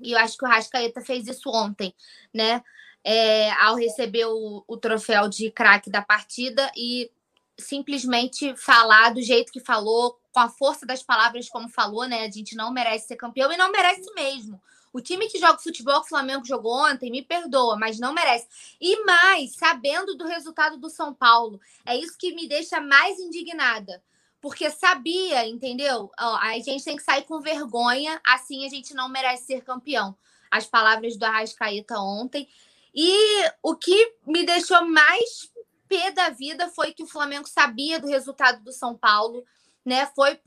[0.00, 1.94] e eu acho que o Rascaeta fez isso ontem,
[2.32, 2.62] né?
[3.04, 7.10] É, ao receber o, o troféu de craque da partida e
[7.58, 12.24] simplesmente falar do jeito que falou, com a força das palavras como falou, né?
[12.24, 14.60] A gente não merece ser campeão e não merece mesmo.
[14.92, 18.46] O time que joga futebol que o Flamengo jogou ontem, me perdoa, mas não merece.
[18.80, 24.02] E mais, sabendo do resultado do São Paulo, é isso que me deixa mais indignada.
[24.40, 26.10] Porque sabia, entendeu?
[26.18, 30.16] Ó, a gente tem que sair com vergonha, assim a gente não merece ser campeão.
[30.50, 32.46] As palavras do Arrascaeta ontem.
[32.94, 33.16] E
[33.62, 35.50] o que me deixou mais
[35.88, 39.44] pé da vida foi que o Flamengo sabia do resultado do São Paulo
[39.84, 40.06] né?
[40.14, 40.38] Foi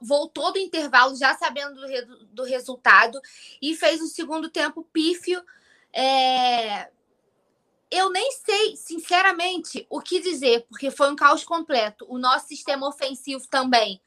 [0.00, 3.20] voltou do intervalo já sabendo do, do resultado
[3.60, 5.42] e fez o segundo tempo pífio.
[5.92, 6.90] É...
[7.90, 12.06] Eu nem sei, sinceramente, o que dizer, porque foi um caos completo.
[12.08, 14.00] O nosso sistema ofensivo também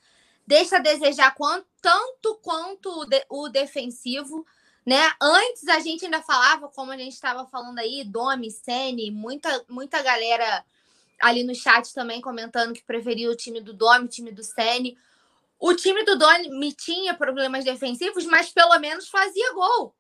[0.46, 4.46] deixa a desejar quanto, tanto quanto o, de, o defensivo.
[4.86, 5.12] Né?
[5.22, 10.02] Antes a gente ainda falava, como a gente estava falando aí, Domi, Sene, muita, muita
[10.02, 10.64] galera
[11.22, 14.98] ali no chat também comentando que preferia o time do Domi, o time do Sene.
[15.60, 19.96] O time do Domi tinha problemas defensivos, mas pelo menos fazia gol.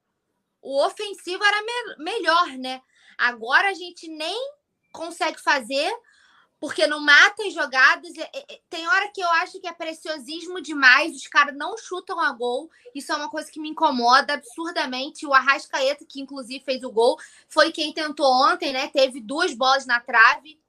[0.61, 2.81] O ofensivo era me melhor, né?
[3.17, 4.37] Agora a gente nem
[4.91, 5.91] consegue fazer
[6.59, 8.11] porque não mata as jogadas.
[8.69, 12.69] Tem hora que eu acho que é preciosismo demais, os caras não chutam a gol.
[12.93, 15.25] Isso é uma coisa que me incomoda absurdamente.
[15.25, 17.17] O Arrascaeta, que inclusive fez o gol,
[17.47, 18.87] foi quem tentou ontem, né?
[18.87, 20.59] Teve duas bolas na trave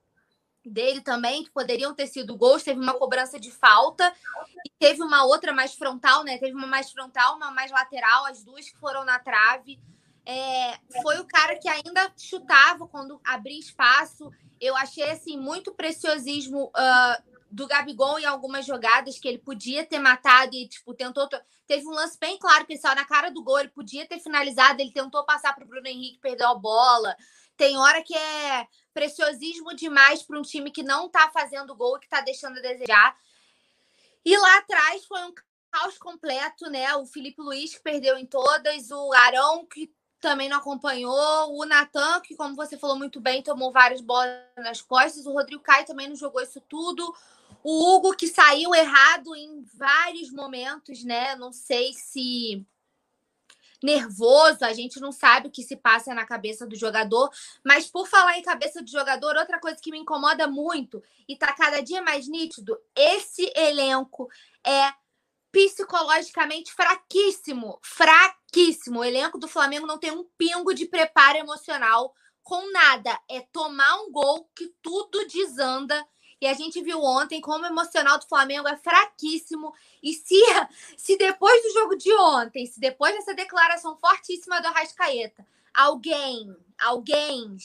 [0.70, 2.62] dele também, que poderiam ter sido gols.
[2.62, 4.12] Teve uma cobrança de falta
[4.64, 6.38] e teve uma outra mais frontal, né?
[6.38, 9.78] Teve uma mais frontal, uma mais lateral, as duas que foram na trave.
[10.24, 14.30] É, foi o cara que ainda chutava quando abria espaço.
[14.60, 20.00] Eu achei assim muito preciosismo uh, do Gabigol em algumas jogadas que ele podia ter
[20.00, 21.28] matado e tipo tentou.
[21.66, 24.18] Teve um lance bem claro que ele saiu na cara do gol, ele podia ter
[24.18, 27.16] finalizado, ele tentou passar para o Bruno Henrique, perdeu a bola.
[27.56, 32.06] Tem hora que é preciosismo demais para um time que não está fazendo gol, que
[32.06, 33.16] está deixando a desejar.
[34.24, 35.32] E lá atrás foi um
[35.70, 36.94] caos completo, né?
[36.96, 42.20] O Felipe Luiz que perdeu em todas, o Arão que também não acompanhou, o Natan,
[42.20, 46.08] que, como você falou muito bem, tomou várias bolas nas costas, o Rodrigo Caio também
[46.08, 47.14] não jogou isso tudo.
[47.62, 51.36] O Hugo, que saiu errado em vários momentos, né?
[51.36, 52.66] Não sei se
[53.82, 57.30] nervoso, a gente não sabe o que se passa na cabeça do jogador.
[57.64, 61.52] Mas por falar em cabeça do jogador, outra coisa que me incomoda muito e tá
[61.52, 64.28] cada dia mais nítido, esse elenco
[64.64, 64.92] é
[65.50, 69.00] psicologicamente fraquíssimo, fraquíssimo.
[69.00, 73.18] O elenco do Flamengo não tem um pingo de preparo emocional com nada.
[73.28, 76.06] É tomar um gol que tudo desanda
[76.40, 79.72] e a gente viu ontem como o emocional do Flamengo é fraquíssimo.
[80.02, 80.34] E se,
[80.96, 87.56] se depois do jogo de ontem, se depois dessa declaração fortíssima do Arrascaeta, alguém, alguém,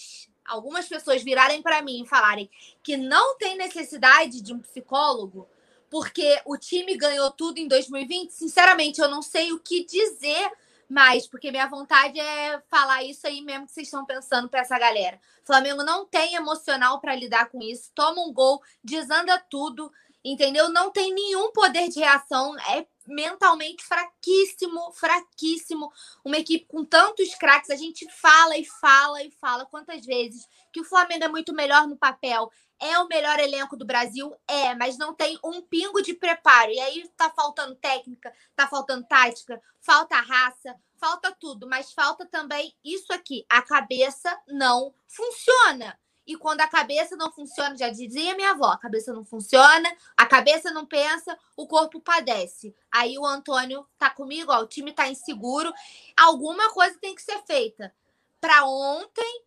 [0.45, 2.49] algumas pessoas virarem para mim e falarem
[2.81, 5.47] que não tem necessidade de um psicólogo,
[5.89, 10.49] porque o time ganhou tudo em 2020, sinceramente, eu não sei o que dizer
[10.91, 14.77] mais, porque minha vontade é falar isso aí mesmo que vocês estão pensando para essa
[14.77, 15.19] galera.
[15.41, 19.91] O Flamengo não tem emocional para lidar com isso, toma um gol, desanda tudo,
[20.23, 20.69] entendeu?
[20.69, 25.91] Não tem nenhum poder de reação, é mentalmente fraquíssimo, fraquíssimo.
[26.23, 30.81] Uma equipe com tantos craques, a gente fala e fala e fala quantas vezes que
[30.81, 32.49] o Flamengo é muito melhor no papel,
[32.79, 34.35] é o melhor elenco do Brasil?
[34.47, 36.71] É, mas não tem um pingo de preparo.
[36.71, 42.73] E aí tá faltando técnica, tá faltando tática, falta raça, falta tudo, mas falta também
[42.83, 43.45] isso aqui.
[43.47, 45.97] A cabeça não funciona.
[46.31, 50.25] E quando a cabeça não funciona, já dizia minha avó, a cabeça não funciona, a
[50.25, 52.73] cabeça não pensa, o corpo padece.
[52.89, 55.73] Aí o Antônio tá comigo, ó, o time tá inseguro,
[56.15, 57.93] alguma coisa tem que ser feita.
[58.39, 59.43] Para ontem,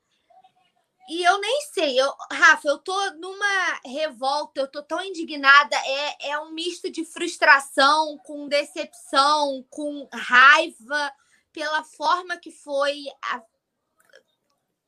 [1.09, 5.75] e eu nem sei, eu, Rafa, eu tô numa revolta, eu tô tão indignada.
[5.77, 11.11] É, é um misto de frustração, com decepção, com raiva
[11.51, 13.07] pela forma que foi.
[13.23, 13.43] A...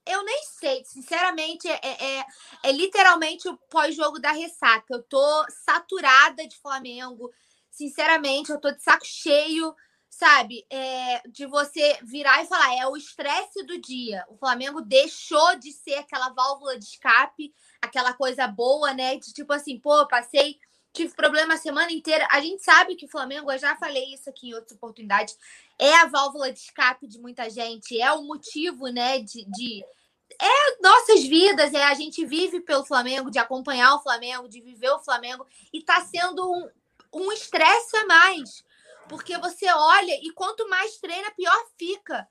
[0.06, 2.26] Eu nem sei, sinceramente, é, é,
[2.62, 4.94] é literalmente o pós-jogo da ressaca.
[4.94, 7.30] Eu tô saturada de Flamengo.
[7.70, 9.74] Sinceramente, eu tô de saco cheio
[10.16, 14.24] sabe, é, de você virar e falar, é o estresse do dia.
[14.28, 17.52] O Flamengo deixou de ser aquela válvula de escape,
[17.82, 19.16] aquela coisa boa, né?
[19.16, 20.58] De tipo assim, pô, passei,
[20.92, 22.26] tive problema a semana inteira.
[22.30, 25.36] A gente sabe que o Flamengo, eu já falei isso aqui em outras oportunidades,
[25.78, 29.84] é a válvula de escape de muita gente, é o motivo, né, de, de
[30.40, 34.90] é nossas vidas, é a gente vive pelo Flamengo, de acompanhar o Flamengo, de viver
[34.90, 36.68] o Flamengo, e tá sendo um,
[37.12, 38.66] um estresse a mais
[39.08, 42.26] porque você olha e quanto mais treina, pior fica.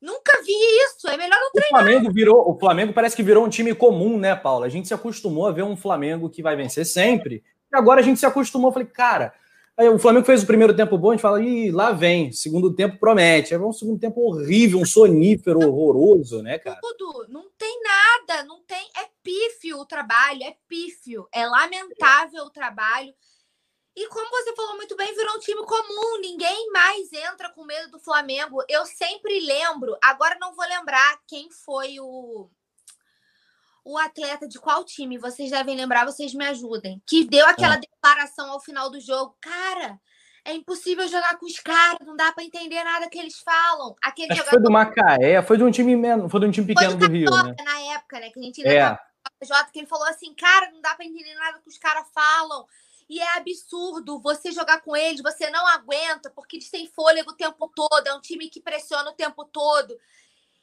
[0.00, 1.08] Nunca vi isso.
[1.08, 1.82] É melhor não treinar.
[1.82, 4.66] O Flamengo virou, o Flamengo parece que virou um time comum, né, Paula?
[4.66, 7.44] A gente se acostumou a ver um Flamengo que vai vencer sempre.
[7.70, 8.72] E agora a gente se acostumou.
[8.72, 9.34] falei, cara,
[9.80, 12.30] aí o Flamengo fez o primeiro tempo bom, a gente fala, ih, lá vem.
[12.32, 13.54] Segundo tempo promete.
[13.54, 16.78] É um segundo tempo horrível, um sonífero horroroso, né, cara?
[16.80, 17.26] Tudo.
[17.28, 18.90] Não tem nada, não tem.
[18.96, 21.26] É pífio o trabalho, é pífio.
[21.32, 23.12] É lamentável o trabalho.
[23.96, 26.20] E como você falou muito bem, virou um time comum.
[26.20, 28.62] Ninguém mais entra com medo do Flamengo.
[28.68, 32.48] Eu sempre lembro, agora não vou lembrar quem foi o
[33.90, 37.80] o atleta de qual time, vocês devem lembrar, vocês me ajudem, que deu aquela é.
[37.80, 39.36] declaração ao final do jogo.
[39.40, 39.98] Cara,
[40.44, 43.96] é impossível jogar com os caras, não dá para entender nada que eles falam.
[44.02, 44.50] Aquele jogador...
[44.50, 45.96] foi do Macaé, foi de um time
[46.28, 47.54] foi de um time pequeno do, do Rio, né?
[47.64, 48.96] Na época, né, que a gente é.
[49.42, 52.66] Jota, que ele falou assim, cara, não dá para entender nada que os caras falam.
[53.08, 57.36] E é absurdo você jogar com eles, você não aguenta, porque eles têm fôlego o
[57.36, 59.98] tempo todo, é um time que pressiona o tempo todo.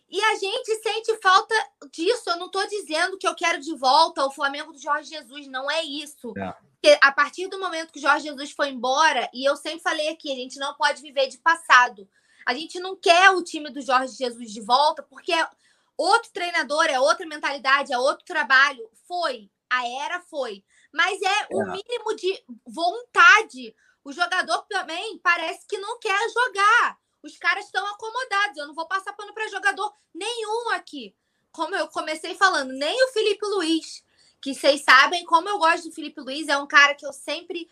[0.09, 1.53] E a gente sente falta
[1.91, 2.29] disso.
[2.29, 5.69] Eu não estou dizendo que eu quero de volta o Flamengo do Jorge Jesus, não
[5.69, 6.33] é isso.
[6.37, 6.99] É.
[7.01, 10.31] A partir do momento que o Jorge Jesus foi embora, e eu sempre falei aqui,
[10.31, 12.07] a gente não pode viver de passado.
[12.45, 15.49] A gente não quer o time do Jorge Jesus de volta, porque é
[15.97, 18.89] outro treinador, é outra mentalidade, é outro trabalho.
[19.05, 20.63] Foi, a era foi
[20.97, 23.75] mas é, é o mínimo de vontade.
[24.03, 26.97] O jogador também parece que não quer jogar.
[27.27, 28.57] Os caras estão acomodados.
[28.57, 31.13] Eu não vou passar pano para jogador nenhum aqui.
[31.51, 34.03] Como eu comecei falando, nem o Felipe Luiz,
[34.41, 37.67] que vocês sabem como eu gosto do Felipe Luiz, é um cara que eu sempre.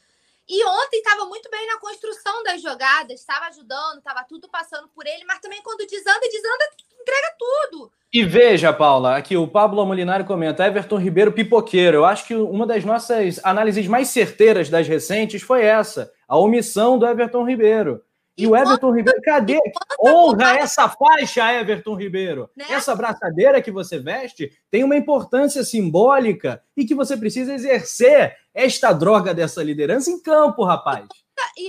[0.47, 5.07] E ontem estava muito bem na construção das jogadas, estava ajudando, estava tudo passando por
[5.07, 6.69] ele, mas também quando desanda, desanda,
[6.99, 7.91] entrega tudo.
[8.11, 11.97] E veja, Paula, aqui o Pablo Molinari comenta: Everton Ribeiro pipoqueiro.
[11.97, 16.99] Eu acho que uma das nossas análises mais certeiras das recentes foi essa: a omissão
[16.99, 18.03] do Everton Ribeiro.
[18.37, 19.59] E, o Everton Ribeiro, cadê?
[19.99, 22.49] Honra essa faixa, Everton Ribeiro.
[22.55, 22.65] Né?
[22.69, 28.91] Essa braçadeira que você veste tem uma importância simbólica e que você precisa exercer esta
[28.91, 31.07] droga dessa liderança em campo, rapaz.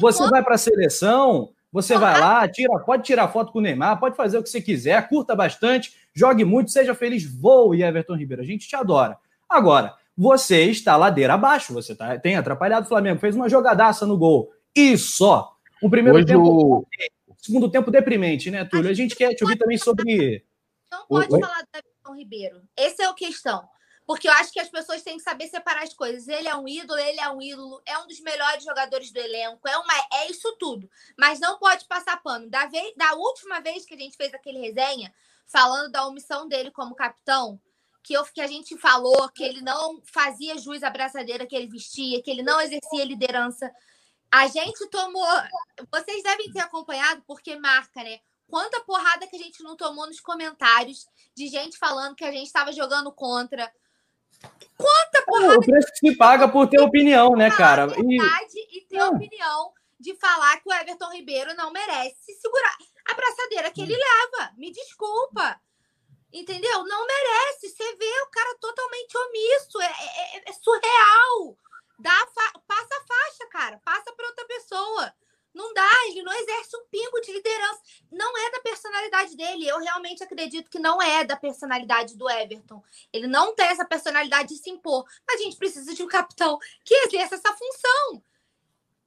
[0.00, 4.00] Você vai para a seleção, você vai lá, tira, pode tirar foto com o Neymar,
[4.00, 8.42] pode fazer o que você quiser, curta bastante, jogue muito, seja feliz, voe, Everton Ribeiro.
[8.42, 9.18] A gente te adora.
[9.48, 14.16] Agora, você está ladeira abaixo, você tá, tem atrapalhado o Flamengo, fez uma jogadaça no
[14.16, 14.50] gol.
[14.74, 15.55] E só.
[15.86, 16.40] O primeiro Hoje tempo.
[16.42, 16.86] O,
[17.38, 18.90] segundo tempo deprimente, né, Túlio?
[18.90, 20.44] A gente quer te ouvir também sobre.
[20.90, 21.40] Não pode Oi?
[21.40, 22.62] falar do Everton Ribeiro.
[22.76, 23.68] Essa é a questão.
[24.04, 26.26] Porque eu acho que as pessoas têm que saber separar as coisas.
[26.26, 29.68] Ele é um ídolo, ele é um ídolo, é um dos melhores jogadores do elenco,
[29.68, 30.88] é, uma, é isso tudo.
[31.16, 32.48] Mas não pode passar pano.
[32.48, 35.12] Da, vez, da última vez que a gente fez aquele resenha,
[35.46, 37.60] falando da omissão dele como capitão,
[38.02, 41.68] que, eu, que a gente falou que ele não fazia jus à braçadeira que ele
[41.68, 43.70] vestia, que ele não exercia liderança.
[44.30, 45.26] A gente tomou.
[45.92, 48.18] Vocês devem ter acompanhado, porque marca, né?
[48.48, 52.46] Quanta porrada que a gente não tomou nos comentários de gente falando que a gente
[52.46, 53.72] estava jogando contra.
[54.76, 55.58] Quanta porrada.
[55.58, 57.86] O preço que se paga por ter opinião, né, cara?
[57.98, 62.76] E, e ter a opinião de falar que o Everton Ribeiro não merece segurar
[63.08, 64.52] a braçadeira que ele leva.
[64.56, 65.60] Me desculpa.
[66.32, 66.84] Entendeu?
[66.84, 67.68] Não merece.
[67.68, 69.80] Você vê o cara totalmente omisso.
[69.80, 71.56] É, é, é, é surreal.
[71.98, 72.26] Dá.
[72.66, 73.80] Passa a faixa, cara.
[73.84, 75.14] Passa para outra pessoa.
[75.56, 77.80] Não dá, ele não exerce um pingo de liderança.
[78.12, 79.66] Não é da personalidade dele.
[79.66, 82.84] Eu realmente acredito que não é da personalidade do Everton.
[83.10, 85.06] Ele não tem essa personalidade de se impor.
[85.26, 88.22] Mas a gente precisa de um capitão que exerça essa função.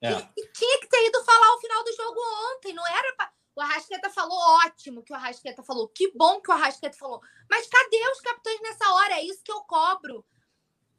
[0.02, 0.12] É.
[0.12, 2.20] E, e tinha que ter ido falar o final do jogo
[2.56, 2.74] ontem.
[2.74, 3.32] Não era pra...
[3.56, 5.88] O Arrasqueta falou ótimo que o Arrasqueta falou.
[5.90, 7.22] Que bom que o Arrasqueta falou.
[7.48, 9.14] Mas cadê os capitães nessa hora?
[9.14, 10.26] É isso que eu cobro.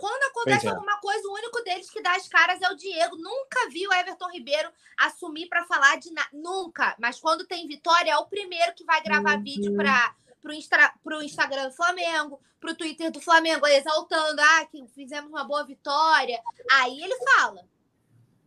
[0.01, 0.71] Quando acontece é.
[0.71, 3.17] alguma coisa, o único deles que dá as caras é o Diego.
[3.17, 6.31] Nunca vi o Everton Ribeiro assumir para falar de nada.
[6.33, 6.97] Nunca.
[6.99, 9.45] Mas quando tem vitória, é o primeiro que vai gravar uhum.
[9.45, 14.83] vídeo para pro, Instra, pro Instagram do Flamengo, pro Twitter do Flamengo, exaltando, ah, que
[14.95, 16.41] fizemos uma boa vitória.
[16.73, 17.61] Aí ele fala.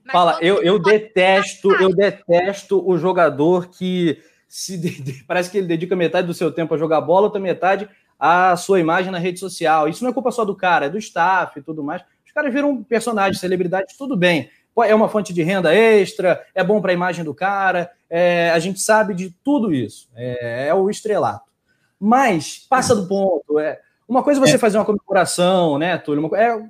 [0.04, 4.80] Mas fala, eu, eu detesto, eu detesto o jogador que se
[5.28, 7.88] parece que ele dedica metade do seu tempo a jogar bola, outra metade
[8.26, 9.90] a sua imagem na rede social.
[9.90, 12.02] Isso não é culpa só do cara, é do staff e tudo mais.
[12.26, 14.50] Os caras viram personagens, celebridades, tudo bem.
[14.86, 18.60] É uma fonte de renda extra, é bom para a imagem do cara, é, a
[18.60, 20.10] gente sabe de tudo isso.
[20.16, 21.52] É, é, o estrelato.
[22.00, 23.60] Mas passa do ponto.
[23.60, 24.58] É, uma coisa é você é.
[24.58, 26.26] fazer uma comemoração, né, Túlio?
[26.26, 26.64] Uma, é,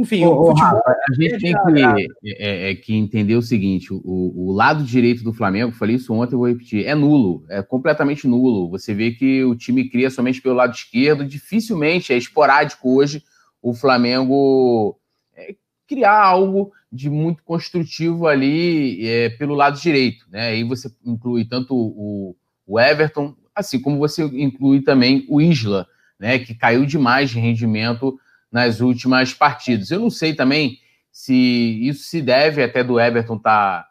[0.00, 5.22] enfim, a gente tem que, é, é, que entender o seguinte: o, o, lado direito
[5.22, 8.70] do Flamengo, falei isso ontem, eu vou repetir, é nulo, é completamente nulo.
[8.70, 13.22] Você vê que o time cria somente pelo lado esquerdo, dificilmente, é esporádico hoje
[13.62, 14.98] o Flamengo
[15.36, 15.54] é,
[15.86, 20.24] criar algo de muito construtivo ali é, pelo lado direito.
[20.30, 20.48] Né?
[20.48, 22.34] Aí você inclui tanto o,
[22.66, 25.86] o Everton, assim como você inclui também o Isla,
[26.18, 26.38] né?
[26.38, 28.18] que caiu demais de rendimento
[28.50, 29.90] nas últimas partidas.
[29.90, 30.78] Eu não sei também
[31.12, 33.88] se isso se deve até do Everton estar tá,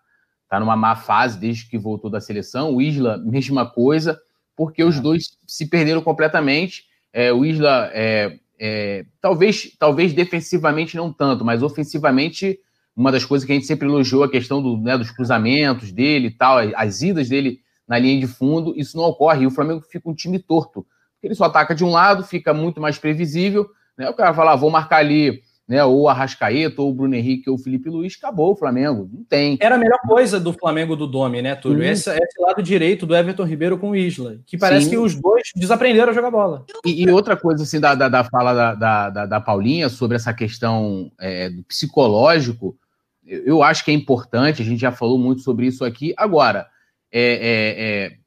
[0.49, 2.75] tá numa má fase desde que voltou da seleção.
[2.75, 4.19] O Isla, mesma coisa,
[4.55, 5.01] porque os é.
[5.01, 6.83] dois se perderam completamente.
[7.13, 12.59] É, o Isla, é, é, talvez, talvez defensivamente não tanto, mas ofensivamente,
[12.95, 16.27] uma das coisas que a gente sempre elogiou a questão do, né, dos cruzamentos dele
[16.27, 19.43] e tal, as idas dele na linha de fundo, isso não ocorre.
[19.43, 20.85] E o Flamengo fica um time torto.
[21.23, 23.69] Ele só ataca de um lado, fica muito mais previsível
[23.99, 24.09] né?
[24.09, 27.47] O cara fala, ah, vou marcar ali né, ou o Arrascaeta, ou o Bruno Henrique,
[27.47, 29.07] ou o Felipe Luiz, acabou o Flamengo.
[29.13, 29.55] Não tem.
[29.61, 31.83] Era a melhor coisa do Flamengo do Domi, né, Túlio?
[31.83, 34.37] Esse, esse, lado direito do Everton Ribeiro com o Isla.
[34.47, 34.89] Que parece Sim.
[34.89, 36.65] que os dois desaprenderam a jogar bola.
[36.83, 40.33] E, e outra coisa, assim, da, da, da fala da, da, da, Paulinha sobre essa
[40.33, 42.75] questão é, do psicológico,
[43.23, 46.15] eu, eu, acho que é importante, a gente já falou muito sobre isso aqui.
[46.17, 46.65] Agora,
[47.11, 48.19] é, é, é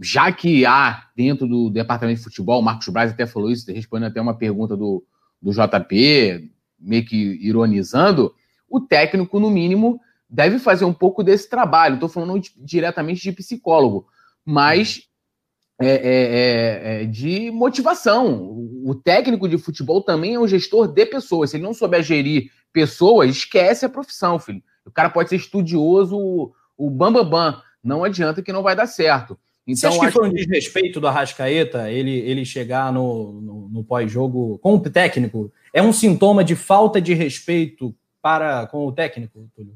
[0.00, 4.10] já que há dentro do departamento de futebol, o Marcos Braz até falou isso, respondendo
[4.10, 5.04] até uma pergunta do
[5.40, 8.34] do JP, meio que ironizando,
[8.68, 11.94] o técnico, no mínimo, deve fazer um pouco desse trabalho.
[11.94, 14.06] Estou falando de, diretamente de psicólogo,
[14.44, 15.02] mas
[15.80, 18.52] é, é, é, é, de motivação.
[18.84, 21.50] O técnico de futebol também é um gestor de pessoas.
[21.50, 24.62] Se ele não souber gerir pessoas, esquece a profissão, filho.
[24.84, 27.30] O cara pode ser estudioso, o bambambam.
[27.30, 27.62] Bam, bam.
[27.82, 29.38] Não adianta que não vai dar certo.
[29.68, 33.84] Então, Você acha que foi um desrespeito do Arrascaeta ele, ele chegar no, no, no
[33.84, 35.52] pós-jogo com o técnico?
[35.74, 39.74] É um sintoma de falta de respeito para com o técnico, Túlio?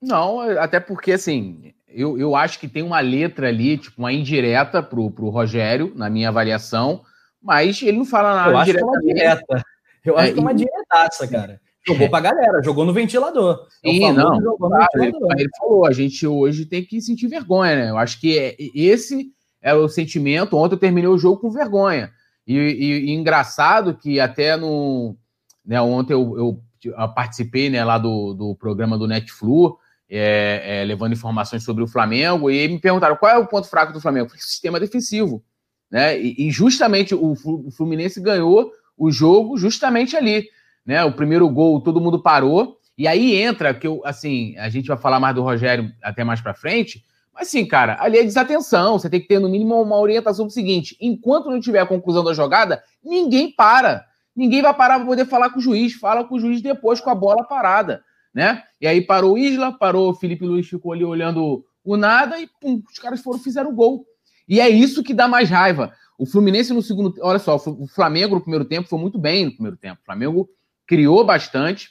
[0.00, 4.80] Não, até porque, assim, eu, eu acho que tem uma letra ali, tipo, uma indireta
[4.80, 7.02] pro, pro Rogério, na minha avaliação,
[7.42, 9.64] mas ele não fala nada eu acho Que é uma direta.
[10.04, 11.60] Eu acho é, que é uma diretaça, cara.
[11.86, 13.66] Jogou pra galera, jogou no ventilador.
[13.82, 14.40] É Sim, não.
[14.40, 14.88] No ventilador.
[14.96, 17.90] Ele, ele, falou, a gente hoje tem que sentir vergonha, né?
[17.90, 19.30] Eu acho que é, esse
[19.60, 20.56] é o sentimento.
[20.56, 22.10] Ontem eu terminei o jogo com vergonha.
[22.46, 25.16] E, e, e engraçado que até no.
[25.64, 29.78] Né, ontem eu, eu, participei né, lá do, do programa do Netflu,
[30.08, 33.92] é, é, levando informações sobre o Flamengo, e me perguntaram qual é o ponto fraco
[33.92, 34.30] do Flamengo.
[34.34, 35.42] o sistema defensivo.
[35.90, 36.20] Né?
[36.20, 40.46] E, e justamente o, o Fluminense ganhou o jogo justamente ali
[40.84, 41.04] né?
[41.04, 42.78] O primeiro gol, todo mundo parou.
[42.96, 46.40] E aí entra, que eu, assim, a gente vai falar mais do Rogério até mais
[46.40, 47.04] para frente,
[47.34, 48.96] Mas sim, cara, ali é desatenção.
[48.98, 52.22] Você tem que ter no mínimo uma orientação do seguinte: enquanto não tiver a conclusão
[52.22, 54.04] da jogada, ninguém para.
[54.36, 55.94] Ninguém vai parar para poder falar com o juiz.
[55.94, 58.02] Fala com o juiz depois com a bola parada,
[58.32, 58.62] né?
[58.80, 62.48] E aí parou o Isla, parou o Felipe Luiz, ficou ali olhando o nada e
[62.60, 64.06] pum, os caras foram fizeram o gol.
[64.48, 65.92] E é isso que dá mais raiva.
[66.16, 69.52] O Fluminense no segundo, olha só, o Flamengo no primeiro tempo foi muito bem no
[69.52, 70.00] primeiro tempo.
[70.00, 70.48] O Flamengo
[70.86, 71.90] criou bastante,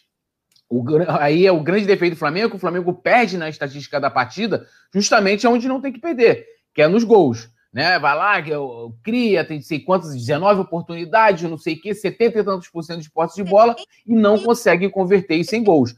[0.69, 0.83] o,
[1.19, 5.45] aí é o grande defeito do Flamengo, o Flamengo perde na estatística da partida, justamente
[5.45, 7.49] onde não tem que perder, que é nos gols.
[7.71, 7.97] Né?
[7.97, 8.35] Vai lá,
[9.03, 13.01] cria, tem sei quantas, 19 oportunidades, não sei o quê, 70 e tantos por cento
[13.01, 13.75] de postes de bola
[14.05, 15.95] e não consegue converter isso em gols.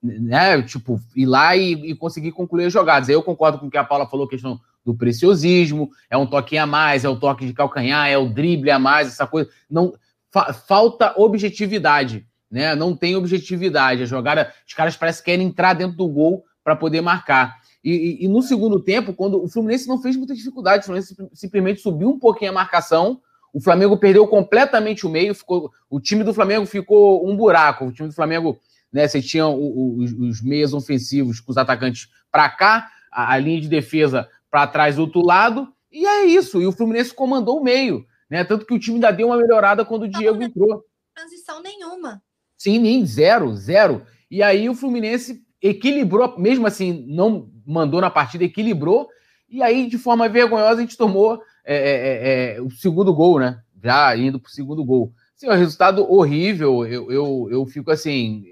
[0.00, 0.62] Né?
[0.62, 3.08] Tipo, ir lá e, e conseguir concluir as jogadas.
[3.08, 6.56] Aí eu concordo com o que a Paula falou, questão do preciosismo, é um toque
[6.56, 9.50] a mais, é o toque de calcanhar, é o drible a mais, essa coisa.
[9.68, 9.92] Não
[10.30, 12.74] fa falta objetividade né?
[12.74, 14.02] Não tem objetividade.
[14.02, 17.60] A jogada, os caras parecem que querem entrar dentro do gol para poder marcar.
[17.82, 21.16] E, e, e, no segundo tempo, quando o Fluminense não fez muita dificuldade, o Fluminense
[21.32, 23.20] simplesmente subiu um pouquinho a marcação.
[23.52, 27.86] O Flamengo perdeu completamente o meio, ficou, o time do Flamengo ficou um buraco.
[27.86, 28.58] O time do Flamengo,
[28.92, 33.60] né, você tinha os, os meias ofensivos com os atacantes para cá, a, a, linha
[33.60, 36.60] de defesa para trás do outro lado, e é isso.
[36.60, 38.44] E o Fluminense comandou o meio, né?
[38.44, 40.84] Tanto que o time ainda deu uma melhorada quando o Diego entrou.
[41.14, 42.22] Transição nenhuma.
[42.56, 44.02] Sim, nem zero, zero.
[44.30, 49.08] E aí o Fluminense equilibrou, mesmo assim, não mandou na partida, equilibrou.
[49.48, 53.40] E aí, de forma vergonhosa, a gente tomou é, é, é, é o segundo gol,
[53.40, 53.60] né?
[53.82, 55.12] Já indo para o segundo gol.
[55.34, 56.86] Sim, é um resultado horrível.
[56.86, 58.44] Eu, eu, eu fico assim.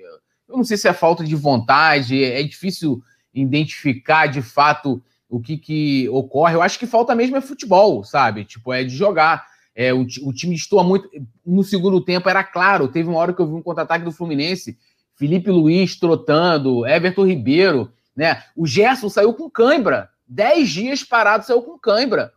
[0.49, 3.03] Eu não sei se é falta de vontade, é difícil
[3.33, 6.55] identificar de fato o que, que ocorre.
[6.55, 8.45] Eu acho que falta mesmo é futebol, sabe?
[8.45, 9.47] Tipo, é de jogar.
[9.81, 11.09] É, o, o, time estou muito.
[11.47, 12.89] No segundo tempo era claro.
[12.89, 14.77] Teve uma hora que eu vi um contra-ataque do Fluminense.
[15.15, 18.43] Felipe Luiz trotando, Everton Ribeiro, né?
[18.57, 20.11] O Gerson saiu com cãibra.
[20.27, 22.33] Dez dias parado, saiu com cãibra.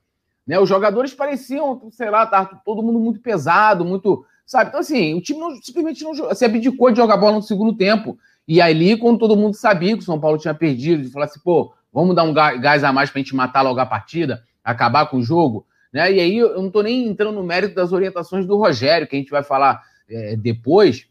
[0.45, 0.59] Né?
[0.59, 4.23] Os jogadores pareciam, sei lá, tá todo mundo muito pesado, muito.
[4.45, 4.69] Sabe?
[4.69, 8.19] Então, assim, o time não, simplesmente não se abdicou de jogar bola no segundo tempo.
[8.47, 11.39] E ali, quando todo mundo sabia que o São Paulo tinha perdido, de falar assim,
[11.43, 15.17] pô, vamos dar um gás a mais pra gente matar logo a partida, acabar com
[15.17, 15.65] o jogo.
[15.91, 16.13] Né?
[16.13, 19.19] E aí eu não estou nem entrando no mérito das orientações do Rogério, que a
[19.19, 21.07] gente vai falar é, depois,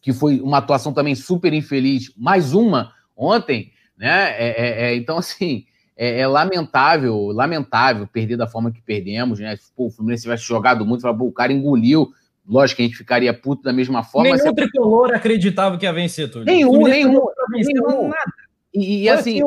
[0.00, 4.30] que foi uma atuação também super infeliz, mais uma ontem, né?
[4.32, 5.66] É, é, é então, assim,
[5.96, 9.56] é, é, lamentável, lamentável perder da forma que perdemos, né?
[9.76, 12.12] Pô, o Fluminense tivesse jogado muito, fala, pô, o cara engoliu.
[12.44, 14.30] Lógico que a gente ficaria puto da mesma forma.
[14.30, 14.54] Nenhum mas...
[14.54, 16.44] tricolor acreditava que ia vencer tudo.
[16.44, 17.24] Nenhum, nenhum.
[17.50, 18.10] nenhum.
[18.74, 19.40] E, e assim,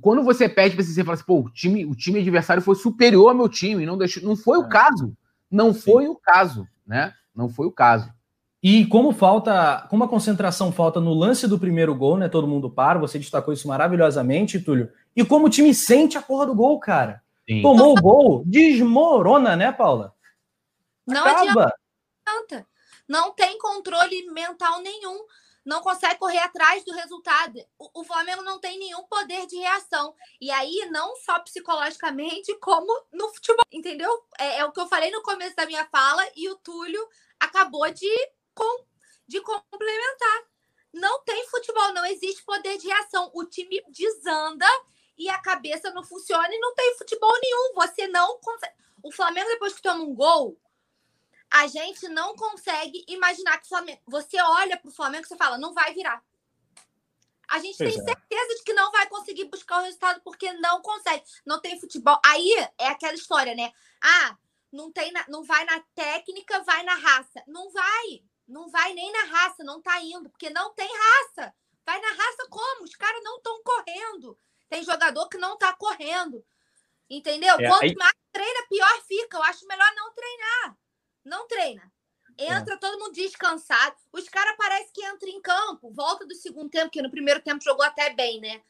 [0.00, 3.28] quando você pede para você fala assim, pô, o time, o time adversário foi superior
[3.28, 4.60] ao meu time, não deixou, não foi é.
[4.60, 5.16] o caso.
[5.50, 5.80] Não Sim.
[5.80, 7.14] foi o caso, né?
[7.34, 8.12] Não foi o caso.
[8.62, 12.28] E como falta, como a concentração falta no lance do primeiro gol, né?
[12.28, 14.90] Todo mundo para, você destacou isso maravilhosamente, Túlio.
[15.14, 17.22] E como o time sente a porra do gol, cara.
[17.48, 17.62] Sim.
[17.62, 20.12] Tomou o gol, desmorona, né, Paula?
[21.06, 21.72] Não Acaba.
[22.26, 22.66] adianta.
[23.08, 25.24] Não tem controle mental nenhum
[25.68, 27.60] não consegue correr atrás do resultado.
[27.78, 30.14] O, o, Flamengo não tem nenhum poder de reação.
[30.40, 34.10] E aí, não só psicologicamente, como no futebol, entendeu?
[34.38, 37.06] É, é o que eu falei no começo da minha fala e o Túlio
[37.38, 38.10] acabou de,
[38.54, 38.84] com,
[39.26, 40.44] de complementar.
[40.94, 43.30] Não tem futebol, não existe poder de reação.
[43.34, 44.66] O time desanda
[45.18, 47.74] e a cabeça não funciona e não tem futebol nenhum.
[47.74, 48.72] Você não consegue.
[49.02, 50.58] O Flamengo, depois que toma um gol,
[51.50, 54.00] a gente não consegue imaginar que o Flamengo.
[54.06, 56.22] Você olha para o Flamengo e você fala, não vai virar.
[57.48, 58.06] A gente pois tem é.
[58.06, 61.24] certeza de que não vai conseguir buscar o resultado porque não consegue.
[61.46, 62.20] Não tem futebol.
[62.24, 63.72] Aí é aquela história, né?
[64.02, 64.36] Ah,
[64.70, 67.42] não tem na, não vai na técnica, vai na raça.
[67.46, 68.22] Não vai.
[68.46, 71.54] Não vai nem na raça, não tá indo, porque não tem raça.
[71.84, 72.84] Vai na raça como?
[72.84, 74.38] Os caras não estão correndo.
[74.68, 76.44] Tem jogador que não tá correndo.
[77.08, 77.54] Entendeu?
[77.54, 77.94] É, Quanto aí...
[77.94, 79.38] mais treina, pior fica.
[79.38, 80.76] Eu acho melhor não treinar
[81.28, 81.92] não treina.
[82.38, 82.78] Entra é.
[82.78, 83.96] todo mundo descansado.
[84.12, 87.62] Os caras parece que entram em campo, volta do segundo tempo, que no primeiro tempo
[87.62, 88.62] jogou até bem, né?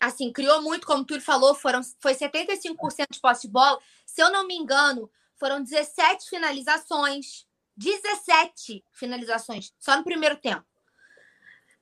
[0.00, 3.80] Assim, criou muito, como tu falou, foram, foi 75% de posse de bola.
[4.04, 7.46] Se eu não me engano, foram 17 finalizações.
[7.76, 10.64] 17 finalizações, só no primeiro tempo.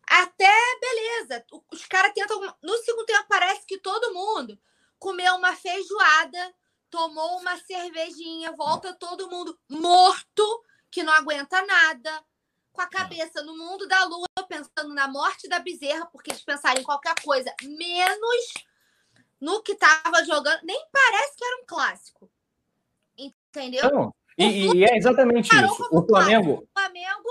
[0.09, 1.45] Até beleza.
[1.73, 2.41] Os caras tentam.
[2.63, 4.59] No segundo tempo, parece que todo mundo
[4.99, 6.55] comeu uma feijoada
[6.91, 12.25] tomou uma cervejinha, volta todo mundo morto, que não aguenta nada,
[12.73, 16.81] com a cabeça no mundo da lua, pensando na morte da bezerra, porque eles pensaram
[16.81, 18.55] em qualquer coisa, menos
[19.41, 20.61] no que tava jogando.
[20.65, 22.31] Nem parece que era um clássico.
[23.17, 23.91] Entendeu?
[23.91, 25.89] Não, e, e, é exatamente isso.
[25.91, 26.65] O Flamengo.
[26.65, 27.29] O Flamengo.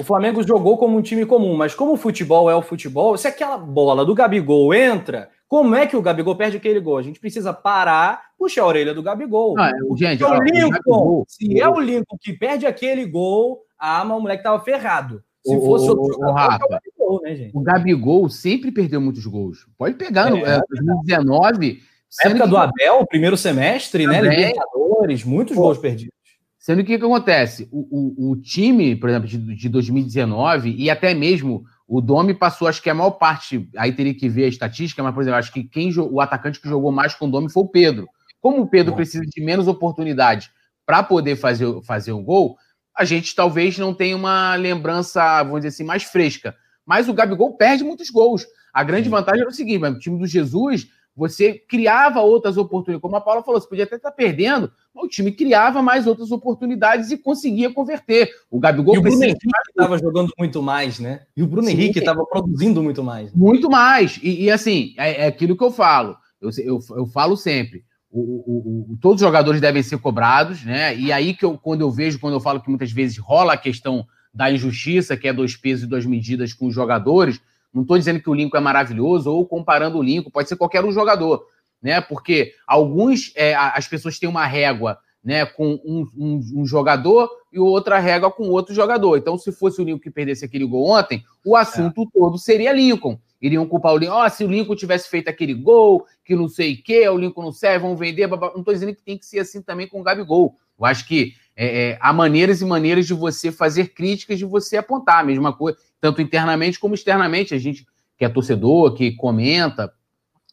[0.00, 3.26] O Flamengo jogou como um time comum, mas como o futebol é o futebol, se
[3.26, 6.98] aquela bola do Gabigol entra, Como é que o Gabigol perde aquele gol?
[6.98, 9.54] A gente precisa parar, puxar a orelha do Gabigol.
[9.54, 14.04] Não, é, gente, o Lincoln, Gabigol, se é o Lincoln que perde aquele gol, ah,
[14.04, 15.22] mas o moleque tava ferrado.
[15.46, 17.56] Se o, fosse o, o, Rafa, o Gabigol, né, gente?
[17.56, 19.66] O Gabigol sempre perdeu muitos gols.
[19.78, 21.82] Pode pegar, é, no é, 2019.
[22.22, 22.50] Na época que...
[22.50, 24.20] do Abel, primeiro semestre, né?
[24.20, 24.48] Também.
[24.48, 25.62] Libertadores, muitos Pô.
[25.62, 26.12] gols perdidos.
[26.58, 27.66] Sendo que o que acontece?
[27.72, 32.68] O, o, o time, por exemplo, de, de 2019 e até mesmo o Domi passou,
[32.68, 35.50] acho que a maior parte, aí teria que ver a estatística, mas, por exemplo, acho
[35.50, 38.06] que quem o atacante que jogou mais com o Domi foi o Pedro.
[38.42, 40.50] Como o Pedro precisa de menos oportunidade
[40.84, 42.58] para poder fazer, fazer um gol,
[42.94, 46.54] a gente talvez não tenha uma lembrança, vamos dizer assim, mais fresca.
[46.84, 48.46] Mas o Gabigol perde muitos gols.
[48.72, 50.88] A grande vantagem era o seguinte: o time do Jesus
[51.18, 53.02] você criava outras oportunidades.
[53.02, 56.30] Como a Paula falou, você podia até estar perdendo, mas o time criava mais outras
[56.30, 58.30] oportunidades e conseguia converter.
[58.48, 61.22] O Gabigol e o Bruno Henrique estava jogando muito mais, né?
[61.36, 61.74] E o Bruno Sim.
[61.74, 63.32] Henrique estava produzindo muito mais.
[63.34, 64.20] Muito mais.
[64.22, 66.16] E, e assim, é, é, aquilo que eu falo.
[66.40, 67.82] Eu, eu, eu falo sempre.
[68.08, 70.96] O, o, o, todos os jogadores devem ser cobrados, né?
[70.96, 73.58] E aí que eu, quando eu vejo, quando eu falo que muitas vezes rola a
[73.58, 77.40] questão da injustiça, que é dois pesos e duas medidas com os jogadores,
[77.72, 80.84] não estou dizendo que o Lincoln é maravilhoso ou comparando o Lincoln, pode ser qualquer
[80.84, 81.44] um jogador,
[81.82, 82.00] né?
[82.00, 87.58] Porque alguns, é, as pessoas têm uma régua né, com um, um, um, jogador e
[87.58, 89.16] outra régua com outro jogador.
[89.16, 92.18] Então, se fosse o Lincoln que perdesse aquele gol ontem, o assunto é.
[92.18, 93.18] todo seria Lincoln.
[93.40, 94.24] Iriam culpar o Lincoln.
[94.24, 97.42] Oh, se o Lincoln tivesse feito aquele gol, que não sei o quê, o Lincoln
[97.42, 98.26] não serve, vão vender.
[98.26, 100.56] Não estou dizendo que tem que ser assim também com o Gabigol.
[100.78, 104.76] Eu acho que é, é, há maneiras e maneiras de você fazer críticas, de você
[104.76, 107.52] apontar a mesma coisa tanto internamente como externamente.
[107.52, 107.84] A gente
[108.16, 109.92] que é torcedor, que comenta,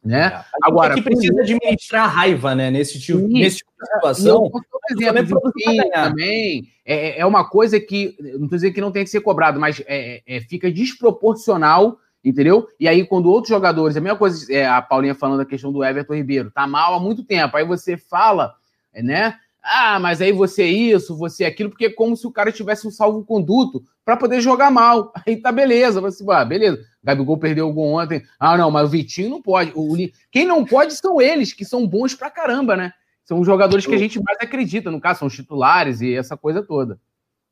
[0.04, 0.28] né?
[0.28, 2.72] É, Agora, que precisa administrar a raiva, né?
[2.72, 4.52] Nesse tipo, sim, nesse tipo de situação.
[4.92, 5.42] exemplo,
[5.94, 9.22] também é, é, é uma coisa que não estou dizendo que não tem que ser
[9.22, 12.68] cobrado, mas é, é, fica desproporcional, entendeu?
[12.80, 15.84] E aí, quando outros jogadores, a mesma coisa, é, a Paulinha falando da questão do
[15.84, 17.58] Everton Ribeiro, tá mal há muito tempo.
[17.58, 18.56] Aí você fala,
[18.94, 19.36] né?
[19.68, 22.52] Ah, mas aí você é isso, você é aquilo, porque é como se o cara
[22.52, 25.12] tivesse um salvo-conduto para poder jogar mal.
[25.26, 26.80] Aí tá beleza, você, ah, beleza.
[27.04, 28.24] Gabigol perdeu o gol ontem.
[28.40, 29.72] Ah, não, mas o Vitinho não pode.
[29.74, 29.96] O,
[30.32, 32.94] quem não pode são eles, que são bons pra caramba, né?
[33.24, 36.38] São os jogadores que a gente mais acredita, no caso, são os titulares e essa
[36.38, 37.00] coisa toda.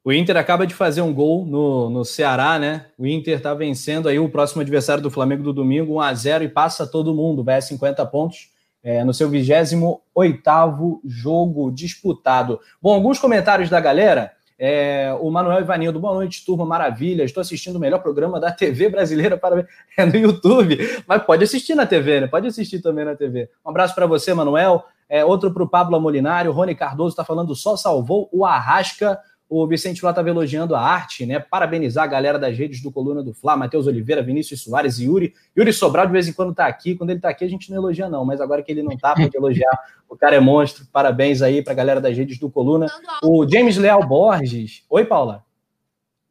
[0.06, 2.88] O Inter acaba de fazer um gol no, no Ceará, né?
[2.96, 6.44] O Inter tá vencendo aí o próximo adversário do Flamengo do domingo, 1 a 0
[6.44, 8.53] e passa todo mundo, vai a 50 pontos
[8.84, 12.60] é, no seu 28 jogo disputado.
[12.82, 14.34] Bom, alguns comentários da galera.
[14.60, 17.24] É, o Manuel Ivanildo, boa noite, turma, maravilha.
[17.24, 19.66] Estou assistindo o melhor programa da TV brasileira para
[19.98, 20.78] é no YouTube,
[21.08, 22.28] mas pode assistir na TV, né?
[22.28, 23.50] Pode assistir também na TV.
[23.66, 24.86] Um abraço para você, Manuel.
[25.10, 26.52] É, outro para o Pablo Molinário.
[26.52, 29.20] Rony Cardoso está falando só salvou o Arrasca
[29.56, 31.38] o Vicente Flá estava elogiando a arte, né?
[31.38, 35.32] Parabenizar a galera das redes do Coluna do Fla, Matheus Oliveira, Vinícius Soares e Yuri.
[35.56, 36.96] Yuri Sobral de vez em quando está aqui.
[36.96, 38.26] Quando ele está aqui, a gente não elogia, não.
[38.26, 39.78] Mas agora que ele não está, pode elogiar.
[40.10, 40.88] O cara é monstro.
[40.92, 42.88] Parabéns aí para a galera das redes do Coluna.
[43.24, 44.84] O James Leal Borges.
[44.90, 45.43] Oi, Paula.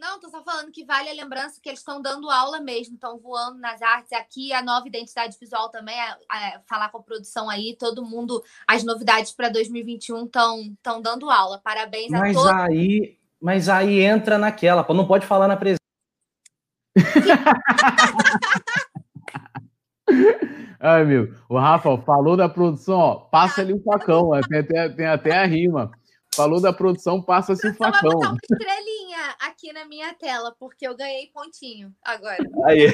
[0.03, 3.21] Não, tô só falando que vale a lembrança que eles estão dando aula mesmo, estão
[3.21, 4.13] voando nas artes.
[4.13, 8.43] Aqui a nova identidade visual também, é, é, falar com a produção aí, todo mundo,
[8.67, 11.61] as novidades para 2021 estão dando aula.
[11.63, 12.61] Parabéns mas a todos.
[12.63, 15.79] Aí, mas aí entra naquela, não pode falar na presença.
[20.81, 21.33] Ai, meu.
[21.49, 25.47] O Rafa falou da produção, ó, passa ali o facão, tem até, tem até a
[25.47, 25.93] rima.
[26.35, 28.11] Falou da produção, passa-se o facão.
[28.11, 32.39] Vou botar uma estrelinha aqui na minha tela, porque eu ganhei pontinho agora.
[32.65, 32.91] Aí,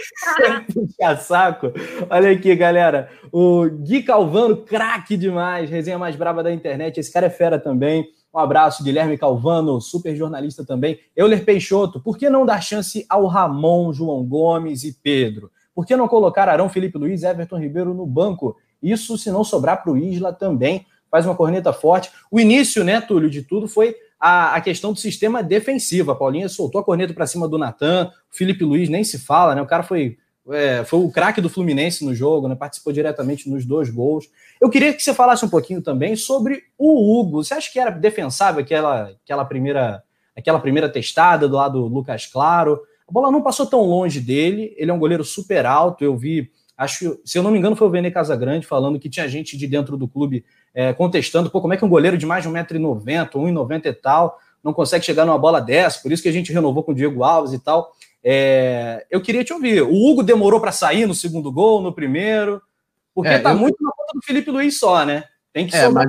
[0.73, 1.73] puxa saco.
[2.11, 3.09] Olha aqui, galera.
[3.31, 6.99] O Gui Calvano, craque demais, resenha mais brava da internet.
[6.99, 8.09] Esse cara é fera também.
[8.35, 10.99] Um abraço, Guilherme Calvano, super jornalista também.
[11.17, 15.51] Euler Peixoto, por que não dar chance ao Ramon, João Gomes e Pedro?
[15.73, 18.57] Por que não colocar Arão, Felipe Luiz, Everton Ribeiro no banco?
[18.83, 22.11] Isso se não sobrar para o Isla também faz uma corneta forte.
[22.31, 26.11] O início, né, Túlio, de tudo foi a, a questão do sistema defensivo.
[26.11, 29.55] A Paulinha soltou a corneta para cima do Natan, o Felipe Luiz nem se fala,
[29.55, 29.63] né?
[29.63, 30.19] O cara foi,
[30.51, 32.55] é, foi o craque do Fluminense no jogo, né?
[32.55, 34.29] Participou diretamente nos dois gols.
[34.61, 37.45] Eu queria que você falasse um pouquinho também sobre o Hugo.
[37.45, 40.03] Você acha que era defensável aquela, aquela primeira
[40.37, 42.81] aquela primeira testada do lado do Lucas Claro?
[43.09, 46.05] A bola não passou tão longe dele, ele é um goleiro super alto.
[46.05, 49.29] Eu vi, acho, se eu não me engano, foi o Vene Casagrande falando que tinha
[49.29, 52.45] gente de dentro do clube é, contestando, pô, como é que um goleiro de mais
[52.45, 56.33] de 1,90m, 1,90m e tal, não consegue chegar numa bola dessa, por isso que a
[56.33, 57.93] gente renovou com o Diego Alves e tal.
[58.23, 59.83] É, eu queria te ouvir.
[59.83, 62.63] O Hugo demorou para sair no segundo gol, no primeiro,
[63.13, 63.59] porque é, tá eu...
[63.59, 65.25] muito na conta do Felipe Luiz só, né?
[65.53, 66.09] Tem que é, mas,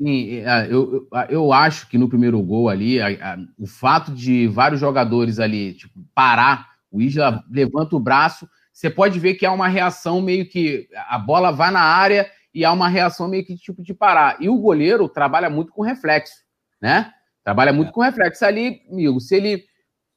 [0.00, 4.46] Sim, é, eu, eu acho que no primeiro gol ali, a, a, o fato de
[4.46, 9.52] vários jogadores ali tipo, parar, o Isla levanta o braço, você pode ver que há
[9.52, 13.56] uma reação meio que a bola vai na área e há uma reação meio que
[13.56, 14.36] tipo de parar.
[14.38, 16.34] E o goleiro trabalha muito com reflexo,
[16.78, 17.10] né?
[17.42, 17.92] Trabalha muito é.
[17.92, 19.18] com reflexo ali, amigo.
[19.18, 19.64] Se ele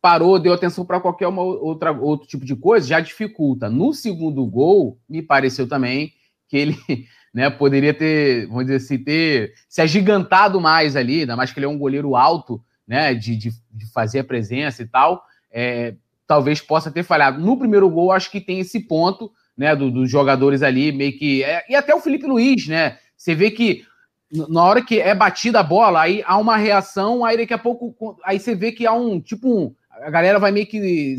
[0.02, 3.70] parou, deu atenção para qualquer uma outra, outro tipo de coisa, já dificulta.
[3.70, 6.12] No segundo gol, me pareceu também
[6.50, 6.78] que ele
[7.34, 11.66] né, poderia ter, vamos dizer assim, ter se agigantado mais ali, ainda mais que ele
[11.66, 15.96] é um goleiro alto, né, de, de, de fazer a presença e tal, é,
[16.30, 17.42] talvez possa ter falhado.
[17.42, 21.44] No primeiro gol, acho que tem esse ponto, né, do, dos jogadores ali, meio que.
[21.44, 23.00] É, e até o Felipe Luiz, né?
[23.18, 23.84] Você vê que
[24.32, 28.16] na hora que é batida a bola, aí há uma reação, aí daqui a pouco,
[28.24, 31.18] aí você vê que há um, tipo, um, a galera vai meio que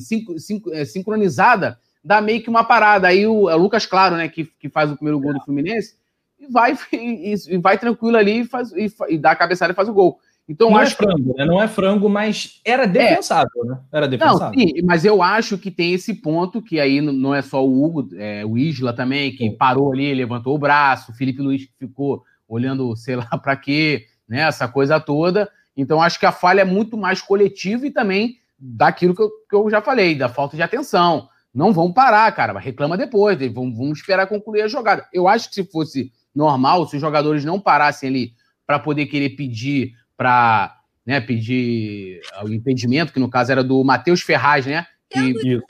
[0.72, 3.08] é, sincronizada, dá meio que uma parada.
[3.08, 5.96] Aí o, é o Lucas Claro, né, que, que faz o primeiro gol do Fluminense,
[6.38, 9.76] e vai, e, e vai tranquilo ali e, faz, e, e dá a cabeçada e
[9.76, 10.20] faz o gol.
[10.50, 11.44] Então, não é frango, né?
[11.44, 12.86] Não é frango, mas era é.
[12.88, 13.68] defensável, é.
[13.68, 13.78] né?
[13.92, 14.46] Era defensável.
[14.48, 17.84] Não, sim, mas eu acho que tem esse ponto que aí não é só o
[17.84, 21.86] Hugo, é, o Isla também, que parou ali, levantou o braço, o Felipe Luiz que
[21.86, 24.40] ficou olhando, sei lá para quê, né?
[24.40, 25.48] Essa coisa toda.
[25.76, 29.54] Então, acho que a falha é muito mais coletiva e também daquilo que eu, que
[29.54, 31.28] eu já falei, da falta de atenção.
[31.54, 32.58] Não vão parar, cara.
[32.58, 33.38] Reclama depois.
[33.52, 35.06] Vamos, vamos esperar concluir a jogada.
[35.12, 38.32] Eu acho que se fosse normal, se os jogadores não parassem ali
[38.66, 44.20] para poder querer pedir para né, pedir o impedimento, que no caso era do Matheus
[44.20, 44.86] Ferraz, né?
[45.08, 45.62] Que,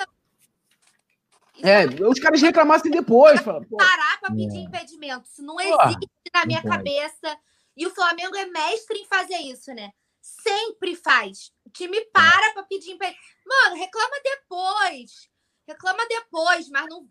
[1.62, 3.40] é, os caras reclamassem depois.
[3.42, 4.62] Fala, parar para pedir é.
[4.62, 5.28] impedimento.
[5.28, 7.38] Isso não existe na minha cabeça.
[7.76, 9.92] E o Flamengo é mestre em fazer isso, né?
[10.20, 11.52] Sempre faz.
[11.64, 12.52] O time para é.
[12.52, 13.22] para pedir impedimento.
[13.46, 15.28] Mano, reclama depois.
[15.68, 17.06] Reclama depois, mas não.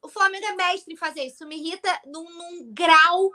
[0.00, 1.34] O Flamengo é mestre em fazer isso.
[1.34, 3.32] Isso me irrita num, num grau.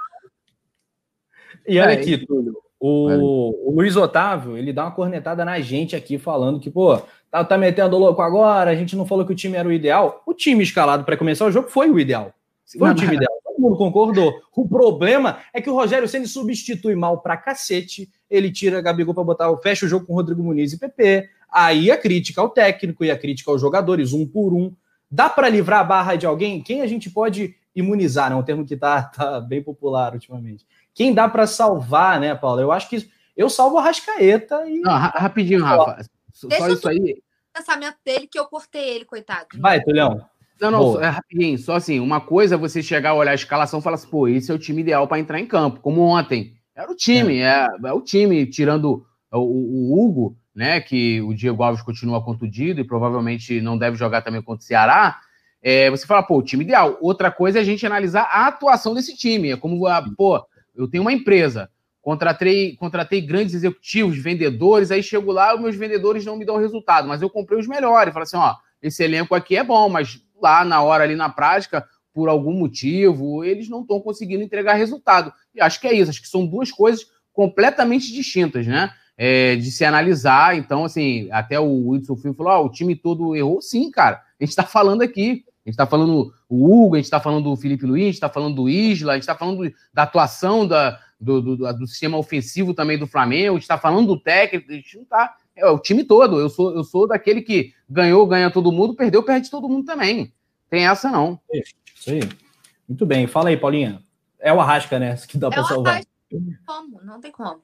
[1.67, 2.68] E olha é, aqui, Túlio.
[2.79, 6.97] O, o, Luiz Otávio, ele dá uma cornetada na gente aqui, falando que, pô,
[7.29, 10.23] tá, tá metendo louco agora, a gente não falou que o time era o ideal.
[10.25, 12.33] O time escalado para começar o jogo foi o ideal.
[12.77, 13.33] Foi não, o time ideal.
[13.43, 14.33] Todo mundo concordou.
[14.55, 18.09] O problema é que o Rogério Senna substitui mal pra cacete.
[18.29, 21.27] Ele tira Gabigol para botar, fecha o jogo com Rodrigo Muniz e PP.
[21.51, 24.71] Aí a crítica ao técnico e a crítica aos jogadores, um por um.
[25.11, 26.61] Dá para livrar a barra de alguém?
[26.61, 28.31] Quem a gente pode imunizar?
[28.31, 32.61] É um termo que tá, tá bem popular ultimamente quem dá para salvar, né, Paulo?
[32.61, 34.79] Eu acho que eu salvo a Rascaeta e.
[34.81, 36.03] Não, rapidinho, Rafa.
[36.33, 37.21] Só Deixa isso aí.
[37.53, 39.47] pensamento dele que eu cortei ele, coitado.
[39.59, 40.25] Vai, Tulhão.
[40.59, 41.57] Não, não, é rapidinho.
[41.57, 44.27] Só assim, uma coisa é você chegar a olhar a escalação e falar assim, pô,
[44.27, 46.53] esse é o time ideal para entrar em campo, como ontem.
[46.75, 50.81] Era o time, é, é, é o time, tirando o, o, Hugo, né?
[50.81, 55.19] Que o Diego Alves continua contundido e provavelmente não deve jogar também contra o Ceará.
[55.61, 56.97] É, você fala, pô, o time ideal.
[57.01, 59.51] Outra coisa é a gente analisar a atuação desse time.
[59.51, 60.45] É como, a, pô,
[60.79, 61.69] eu tenho uma empresa,
[62.01, 67.07] contratei, contratei grandes executivos, vendedores, aí chego lá, os meus vendedores não me dão resultado,
[67.07, 68.13] mas eu comprei os melhores.
[68.13, 71.85] Falo assim, ó, esse elenco aqui é bom, mas lá na hora, ali na prática,
[72.13, 75.33] por algum motivo, eles não estão conseguindo entregar resultado.
[75.53, 78.91] E acho que é isso, acho que são duas coisas completamente distintas, né?
[79.17, 80.55] É, de se analisar.
[80.57, 83.61] Então, assim, até o Wilson Filho falou: oh, o time todo errou.
[83.61, 84.15] Sim, cara.
[84.15, 87.55] A gente está falando aqui gente está falando o Hugo, a gente está falando do
[87.55, 90.99] Felipe Luiz, a gente está falando do Isla, a gente está falando da atuação da,
[91.19, 94.75] do, do, do, sistema ofensivo também do Flamengo, a gente está falando do técnico, a
[94.75, 95.35] gente não está.
[95.55, 96.39] É o time todo.
[96.39, 100.33] Eu sou, eu sou daquele que ganhou, ganha todo mundo, perdeu, perde todo mundo também.
[100.69, 101.39] Tem essa, não.
[101.51, 102.21] Isso aí.
[102.87, 103.27] Muito bem.
[103.27, 104.01] Fala aí, Paulinha.
[104.39, 105.15] É o Arrasca, né?
[105.27, 106.01] Que dá é para salvar.
[106.65, 107.01] Como?
[107.03, 107.61] Não tem como.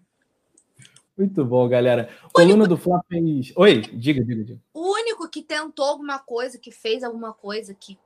[1.18, 2.10] Muito bom, galera.
[2.34, 2.70] Coluna único...
[2.70, 3.54] do Flá fez.
[3.56, 4.60] Oi, diga, diga, diga.
[4.74, 7.98] O único que tentou alguma coisa, que fez alguma coisa, que.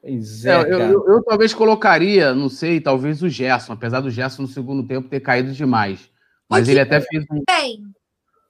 [0.00, 4.10] Pois é, é eu, eu, eu, talvez colocaria, não sei, talvez o Gerson, apesar do
[4.10, 6.10] Gerson no segundo tempo ter caído demais.
[6.48, 7.42] Mas ele até fez um.
[7.46, 7.84] Bem.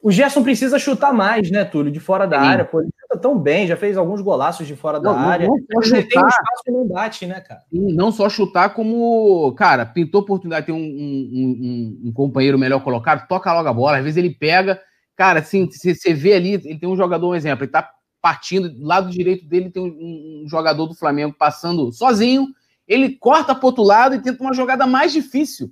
[0.07, 1.91] O Gerson precisa chutar mais, né, Túlio?
[1.91, 2.47] De fora da Sim.
[2.47, 2.65] área.
[2.65, 5.49] Pô, ele chuta tão bem, já fez alguns golaços de fora da não, área.
[5.49, 7.62] Não só chutar, tem um espaço que não bate, né, cara?
[7.69, 12.57] Sim, não só chutar, como, cara, pintou oportunidade de ter um, um, um, um, companheiro
[12.57, 13.97] melhor colocado, toca logo a bola.
[13.97, 14.81] Às vezes ele pega.
[15.16, 17.91] Cara, assim, você vê ali, ele tem um jogador, um exemplo, ele tá
[18.23, 22.47] partindo, do lado direito dele tem um, jogador do Flamengo passando sozinho.
[22.87, 25.69] Ele corta pro outro lado e tenta uma jogada mais difícil.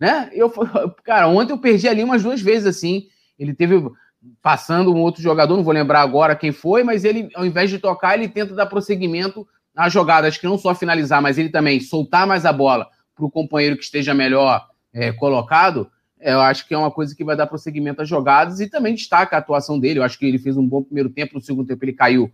[0.00, 0.30] Né?
[0.32, 0.50] Eu,
[1.04, 3.06] cara, ontem eu perdi ali umas duas vezes assim.
[3.38, 3.82] Ele teve
[4.42, 7.78] passando um outro jogador, não vou lembrar agora quem foi, mas ele, ao invés de
[7.78, 9.46] tocar, ele tenta dar prosseguimento
[9.76, 10.26] à jogada.
[10.26, 13.76] Acho que não só finalizar, mas ele também soltar mais a bola para o companheiro
[13.76, 15.90] que esteja melhor é, colocado.
[16.20, 18.94] É, eu acho que é uma coisa que vai dar prosseguimento às jogadas e também
[18.94, 20.00] destaca a atuação dele.
[20.00, 22.32] Eu acho que ele fez um bom primeiro tempo, no segundo tempo ele caiu,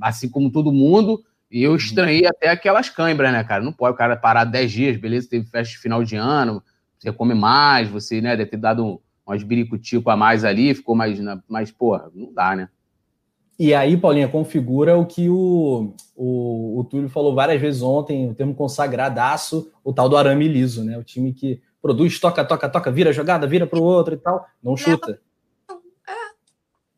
[0.00, 1.22] assim como todo mundo.
[1.50, 3.62] E eu estranhei até aquelas câimbras, né, cara?
[3.62, 6.62] Não pode o cara parar 10 dias, beleza, teve festa de final de ano,
[6.98, 9.02] você come mais, você, né, deve ter dado
[9.32, 11.18] umas biricutico a mais ali, ficou mais,
[11.48, 12.68] mais porra, não dá, né?
[13.58, 18.34] E aí, Paulinha, configura o que o, o, o Túlio falou várias vezes ontem, o
[18.34, 20.98] termo consagradaço, o tal do arame liso, né?
[20.98, 24.46] O time que produz, toca, toca, toca, vira jogada, vira para o outro e tal,
[24.62, 25.20] não chuta.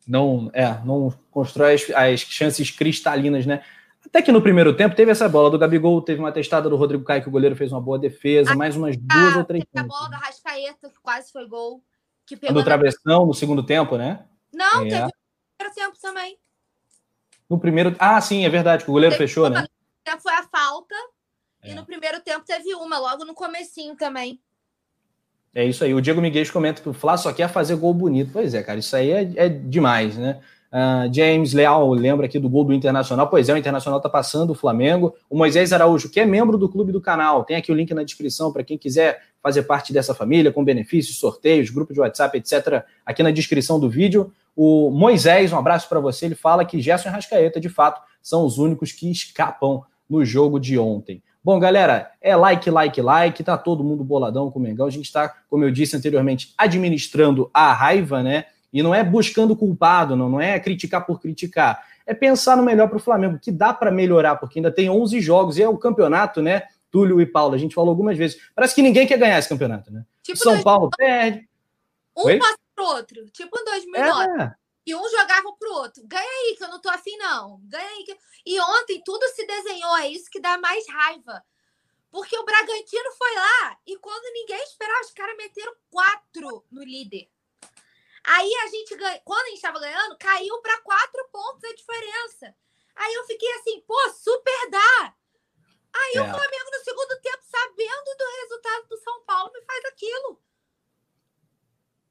[0.07, 3.63] Não, é, não constrói as, as chances cristalinas, né?
[4.05, 7.05] Até que no primeiro tempo teve essa bola do Gabigol, teve uma testada do Rodrigo
[7.05, 9.65] Caio, que o goleiro fez uma boa defesa, a, mais umas duas ou três.
[9.75, 11.83] A bola da Rascaeta, que quase foi gol.
[12.27, 12.65] Que pegou do na...
[12.65, 14.25] travessão no segundo tempo, né?
[14.53, 14.89] Não, é.
[14.89, 15.13] teve no
[15.59, 16.39] primeiro tempo também.
[17.51, 17.97] No primeiro.
[17.99, 19.63] Ah, sim, é verdade, que o goleiro teve fechou, uma...
[19.63, 19.67] né?
[20.21, 20.95] Foi a falta.
[21.63, 21.71] É.
[21.71, 24.41] E no primeiro tempo teve uma, logo no comecinho também.
[25.55, 25.95] É isso aí.
[25.95, 28.31] O Diego Miguel comenta que o Flá só quer fazer gol bonito.
[28.33, 30.43] Pois é, cara, isso aí é, é demais, né?
[30.75, 33.29] Uh, James Leal lembra aqui do gol do Internacional.
[33.29, 35.15] Pois é, o Internacional está passando o Flamengo.
[35.31, 38.03] O Moisés Araújo, que é membro do clube do canal, tem aqui o link na
[38.03, 42.83] descrição para quem quiser fazer parte dessa família, com benefícios, sorteios, grupo de WhatsApp, etc.
[43.07, 44.33] Aqui na descrição do vídeo.
[44.57, 46.27] O Moisés, um abraço para você.
[46.27, 50.59] Ele fala que Gerson e Rascaeta, de fato, são os únicos que escapam no jogo
[50.59, 51.23] de ontem.
[51.43, 53.45] Bom, galera, é like, like, like.
[53.45, 54.87] Tá todo mundo boladão com o Mengão.
[54.87, 58.47] A gente está, como eu disse anteriormente, administrando a raiva, né?
[58.75, 61.87] E não é buscando culpado, não, não é criticar por criticar.
[62.05, 65.21] É pensar no melhor para o Flamengo, que dá para melhorar, porque ainda tem 11
[65.21, 66.65] jogos e é o campeonato, né?
[66.91, 68.37] Túlio e Paulo, a gente falou algumas vezes.
[68.53, 70.05] Parece que ninguém quer ganhar esse campeonato, né?
[70.25, 70.65] Tipo São dois...
[70.65, 71.49] Paulo perde.
[72.17, 72.39] Um Oi?
[72.39, 74.43] passa pro outro, tipo em 2009.
[74.43, 74.55] É.
[74.87, 76.03] E um jogava pro outro.
[76.07, 77.61] Ganha aí, que eu não tô afim, não.
[77.65, 78.05] Ganha aí.
[78.05, 78.17] Que...
[78.45, 81.43] E ontem tudo se desenhou, é isso que dá mais raiva.
[82.11, 87.29] Porque o Bragantino foi lá e quando ninguém esperava, os caras meteram quatro no líder.
[88.27, 92.55] Aí a gente ganha, quando a gente estava ganhando, caiu para quatro pontos a diferença.
[92.97, 95.15] Aí eu fiquei assim, pô, super dá.
[95.95, 96.23] Aí é.
[96.23, 100.39] o Flamengo no segundo tempo, sabendo do resultado do São Paulo, me faz aquilo.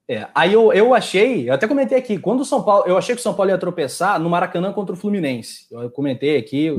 [0.07, 3.15] É, aí eu, eu achei, eu até comentei aqui, quando o São Paulo, eu achei
[3.15, 5.65] que o São Paulo ia tropeçar no Maracanã contra o Fluminense.
[5.72, 6.77] Eu comentei aqui, eu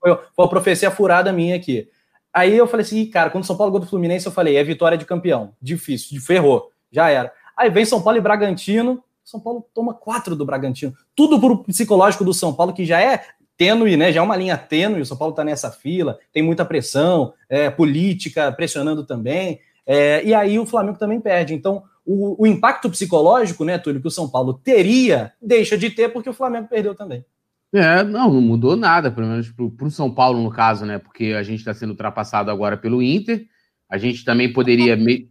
[0.00, 1.88] foi, foi uma profecia furada minha aqui.
[2.32, 4.64] Aí eu falei assim, cara, quando o São Paulo ganhou do Fluminense, eu falei, é
[4.64, 5.54] vitória de campeão.
[5.60, 7.32] Difícil, ferrou, já era.
[7.56, 9.02] Aí vem São Paulo e Bragantino.
[9.24, 10.92] São Paulo toma quatro do Bragantino.
[11.16, 13.24] Tudo pro psicológico do São Paulo, que já é
[13.56, 14.12] tênue, né?
[14.12, 15.00] Já é uma linha tênue.
[15.00, 19.60] O São Paulo está nessa fila, tem muita pressão, é, política pressionando também.
[19.86, 21.54] É, e aí o Flamengo também perde.
[21.54, 26.10] Então, o, o, impacto psicológico, né, Túlio, que o São Paulo teria, deixa de ter
[26.10, 27.24] porque o Flamengo perdeu também.
[27.72, 30.98] É, não, não mudou nada, pelo menos para o São Paulo, no caso, né?
[30.98, 33.46] Porque a gente está sendo ultrapassado agora pelo Inter.
[33.90, 34.96] A gente também poderia.
[34.96, 35.28] Me...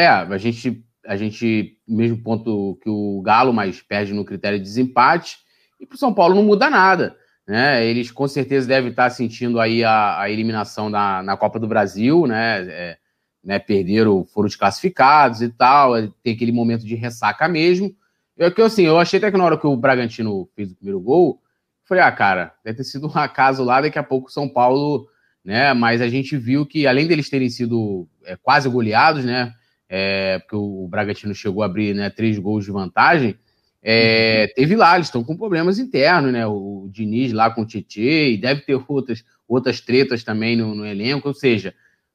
[0.00, 4.64] É, a gente, a gente, mesmo ponto que o Galo, mas perde no critério de
[4.64, 5.38] desempate.
[5.78, 7.16] E para o São Paulo não muda nada.
[7.46, 7.84] Né?
[7.84, 12.26] Eles com certeza devem estar sentindo aí a, a eliminação na, na Copa do Brasil,
[12.26, 12.62] né?
[12.68, 12.98] É,
[13.42, 13.58] né?
[13.58, 15.94] Perderam, foram desclassificados e tal.
[16.22, 17.94] Tem aquele momento de ressaca mesmo.
[18.36, 21.00] Eu, que, assim, eu achei até que na hora que o Bragantino fez o primeiro
[21.00, 21.42] gol,
[21.84, 25.08] falei, ah, cara, deve ter sido um acaso lá, daqui a pouco o São Paulo,
[25.44, 25.74] né?
[25.74, 29.52] Mas a gente viu que, além deles terem sido é, quase goleados, né?
[29.92, 33.36] É, porque o Bragantino chegou a abrir né, três gols de vantagem,
[33.82, 34.54] é, uhum.
[34.54, 36.46] teve lá, eles estão com problemas internos, né?
[36.46, 40.86] O, Diniz lá com o Tietê, e deve ter outras, outras tretas também no, no
[40.86, 41.74] elenco, ou seja,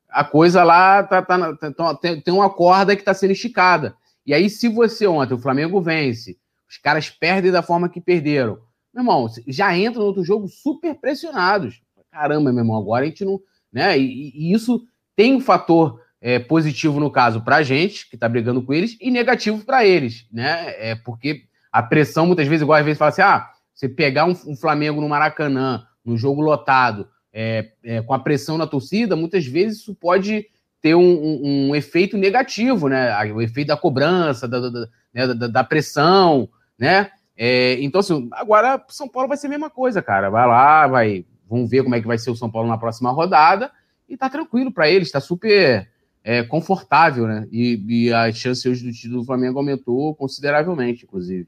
[0.10, 3.96] a coisa lá tá, tá, tá, tá tem, tem uma corda que está sendo esticada.
[4.26, 6.38] E aí, se você ontem, o Flamengo vence,
[6.70, 8.60] os caras perdem da forma que perderam,
[8.94, 11.82] meu irmão, já entra no outro jogo super pressionados.
[12.12, 13.42] Caramba, meu irmão, agora a gente não.
[13.72, 14.00] Né?
[14.00, 18.28] E, e isso tem um fator é, positivo no caso para a gente, que está
[18.28, 20.74] brigando com eles, e negativo para eles, né?
[20.80, 24.32] É porque a pressão, muitas vezes, igual às vezes fala assim: ah, você pegar um,
[24.48, 29.46] um Flamengo no Maracanã, no jogo lotado, é, é, com a pressão na torcida, muitas
[29.46, 30.48] vezes isso pode
[30.82, 33.16] ter um, um, um efeito negativo, né?
[33.32, 35.28] O efeito da cobrança, da, da, né?
[35.28, 37.12] da, da pressão, né?
[37.38, 40.32] É, então, assim, agora São Paulo vai ser a mesma coisa, cara.
[40.32, 41.24] Vai lá, vai.
[41.48, 43.70] Vamos ver como é que vai ser o São Paulo na próxima rodada.
[44.10, 45.88] E tá tranquilo para eles, tá super
[46.26, 47.48] é, confortável, né?
[47.52, 51.48] E, e a chance hoje do título do Flamengo aumentou consideravelmente, inclusive.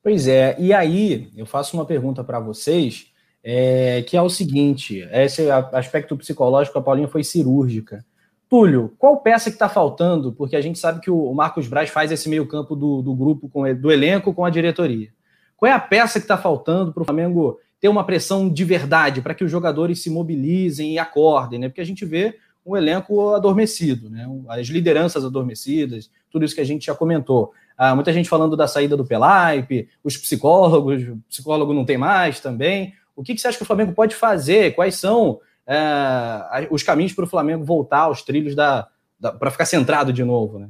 [0.00, 3.08] Pois é, e aí eu faço uma pergunta para vocês,
[3.42, 8.04] é, que é o seguinte: esse aspecto psicológico, a Paulinha foi cirúrgica.
[8.48, 10.32] Túlio, qual peça que está faltando?
[10.32, 13.62] Porque a gente sabe que o Marcos Braz faz esse meio-campo do, do grupo, com,
[13.74, 15.08] do elenco com a diretoria.
[15.56, 19.20] Qual é a peça que está faltando para o Flamengo ter uma pressão de verdade,
[19.20, 21.68] para que os jogadores se mobilizem e acordem, né?
[21.68, 22.36] Porque a gente vê
[22.68, 24.26] um elenco adormecido, né?
[24.48, 27.52] as lideranças adormecidas, tudo isso que a gente já comentou.
[27.76, 32.40] Ah, muita gente falando da saída do Pelaipe, os psicólogos, o psicólogo não tem mais
[32.40, 32.92] também.
[33.16, 34.74] O que, que você acha que o Flamengo pode fazer?
[34.74, 38.88] Quais são é, os caminhos para o Flamengo voltar aos trilhos da,
[39.18, 40.68] da para ficar centrado de novo, né?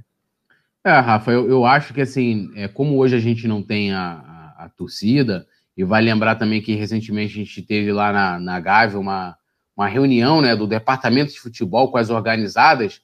[0.85, 4.55] É, Rafa, eu, eu acho que assim, é, como hoje a gente não tem a,
[4.57, 5.47] a, a, torcida.
[5.77, 9.37] E vai lembrar também que recentemente a gente teve lá na, na Gávea uma,
[9.79, 13.01] uma reunião né, do departamento de futebol com as organizadas.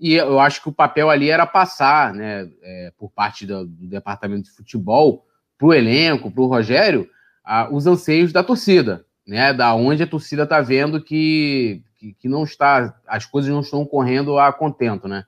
[0.00, 3.86] E eu acho que o papel ali era passar, né, é, por parte do, do
[3.86, 5.24] departamento de futebol,
[5.56, 7.08] para o elenco, para o Rogério,
[7.44, 12.28] a, os anseios da torcida, né, da onde a torcida está vendo que, que, que,
[12.28, 15.24] não está, as coisas não estão correndo a contento, né.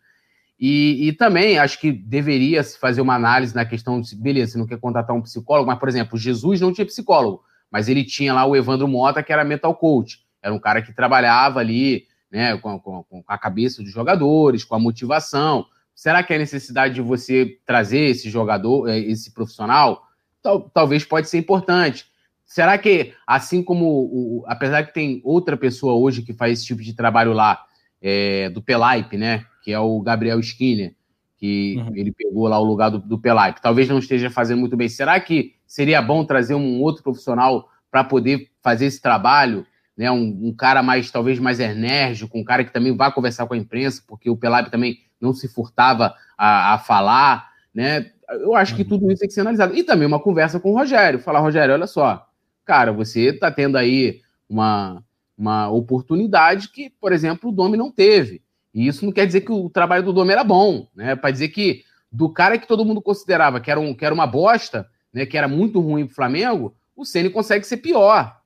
[0.59, 4.59] E, e também acho que deveria se fazer uma análise na questão de, beleza, você
[4.59, 8.35] não quer contratar um psicólogo, mas, por exemplo, Jesus não tinha psicólogo, mas ele tinha
[8.35, 12.57] lá o Evandro Mota, que era mental coach, era um cara que trabalhava ali, né,
[12.57, 15.67] com, com, com a cabeça dos jogadores, com a motivação.
[15.95, 20.03] Será que a necessidade de você trazer esse jogador, eh, esse profissional,
[20.43, 22.07] tal, talvez pode ser importante.
[22.47, 26.83] Será que, assim como, o, apesar que tem outra pessoa hoje que faz esse tipo
[26.83, 27.65] de trabalho lá,
[28.01, 29.45] é, do Pelaipe, né?
[29.63, 30.95] Que é o Gabriel Skinner,
[31.37, 31.95] que uhum.
[31.95, 33.61] ele pegou lá o lugar do, do Pelaipe.
[33.61, 34.89] Talvez não esteja fazendo muito bem.
[34.89, 39.67] Será que seria bom trazer um outro profissional para poder fazer esse trabalho?
[40.01, 43.53] Né, um, um, cara mais, talvez, mais enérgico, um cara que também vai conversar com
[43.53, 48.11] a imprensa, porque o Pelaipe também não se furtava a, a falar, né?
[48.31, 48.89] Eu acho que uhum.
[48.89, 49.77] tudo isso tem que ser analisado.
[49.77, 51.19] E também uma conversa com o Rogério.
[51.19, 52.27] Falar, Rogério, olha só,
[52.65, 55.05] cara, você está tendo aí uma,
[55.37, 58.41] uma oportunidade que, por exemplo, o Domi não teve.
[58.73, 61.15] E isso não quer dizer que o trabalho do Domi era bom, né?
[61.15, 64.27] Para dizer que do cara que todo mundo considerava que era, um, que era uma
[64.27, 65.27] bosta, né?
[65.27, 68.40] Que era muito ruim pro Flamengo, o Ceni consegue ser pior.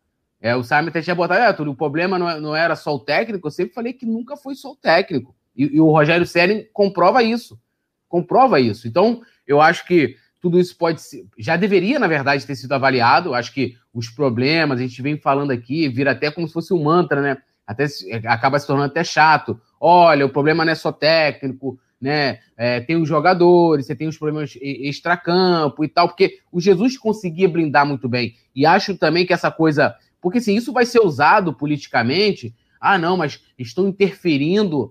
[0.45, 2.95] É, o Simon até tinha botado, é, Túlio, o problema não, é, não, era só
[2.95, 5.35] o técnico, eu sempre falei que nunca foi só o técnico.
[5.57, 7.59] E, e o Rogério Ceni comprova isso.
[8.07, 8.87] Comprova isso.
[8.87, 13.33] Então, eu acho que tudo isso pode ser, já deveria, na verdade, ter sido avaliado.
[13.33, 16.83] Acho que os problemas, a gente vem falando aqui, vira até como se fosse um
[16.83, 17.39] mantra, né?
[17.67, 17.87] Até
[18.27, 19.59] acaba se tornando até chato.
[19.81, 22.41] Olha, o problema não é só técnico, né?
[22.55, 27.49] É, tem os jogadores, você tem os problemas extracampo e tal, porque o Jesus conseguia
[27.49, 28.35] blindar muito bem.
[28.55, 29.97] E acho também que essa coisa.
[30.25, 32.55] Porque assim, isso vai ser usado politicamente.
[32.81, 34.91] Ah, não, mas estão interferindo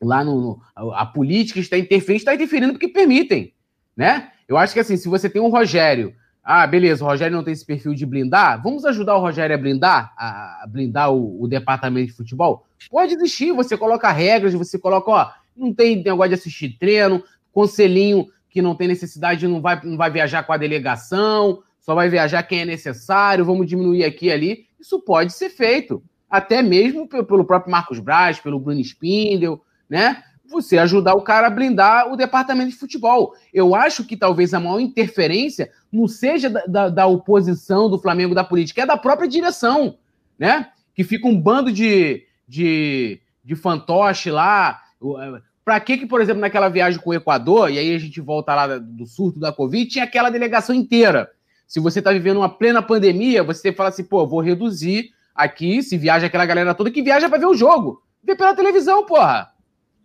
[0.00, 0.62] lá no.
[0.74, 3.52] no a política está interferindo, está interferindo porque permitem,
[3.94, 4.30] né?
[4.48, 7.52] Eu acho que assim, se você tem um Rogério, ah, beleza, o Rogério não tem
[7.52, 12.06] esse perfil de blindar, vamos ajudar o Rogério a blindar, a blindar o, o departamento
[12.06, 12.66] de futebol?
[12.90, 17.22] Pode existir, você coloca regras, você coloca, ó, não tem negócio de assistir treino,
[17.52, 22.08] conselhinho que não tem necessidade, não vai, não vai viajar com a delegação, só vai
[22.08, 24.66] viajar quem é necessário, vamos diminuir aqui e ali.
[24.80, 26.02] Isso pode ser feito.
[26.28, 30.20] Até mesmo pelo próprio Marcos Braz, pelo Bruno Spindel, né?
[30.50, 33.34] você ajudar o cara a blindar o departamento de futebol.
[33.54, 38.34] Eu acho que talvez a maior interferência não seja da, da, da oposição do Flamengo
[38.34, 39.96] da política, é da própria direção,
[40.36, 40.68] né?
[40.92, 44.82] Que fica um bando de, de, de fantoche lá.
[45.20, 48.20] É, Para que, que, por exemplo, naquela viagem com o Equador, e aí a gente
[48.20, 51.30] volta lá do surto da Covid, tinha aquela delegação inteira.
[51.66, 55.98] Se você está vivendo uma plena pandemia, você fala assim, pô, vou reduzir aqui, se
[55.98, 58.02] viaja aquela galera toda que viaja para ver o jogo.
[58.22, 59.52] Vê pela televisão, porra.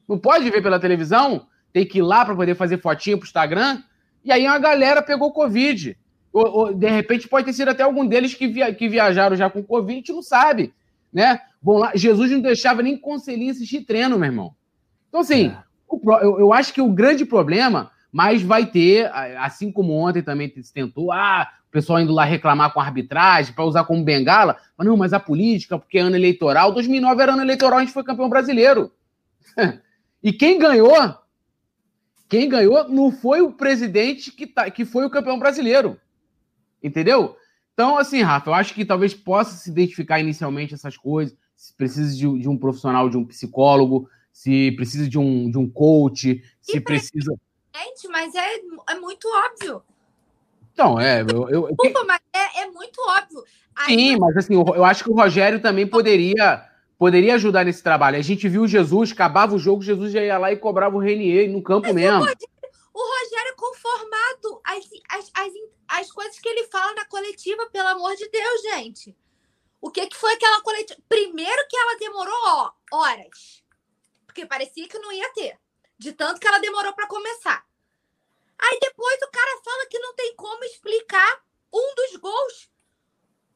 [0.07, 3.81] Não pode ver pela televisão, tem que ir lá para poder fazer fotinho pro Instagram.
[4.25, 5.97] E aí uma galera pegou Covid.
[6.33, 9.49] Ou, ou, de repente pode ter sido até algum deles que, via, que viajaram já
[9.49, 10.73] com Covid, a gente não sabe.
[11.11, 11.39] Né?
[11.61, 14.55] Bom, lá, Jesus não deixava nem conselhinho assistir treino, meu irmão.
[15.09, 15.57] Então, assim, é.
[15.87, 20.51] o, eu, eu acho que o grande problema, mas vai ter, assim como ontem também
[20.61, 24.57] se tentou, ah, o pessoal indo lá reclamar com a arbitragem para usar como bengala,
[24.77, 27.93] mas não, mas a política, porque é ano eleitoral, 2009 era ano eleitoral, a gente
[27.93, 28.91] foi campeão brasileiro.
[30.23, 30.95] E quem ganhou,
[32.29, 35.99] quem ganhou não foi o presidente que, tá, que foi o campeão brasileiro.
[36.83, 37.35] Entendeu?
[37.73, 42.15] Então, assim, Rafa, eu acho que talvez possa se identificar inicialmente essas coisas, se precisa
[42.15, 46.79] de, de um profissional, de um psicólogo, se precisa de um, de um coach, se
[46.79, 47.33] precisa.
[47.75, 48.55] Gente, mas é,
[48.89, 49.83] é muito óbvio.
[50.73, 51.21] Então, é.
[51.21, 53.43] Eu, eu, Desculpa, mas é, é muito óbvio.
[53.75, 53.95] Aí...
[53.95, 58.17] Sim, mas assim, eu, eu acho que o Rogério também poderia poderia ajudar nesse trabalho.
[58.17, 61.49] A gente viu Jesus, acabava o jogo, Jesus já ia lá e cobrava o Renier
[61.49, 62.19] no campo Mas mesmo.
[62.19, 65.53] O Rogério é conformado às, às, às,
[65.87, 69.17] às coisas que ele fala na coletiva, pelo amor de Deus, gente.
[69.81, 70.99] O que, que foi aquela coletiva?
[71.09, 73.63] Primeiro que ela demorou ó, horas.
[74.27, 75.57] Porque parecia que não ia ter.
[76.01, 77.63] De tanto que ela demorou para começar.
[78.57, 82.71] Aí depois o cara fala que não tem como explicar um dos gols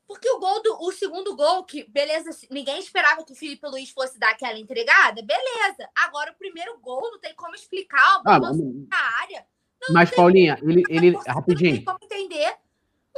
[0.08, 3.90] porque o gol do o segundo gol, que beleza, ninguém esperava que o Felipe Luiz
[3.90, 5.90] fosse dar aquela entregada, beleza.
[5.96, 9.46] Agora o primeiro gol não tem como explicar, ah, mas, na área.
[9.82, 11.72] Não, mas não Paulinha, ele, ele rapidinho.
[11.72, 12.54] Não tem como entender.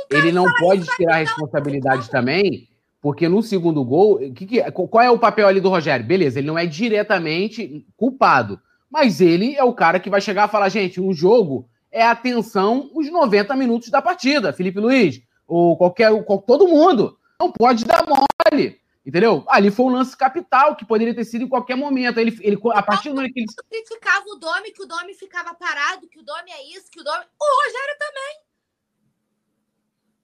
[0.09, 2.69] ele não pode tirar a responsabilidade também,
[3.01, 6.05] porque no segundo gol, que, que, qual é o papel ali do Rogério?
[6.05, 10.51] Beleza, ele não é diretamente culpado, mas ele é o cara que vai chegar e
[10.51, 14.53] falar, gente, um jogo é atenção os 90 minutos da partida.
[14.53, 16.11] Felipe Luiz, ou qualquer,
[16.45, 17.17] todo mundo.
[17.39, 18.81] Não pode dar mole.
[19.05, 19.45] Entendeu?
[19.47, 22.19] Ali foi um lance capital que poderia ter sido em qualquer momento.
[22.19, 23.47] Ele, ele, a partir do momento que ele.
[23.69, 27.03] criticava o Domi, que o Domi ficava parado, que o Domi é isso, que o
[27.03, 27.23] Domi.
[27.39, 28.41] O Rogério também.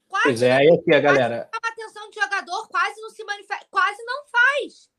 [0.10, 1.50] Quase, pois é, aí aqui a galera.
[1.54, 4.93] A atenção de jogador quase não se manifesta, quase não faz.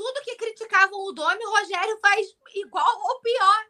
[0.00, 3.66] Tudo que criticavam o Domi, o Rogério faz igual ou pior.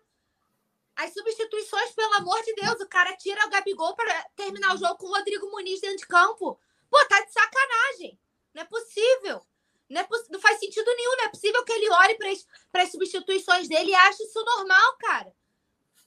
[0.95, 4.95] As substituições, pelo amor de Deus, o cara tira o Gabigol para terminar o jogo
[4.95, 6.57] com o Rodrigo Muniz dentro de campo.
[6.89, 8.17] Pô, tá de sacanagem.
[8.55, 9.41] Não é possível.
[9.89, 10.29] Não, é poss...
[10.31, 11.17] não faz sentido nenhum.
[11.17, 12.17] Não é possível que ele olhe
[12.71, 15.33] para as substituições dele e ache isso normal, cara.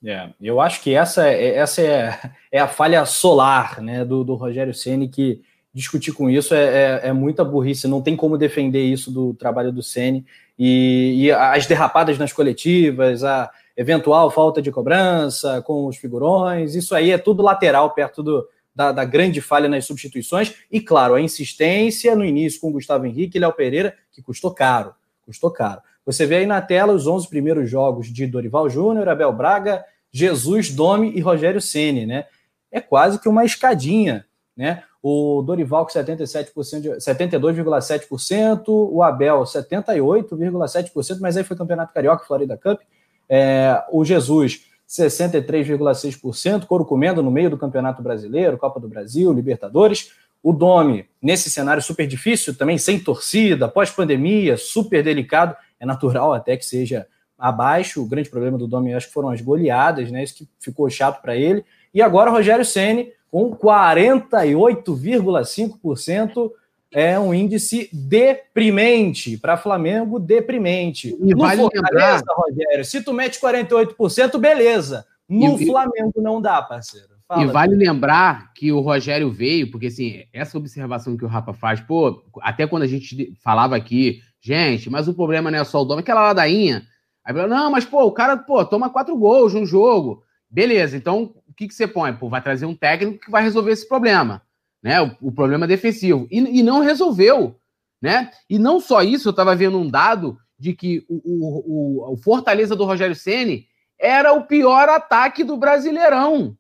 [0.05, 4.35] É, eu acho que essa, é, essa é, é a falha solar né, do, do
[4.35, 5.43] Rogério Ceni que
[5.73, 9.71] discutir com isso é, é, é, muita burrice, não tem como defender isso do trabalho
[9.71, 10.23] do Ceni
[10.57, 16.93] e, e, as derrapadas nas coletivas, a eventual falta de cobrança com os figurões, isso
[16.93, 21.21] aí é tudo lateral perto do, da, da, grande falha nas substituições e, claro, a
[21.21, 24.93] insistência no início com Gustavo Henrique e Léo Pereira, que custou caro,
[25.25, 25.81] custou caro.
[26.05, 30.69] Você vê aí na tela os 11 primeiros jogos de Dorival Júnior, Abel Braga, Jesus,
[30.69, 32.25] Domi e Rogério Ceni, né?
[32.71, 34.25] É quase que uma escadinha,
[34.55, 34.83] né?
[35.01, 42.79] O Dorival com 77%, 72,7%, o Abel 78,7%, mas aí foi Campeonato Carioca, Florida Cup.
[43.27, 50.11] É, o Jesus 63,6%, Coro comendo no meio do Campeonato Brasileiro, Copa do Brasil, Libertadores.
[50.41, 56.55] O Domi, nesse cenário super difícil, também sem torcida, pós-pandemia, super delicado, é natural até
[56.57, 57.07] que seja
[57.37, 58.03] abaixo.
[58.03, 60.21] O grande problema do Domi, acho que foram as goleadas, né?
[60.21, 61.65] Isso que ficou chato para ele.
[61.93, 66.51] E agora Rogério Ceni com 48,5%
[66.91, 69.37] é um índice deprimente.
[69.37, 71.17] Para Flamengo, deprimente.
[71.19, 72.35] E no vale Fortaleza, lembrar...
[72.35, 75.07] Rogério, se tu mete 48%, beleza.
[75.27, 77.13] No e, Flamengo não dá, parceiro.
[77.27, 81.53] Fala, e vale lembrar que o Rogério veio, porque assim, essa observação que o Rafa
[81.53, 85.81] faz, pô, até quando a gente falava aqui, gente, mas o problema não é só
[85.81, 86.85] o dono, aquela ladainha.
[87.25, 90.23] Aí não, mas pô, o cara, pô, toma quatro gols no jogo.
[90.49, 92.13] Beleza, então o que, que você põe?
[92.13, 94.41] Pô, vai trazer um técnico que vai resolver esse problema
[94.83, 95.01] né?
[95.01, 96.27] O, o problema defensivo.
[96.29, 97.57] E, e, não resolveu,
[98.01, 98.29] né?
[98.49, 102.75] E não só isso, eu estava vendo um dado de que o, o, o Fortaleza
[102.75, 103.65] do Rogério Ceni
[103.97, 106.57] era o pior ataque do Brasileirão.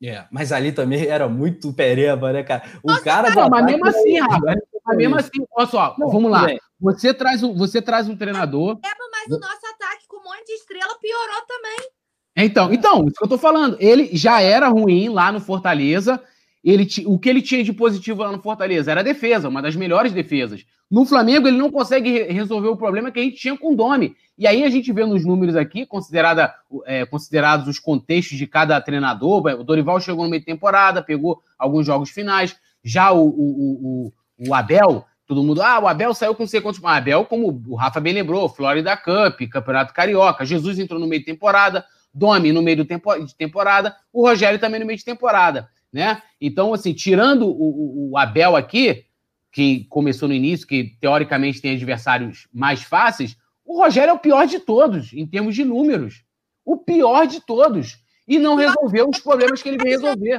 [0.00, 2.62] É, mas ali também era muito pereba, né, cara?
[2.84, 4.54] O Nossa, cara, cara mas mesmo assim, Rafa,
[4.86, 6.46] mas mesmo assim, olha só, não, vamos lá.
[6.80, 8.78] Você traz um, você traz um treinador.
[8.84, 11.97] É, mas o nosso ataque com um monte de estrela piorou também.
[12.44, 13.76] Então, então, isso que eu tô falando.
[13.80, 16.20] Ele já era ruim lá no Fortaleza
[16.64, 19.76] ele o que ele tinha de positivo lá no Fortaleza era a defesa, uma das
[19.76, 20.64] melhores defesas.
[20.90, 23.76] No Flamengo, ele não consegue re resolver o problema que a gente tinha com o
[23.76, 24.16] Domi.
[24.36, 26.54] E aí a gente vê nos números aqui, considerada,
[26.86, 29.44] é, considerados os contextos de cada treinador.
[29.58, 32.56] O Dorival chegou no meio de temporada, pegou alguns jogos finais.
[32.82, 36.60] Já o, o, o, o Abel, todo mundo, ah, o Abel saiu com não sei
[36.60, 36.82] quantos.
[36.82, 40.44] Abel, como o Rafa bem lembrou, Florida Cup, Campeonato Carioca.
[40.44, 44.80] Jesus entrou no meio de temporada, Domi no meio tempo, de temporada, o Rogério também
[44.80, 46.22] no meio de temporada né?
[46.40, 49.06] Então, assim, tirando o, o, Abel aqui,
[49.50, 54.46] que começou no início, que teoricamente tem adversários mais fáceis, o Rogério é o pior
[54.46, 56.22] de todos, em termos de números.
[56.64, 57.98] O pior de todos.
[58.26, 60.38] E não resolveu os problemas que ele veio resolver.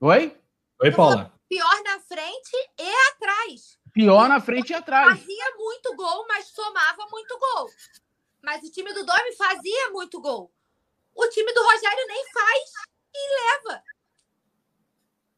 [0.00, 0.36] Oi?
[0.80, 1.32] Oi, Paula.
[1.48, 3.78] Pior na frente e atrás.
[3.92, 5.18] Pior na frente e atrás.
[5.18, 7.68] Fazia muito gol, mas somava muito gol.
[8.44, 10.50] Mas o time do Domi fazia muito gol.
[11.14, 12.70] O time do Rogério nem faz
[13.14, 13.82] e leva.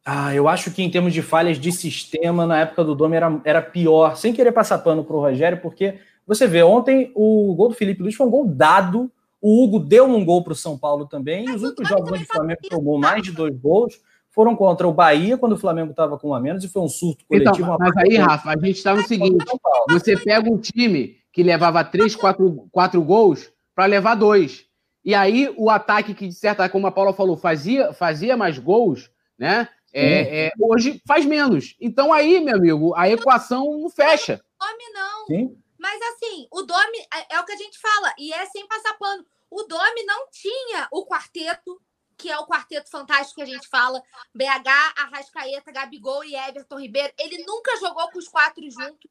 [0.04, 3.40] Ah, eu acho que em termos de falhas de sistema, na época do Dome era,
[3.44, 7.68] era pior, sem querer passar pano para o Rogério, porque você vê, ontem o gol
[7.68, 9.10] do Felipe Luiz foi um gol dado,
[9.40, 12.22] o Hugo deu um gol para o São Paulo também, e os únicos jogos onde
[12.22, 14.00] o Flamengo tomou mais de dois gols
[14.30, 16.88] foram contra o Bahia, quando o Flamengo estava com um a menos, e foi um
[16.88, 17.74] surto então, coletivo.
[17.74, 19.44] Então, mas aí, Rafa, a gente está no seguinte:
[19.88, 24.64] você pega um time que levava três, quatro, quatro gols para levar dois.
[25.04, 29.10] E aí o ataque que, de certa como a Paula falou, fazia, fazia mais gols,
[29.38, 29.68] né?
[29.92, 31.76] É, é, hoje faz menos.
[31.78, 34.42] Então aí, meu amigo, a equação não fecha.
[34.58, 35.26] Domi não.
[35.26, 35.62] Sim.
[35.78, 38.94] Mas assim, o Domi é, é, o que a gente fala, e é sem passar
[38.94, 39.22] pano.
[39.50, 41.78] O Domi não tinha o quarteto,
[42.16, 44.02] que é o quarteto fantástico que a gente fala,
[44.34, 47.12] BH, Arrascaeta, Gabigol e Everton Ribeiro.
[47.18, 49.10] Ele nunca jogou com os quatro juntos.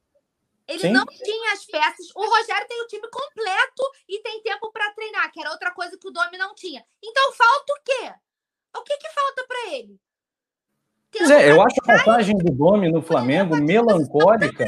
[0.68, 0.92] Ele Sim.
[0.92, 2.08] não tinha as peças.
[2.16, 5.98] O Rogério tem o time completo e tem tempo para treinar, que era outra coisa
[5.98, 6.84] que o Domi não tinha.
[7.04, 8.14] Então falta o quê?
[8.78, 10.00] O que, que falta para ele?
[11.18, 14.66] Pois é, eu acho a passagem do Domi no Flamengo melancólica.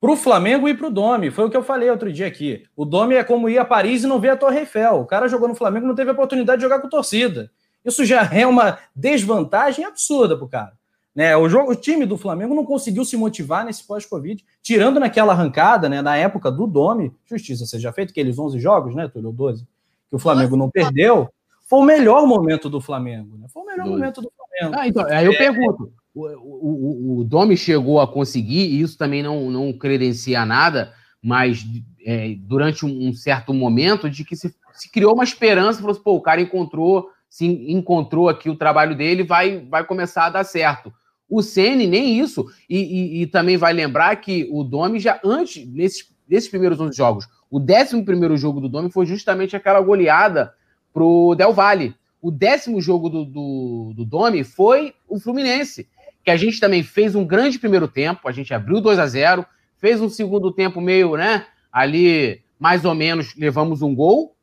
[0.00, 1.30] para o Flamengo e para o Domi.
[1.30, 2.64] Foi o que eu falei outro dia aqui.
[2.74, 5.00] O Domi é como ir a Paris e não ver a Torre Eiffel.
[5.00, 7.52] O cara jogou no Flamengo não teve a oportunidade de jogar com torcida.
[7.84, 10.79] Isso já é uma desvantagem absurda para o cara.
[11.14, 15.32] Né, o, jogo, o time do Flamengo não conseguiu se motivar nesse pós-Covid, tirando naquela
[15.32, 19.66] arrancada, né, na época do Domi, justiça seja feita, aqueles 11 jogos, né, Túlio, 12,
[20.08, 21.28] que o Flamengo não perdeu,
[21.68, 23.36] foi o melhor momento do Flamengo.
[23.38, 23.46] Né?
[23.52, 23.98] Foi o melhor 12.
[23.98, 24.78] momento do Flamengo.
[24.78, 25.36] Ah, então, aí eu é...
[25.36, 30.92] pergunto, o, o, o Domi chegou a conseguir, e isso também não, não credencia nada,
[31.22, 31.64] mas
[32.04, 36.02] é, durante um, um, certo momento de que se, se criou uma esperança, falou assim,
[36.02, 40.44] pô, o cara encontrou, se encontrou aqui o trabalho dele, vai, vai começar a dar
[40.44, 40.92] certo.
[41.30, 45.64] O Ceni nem isso, e, e, e, também vai lembrar que o Domi já antes,
[45.66, 50.52] nesses, nesses primeiros 11 jogos, o décimo primeiro jogo do Domi foi justamente aquela goleada
[50.92, 51.94] pro Del Valle.
[52.20, 55.88] O décimo jogo do, do, do Domi foi o Fluminense
[56.24, 59.46] que a gente também fez um grande primeiro tempo, a gente abriu 2 a 0
[59.78, 64.36] fez um segundo tempo meio, né, ali, mais ou menos, levamos um gol,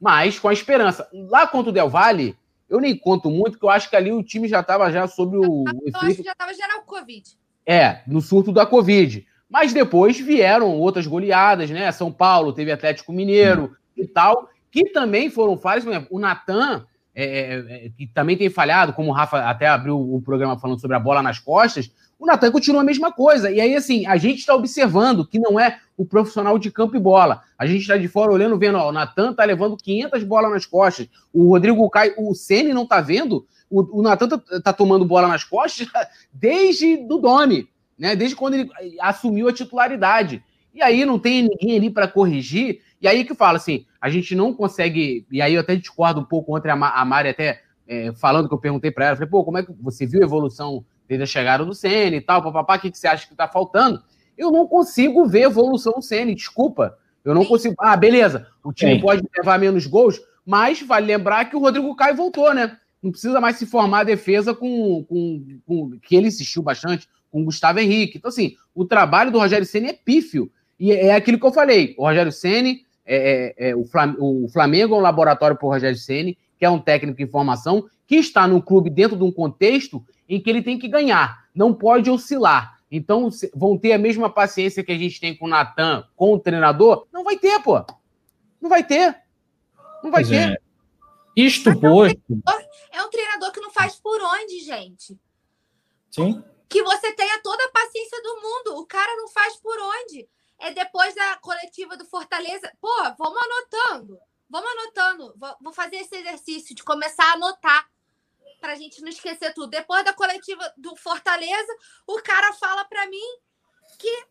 [0.00, 1.08] mas com a esperança.
[1.12, 2.36] Lá contra o Del Valle,
[2.68, 5.38] eu nem conto muito, porque eu acho que ali o time já estava já sobre
[5.38, 7.30] o eu acho que já estava geral Covid.
[7.64, 9.26] É, no surto da Covid.
[9.48, 11.90] Mas depois vieram outras goleadas, né?
[11.92, 14.02] São Paulo teve Atlético Mineiro hum.
[14.02, 15.84] e tal, que também foram falhas.
[15.84, 16.84] Por exemplo, o Natan
[17.14, 20.80] é, é, é, que também tem falhado, como o Rafa até abriu o programa falando
[20.80, 23.50] sobre a bola nas costas, o Natan continua a mesma coisa.
[23.50, 27.00] E aí, assim, a gente está observando que não é o profissional de campo e
[27.00, 27.42] bola.
[27.58, 30.66] A gente está de fora olhando, vendo, ó, o Natan tá levando 500 bolas nas
[30.66, 31.08] costas.
[31.32, 33.46] O Rodrigo Caio, o Ceni não tá vendo.
[33.70, 35.88] O, o Natan tá, tá, tomando bola nas costas
[36.32, 37.68] desde do Domi,
[37.98, 38.16] né?
[38.16, 38.70] Desde quando ele
[39.00, 40.42] assumiu a titularidade.
[40.74, 42.80] E aí não tem ninguém ali para corrigir.
[43.00, 45.26] E aí que eu falo assim, a gente não consegue.
[45.30, 48.54] E aí eu até discordo um pouco ontem a, a Mari até é, falando que
[48.54, 51.26] eu perguntei para ela, falei, pô, como é que você viu a evolução desde a
[51.26, 54.02] chegada do Senna e tal, papapá, o que, que você acha que está faltando?
[54.36, 56.96] Eu não consigo ver evolução do Senna, desculpa.
[57.24, 57.74] Eu não consigo.
[57.78, 59.00] Ah, beleza, o time Sim.
[59.00, 62.76] pode levar menos gols, mas vale lembrar que o Rodrigo Caio voltou, né?
[63.02, 67.42] Não precisa mais se formar a defesa com, com, com que ele insistiu bastante com
[67.42, 68.18] o Gustavo Henrique.
[68.18, 70.50] Então, assim, o trabalho do Rogério Senna é pífio.
[70.78, 71.94] E é aquilo que eu falei.
[71.98, 76.36] O Rogério Ceni é, é, é, o, Flamengo é um laboratório para o Rogério Ceni,
[76.58, 80.40] que é um técnico em formação, que está no clube dentro de um contexto em
[80.40, 82.80] que ele tem que ganhar, não pode oscilar.
[82.90, 86.38] Então, vão ter a mesma paciência que a gente tem com o Natan, com o
[86.38, 87.06] treinador?
[87.12, 87.84] Não vai ter, pô.
[88.60, 89.22] Não vai ter.
[90.02, 90.52] Não vai pois ter.
[90.52, 90.56] É.
[91.36, 92.42] Isto Mas posto.
[92.92, 95.18] É um treinador que não faz por onde, gente.
[96.10, 96.42] Sim.
[96.68, 98.80] Que você tenha toda a paciência do mundo.
[98.80, 100.28] O cara não faz por onde
[100.58, 102.72] é depois da coletiva do Fortaleza.
[102.80, 104.18] Pô, vamos anotando.
[104.48, 105.34] Vamos anotando.
[105.60, 107.86] Vou fazer esse exercício de começar a anotar
[108.60, 109.70] para a gente não esquecer tudo.
[109.70, 111.72] Depois da coletiva do Fortaleza,
[112.06, 113.38] o cara fala para mim
[113.98, 114.26] que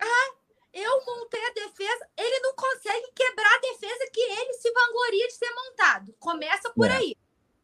[0.00, 0.34] ah,
[0.72, 2.08] eu montei a defesa.
[2.16, 6.14] Ele não consegue quebrar a defesa que ele se vangloria de ser montado.
[6.18, 6.96] Começa por é.
[6.96, 7.16] aí.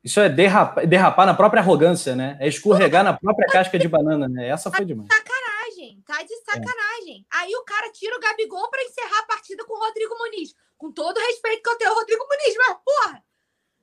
[0.02, 2.36] Isso é derrapar, derrapar na própria arrogância, né?
[2.40, 4.48] É escorregar na própria casca de banana, né?
[4.48, 5.08] Essa foi demais.
[5.12, 7.26] Sacanagem, tá de sacanagem.
[7.32, 7.38] É.
[7.38, 10.54] Aí o cara tira o Gabigol para encerrar a partida com o Rodrigo Muniz.
[10.78, 13.24] Com todo o respeito que eu tenho ao Rodrigo Muniz, mas porra!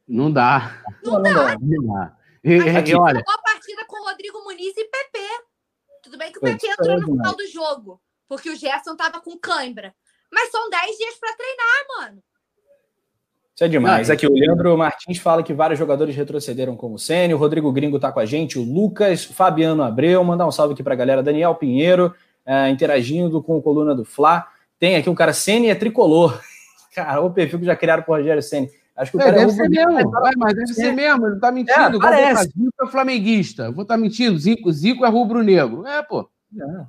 [0.08, 0.82] Não dá.
[1.04, 1.58] Não, não dá.
[1.60, 2.18] Não dá.
[2.44, 3.24] E, e, olha...
[3.26, 5.20] a partida com o Rodrigo Muniz e PP.
[6.04, 9.38] Tudo bem que o PP entrou no final do jogo, porque o Gerson tava com
[9.40, 9.96] cãibra.
[10.32, 12.24] Mas são 10 dias para treinar, mano.
[13.56, 14.10] Isso é demais.
[14.10, 18.00] Aqui, o Leandro Martins fala que vários jogadores retrocederam como o Sênio, o Rodrigo Gringo
[18.00, 21.54] tá com a gente, o Lucas, Fabiano Abreu, mandar um salve aqui pra galera, Daniel
[21.54, 22.14] Pinheiro,
[22.44, 24.48] é, interagindo com o Coluna do Fla.
[24.80, 26.42] Tem aqui um cara, Sênio é tricolor.
[26.94, 28.70] Cara, o perfil que já criaram pro Rogério Sênio.
[28.96, 30.00] Acho que o é, cara é deve é ser mesmo.
[30.00, 30.74] É, mas deve é.
[30.74, 31.98] ser mesmo, ele tá mentindo.
[31.98, 32.44] É, parece.
[32.46, 33.72] Zico é flamenguista.
[33.72, 35.86] Vou estar tá mentindo, Zico, Zico é rubro-negro.
[35.88, 36.30] É, pô.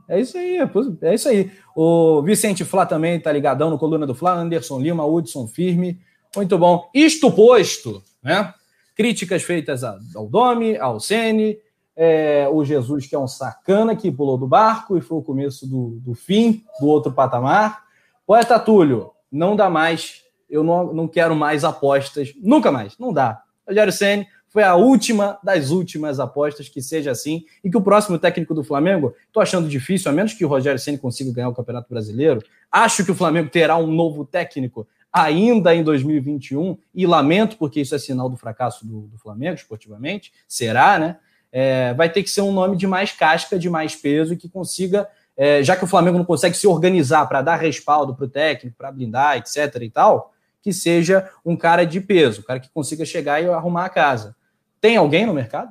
[0.08, 0.58] É, é isso aí,
[1.02, 1.50] é isso aí.
[1.74, 5.98] O Vicente Flá também tá ligadão no Coluna do Flá, Anderson Lima, Hudson Firme.
[6.36, 6.90] Muito bom.
[6.94, 8.52] Isto posto, né?
[8.94, 11.58] Críticas feitas ao Domi, ao Sene,
[11.96, 15.66] é, o Jesus, que é um sacana que pulou do barco e foi o começo
[15.66, 17.84] do, do fim do outro patamar.
[18.26, 20.23] Poeta Túlio, não dá mais.
[20.48, 22.32] Eu não, não quero mais apostas.
[22.40, 22.96] Nunca mais.
[22.98, 23.42] Não dá.
[23.66, 28.18] Rogério Senni foi a última das últimas apostas que seja assim e que o próximo
[28.18, 31.54] técnico do Flamengo, estou achando difícil, a menos que o Rogério Senni consiga ganhar o
[31.54, 32.40] Campeonato Brasileiro.
[32.70, 37.94] Acho que o Flamengo terá um novo técnico ainda em 2021, e lamento porque isso
[37.94, 41.18] é sinal do fracasso do, do Flamengo, esportivamente, será, né?
[41.52, 44.48] É, vai ter que ser um nome de mais casca, de mais peso, e que
[44.48, 48.28] consiga, é, já que o Flamengo não consegue se organizar para dar respaldo para o
[48.28, 49.82] técnico, para blindar, etc.
[49.82, 50.33] e tal,
[50.64, 54.34] que seja um cara de peso, um cara que consiga chegar e arrumar a casa.
[54.80, 55.70] Tem alguém no mercado?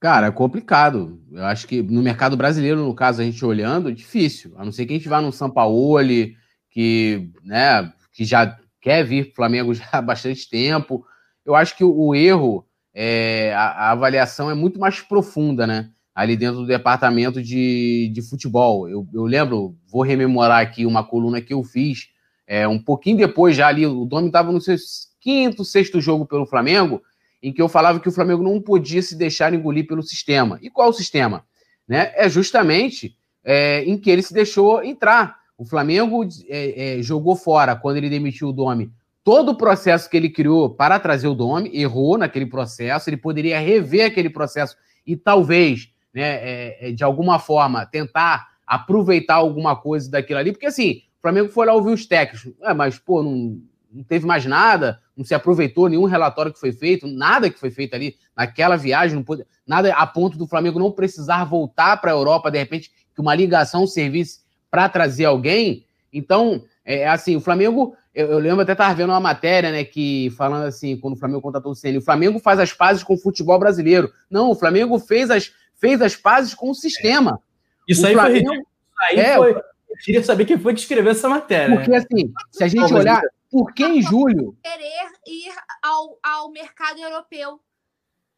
[0.00, 1.20] Cara, é complicado.
[1.30, 4.54] Eu acho que no mercado brasileiro, no caso, a gente olhando, é difícil.
[4.56, 6.34] A não ser que a gente vá no Sampaoli,
[6.70, 11.04] que, né, que já quer vir para o Flamengo já há bastante tempo.
[11.44, 15.90] Eu acho que o, o erro, é, a, a, avaliação é muito mais profunda, né?
[16.14, 18.88] Ali dentro do departamento de, de futebol.
[18.88, 22.11] Eu, eu lembro, vou rememorar aqui uma coluna que eu fiz
[22.52, 24.76] é, um pouquinho depois, já ali, o Domi estava no seu
[25.18, 27.00] quinto, sexto jogo pelo Flamengo
[27.42, 30.58] em que eu falava que o Flamengo não podia se deixar engolir pelo sistema.
[30.60, 31.46] E qual o sistema?
[31.88, 32.12] Né?
[32.14, 35.38] É justamente é, em que ele se deixou entrar.
[35.56, 38.92] O Flamengo é, é, jogou fora, quando ele demitiu o Domi,
[39.24, 43.58] todo o processo que ele criou para trazer o Domi, errou naquele processo, ele poderia
[43.58, 44.76] rever aquele processo
[45.06, 50.66] e talvez, né, é, é, de alguma forma, tentar aproveitar alguma coisa daquilo ali, porque
[50.66, 53.60] assim, Flamengo foi lá ouvir os técnicos, é, mas, pô, não,
[53.92, 57.70] não teve mais nada, não se aproveitou nenhum relatório que foi feito, nada que foi
[57.70, 62.10] feito ali naquela viagem, não pôde, nada a ponto do Flamengo não precisar voltar para
[62.10, 65.86] a Europa, de repente, que uma ligação servisse para trazer alguém.
[66.12, 69.84] Então, é, é assim, o Flamengo, eu, eu lembro até estar vendo uma matéria, né,
[69.84, 73.14] que falando assim, quando o Flamengo contratou o Ceni, o Flamengo faz as pazes com
[73.14, 74.10] o futebol brasileiro.
[74.28, 77.38] Não, o Flamengo fez as, fez as pazes com o sistema.
[77.86, 78.62] Isso o aí Flamengo, foi
[79.10, 79.54] Aí é, foi.
[79.92, 81.76] Eu queria saber quem foi que escreveu essa matéria.
[81.76, 84.56] Porque, assim, se a gente olhar, por que em julho?
[84.62, 85.52] Querer ir
[85.82, 87.60] ao, ao mercado europeu.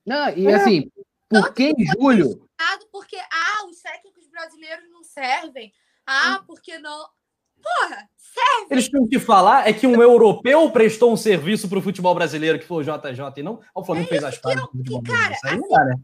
[0.04, 0.54] Não, e é.
[0.54, 0.90] assim,
[1.28, 2.44] por que em julho?
[2.90, 5.72] Porque, ah, os técnicos brasileiros não servem.
[6.06, 6.44] Ah, hum.
[6.46, 7.06] porque não.
[7.62, 8.66] Porra, serve.
[8.70, 12.58] Eles tinham que falar é que um europeu prestou um serviço para o futebol brasileiro,
[12.58, 15.84] que foi o JJ, e não o Flamengo é fez as que, cara, assim, dá,
[15.84, 15.94] né?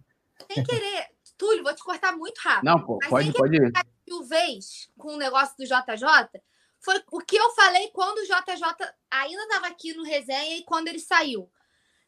[0.53, 1.07] Sem querer.
[1.37, 2.65] Túlio, vou te cortar muito rápido.
[2.65, 3.73] Não, pô, pode, pode ir.
[4.11, 6.43] Mil vez com o negócio do JJ,
[6.81, 8.65] foi o que eu falei quando o JJ
[9.11, 11.51] ainda estava aqui no resenha e quando ele saiu.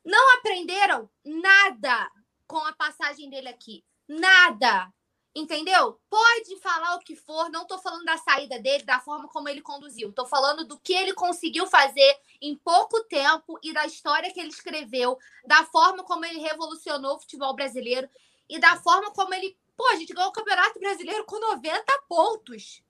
[0.05, 2.11] Não aprenderam nada
[2.47, 3.85] com a passagem dele aqui.
[4.09, 4.93] Nada.
[5.35, 5.99] Entendeu?
[6.11, 9.63] Pode falar o que for, não tô falando da saída dele, da forma como ele
[9.63, 10.13] conduziu.
[10.13, 14.51] Tô falando do que ele conseguiu fazer em pouco tempo e da história que ele
[14.51, 15.17] escreveu,
[15.47, 18.11] da forma como ele revolucionou o futebol brasileiro
[18.49, 19.57] e da forma como ele.
[19.77, 22.83] Pô, a gente ganhou o Campeonato Brasileiro com 90 pontos.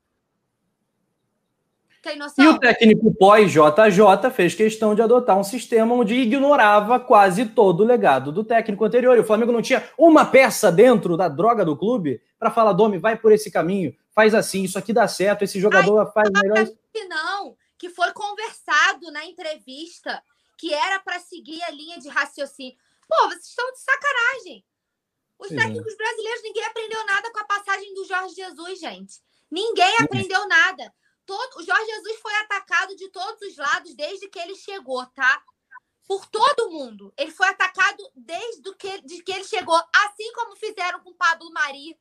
[2.02, 2.44] Tem noção?
[2.44, 7.86] E o técnico pós-JJ fez questão de adotar um sistema onde ignorava quase todo o
[7.86, 9.16] legado do técnico anterior.
[9.16, 12.98] E o Flamengo não tinha uma peça dentro da droga do clube para falar, Domi,
[12.98, 16.66] vai por esse caminho, faz assim, isso aqui dá certo, esse jogador Ai, faz melhor.
[16.92, 20.20] Que não, que foi conversado na entrevista
[20.58, 22.76] que era para seguir a linha de raciocínio.
[23.08, 24.64] Pô, vocês estão de sacanagem.
[25.42, 25.56] Os Sim.
[25.56, 29.20] técnicos brasileiros, ninguém aprendeu nada com a passagem do Jorge Jesus, gente.
[29.50, 30.94] Ninguém aprendeu nada.
[31.26, 35.42] Todo, o Jorge Jesus foi atacado de todos os lados desde que ele chegou, tá?
[36.06, 37.12] Por todo mundo.
[37.16, 39.74] Ele foi atacado desde que, de que ele chegou,
[40.06, 41.98] assim como fizeram com Pablo Mari.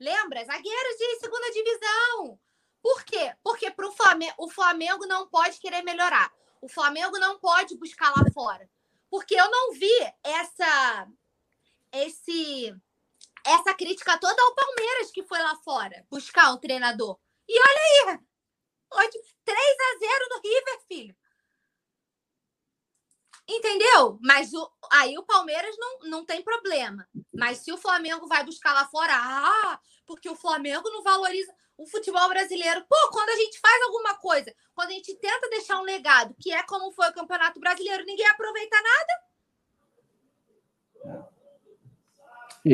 [0.00, 0.44] Lembra?
[0.44, 2.40] Zagueiros de segunda divisão.
[2.82, 3.36] Por quê?
[3.40, 6.32] Porque pro Flamengo, o Flamengo não pode querer melhorar.
[6.60, 8.68] O Flamengo não pode buscar lá fora.
[9.08, 11.08] Porque eu não vi essa
[11.92, 12.74] esse
[13.46, 17.18] essa crítica toda ao Palmeiras que foi lá fora buscar um treinador.
[17.48, 18.18] E olha aí,
[18.90, 21.16] Hoje, 3 a 0 no River, filho.
[23.46, 24.18] Entendeu?
[24.22, 27.08] Mas o, aí o Palmeiras não, não tem problema.
[27.32, 31.86] Mas se o Flamengo vai buscar lá fora, ah, porque o Flamengo não valoriza o
[31.86, 32.84] futebol brasileiro.
[32.88, 36.52] Pô, quando a gente faz alguma coisa, quando a gente tenta deixar um legado, que
[36.52, 39.27] é como foi o Campeonato Brasileiro, ninguém aproveita nada.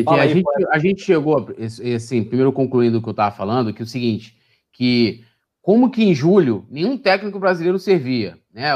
[0.06, 1.48] A, gente, a gente chegou,
[1.94, 4.36] assim, primeiro concluindo o que eu estava falando, que é o seguinte,
[4.72, 5.24] que
[5.62, 8.72] como que em julho nenhum técnico brasileiro servia, né?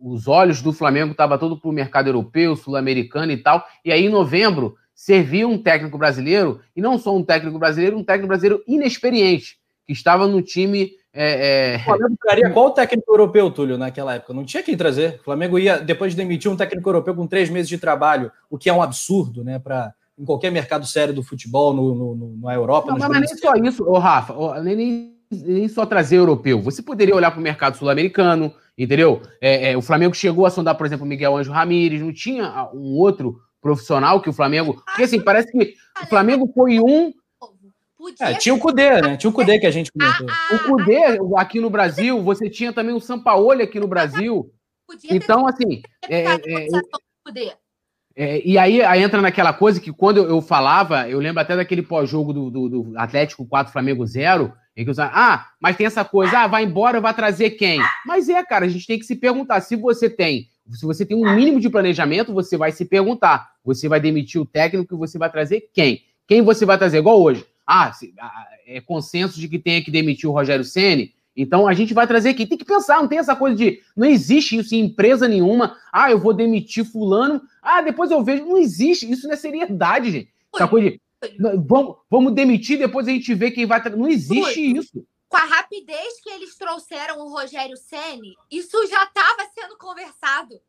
[0.00, 4.06] Os olhos do Flamengo estavam todo para o mercado europeu, sul-americano e tal, e aí
[4.06, 8.62] em novembro servia um técnico brasileiro, e não só um técnico brasileiro, um técnico brasileiro
[8.66, 9.56] inexperiente,
[9.86, 10.90] que estava no time.
[11.12, 11.76] É, é...
[11.76, 14.34] O Flamengo traria qual técnico europeu, Túlio, naquela época?
[14.34, 15.18] Não tinha quem trazer.
[15.20, 18.58] O Flamengo ia, depois de demitir um técnico europeu com três meses de trabalho, o
[18.58, 19.58] que é um absurdo, né?
[19.58, 22.92] Para em qualquer mercado sério do futebol, no, no, no na Europa.
[22.92, 26.60] Não, mas, mas nem só isso, ô Rafa, nem, nem nem só trazer europeu.
[26.60, 29.22] Você poderia olhar para o mercado sul-americano, entendeu?
[29.40, 32.68] É, é, o Flamengo chegou a sondar, por exemplo, o Miguel Anjo Ramírez, não tinha
[32.74, 34.82] um outro profissional que o Flamengo.
[34.84, 37.12] Porque assim, parece que o Flamengo foi um.
[38.20, 39.16] É, tinha o Cudê, né?
[39.16, 40.26] Tinha o Cudê que a gente comentou.
[40.54, 44.50] O Cudê aqui no Brasil, você tinha também o Sampaoli aqui no Brasil.
[45.08, 45.82] Então, assim.
[46.08, 47.56] É, é, é
[48.22, 51.56] é, e aí, aí, entra naquela coisa que quando eu, eu falava, eu lembro até
[51.56, 55.86] daquele pós-jogo do, do, do, Atlético 4 Flamengo 0, em que eu ah, mas tem
[55.86, 57.80] essa coisa, ah, vai embora, vai trazer quem?
[58.04, 61.16] Mas é, cara, a gente tem que se perguntar, se você tem Se você tem
[61.16, 65.16] um mínimo de planejamento, você vai se perguntar: você vai demitir o técnico e você
[65.16, 66.02] vai trazer quem?
[66.28, 66.98] Quem você vai trazer?
[66.98, 67.46] Igual hoje.
[67.66, 67.90] Ah,
[68.66, 71.14] é consenso de que tenha que demitir o Rogério Ceni.
[71.36, 72.46] Então a gente vai trazer aqui.
[72.46, 73.80] Tem que pensar, não tem essa coisa de.
[73.96, 75.76] Não existe isso em empresa nenhuma.
[75.92, 77.40] Ah, eu vou demitir fulano.
[77.62, 78.44] Ah, depois eu vejo.
[78.44, 79.10] Não existe.
[79.10, 80.32] Isso não é seriedade, gente.
[80.54, 81.00] Essa coisa de.
[81.66, 83.82] Vamos, vamos demitir, depois a gente vê quem vai.
[83.90, 85.04] Não existe isso.
[85.28, 90.60] Com a rapidez que eles trouxeram o Rogério Ceni, isso já estava sendo conversado.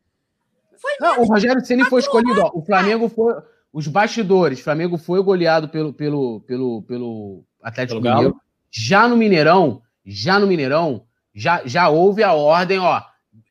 [0.78, 2.42] Foi não, o Rogério Ceni foi escolhido.
[2.42, 3.34] Ó, o Flamengo foi.
[3.74, 4.60] Os bastidores.
[4.60, 8.42] O Flamengo foi goleado pelo, pelo, pelo, pelo Atlético pelo Mineiro.
[8.70, 13.02] Já no Mineirão, já no Mineirão, já, já houve a ordem, ó.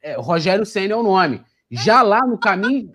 [0.03, 1.43] É, Rogério Senna é o nome.
[1.71, 2.91] Já lá no caminho.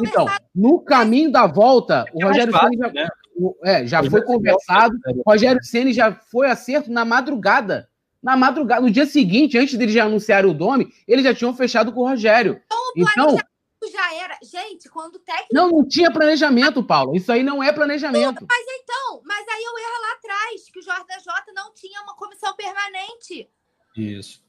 [0.00, 3.08] Então, no caminho da volta, o é Rogério Senna já, né?
[3.64, 4.96] é, já foi conversado.
[5.26, 7.88] Rogério Senna já foi acerto na madrugada.
[8.22, 11.90] Na madrugada, no dia seguinte, antes deles já anunciarem o nome, eles já tinham fechado
[11.90, 12.60] com o Rogério.
[12.94, 13.38] Então, então
[13.88, 14.38] já era.
[14.42, 15.54] Gente, quando o técnico.
[15.54, 17.16] Não, não tinha planejamento, Paulo.
[17.16, 18.46] Isso aí não é planejamento.
[18.48, 22.54] Mas então, mas aí eu erro lá atrás, que o JJ não tinha uma comissão
[22.54, 23.48] permanente.
[23.96, 24.42] Isso.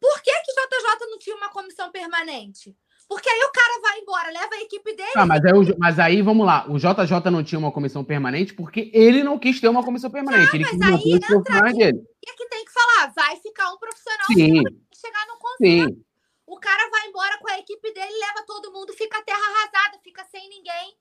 [0.00, 2.76] Por que, que o JJ não tinha uma comissão permanente?
[3.08, 5.12] Porque aí o cara vai embora, leva a equipe dele.
[5.14, 6.66] Ah, mas, aí, mas aí, vamos lá.
[6.68, 10.50] O JJ não tinha uma comissão permanente porque ele não quis ter uma comissão permanente.
[10.52, 12.02] Ah, ele mas aí entra dele.
[12.22, 14.62] E que tem que falar, vai ficar um profissional Sim.
[14.92, 15.88] chegar no conselho.
[15.88, 16.04] Sim.
[16.54, 20.24] O cara vai embora com a equipe dele, leva todo mundo, fica terra arrasada, fica
[20.30, 20.94] sem ninguém.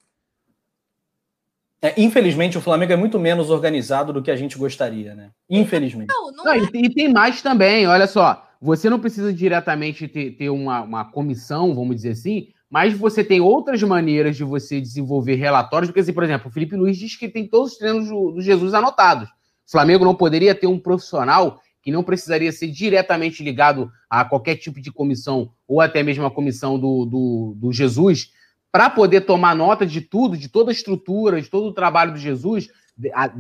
[1.80, 5.30] É, infelizmente, o Flamengo é muito menos organizado do que a gente gostaria, né?
[5.48, 6.08] Infelizmente.
[6.10, 6.58] Não, não, não é.
[6.58, 8.44] e, e, tem mais também, olha só.
[8.60, 13.40] Você não precisa diretamente ter, ter uma, uma comissão, vamos dizer assim, mas você tem
[13.40, 15.92] outras maneiras de você desenvolver relatórios.
[15.92, 18.42] Porque, assim, por exemplo, o Felipe Luiz diz que tem todos os treinos do, do
[18.42, 19.30] Jesus anotados.
[19.30, 24.56] O Flamengo não poderia ter um profissional que não precisaria ser diretamente ligado a qualquer
[24.56, 28.32] tipo de comissão, ou até mesmo a comissão do, do, do Jesus,
[28.72, 32.18] para poder tomar nota de tudo, de toda a estrutura, de todo o trabalho do
[32.18, 32.70] Jesus.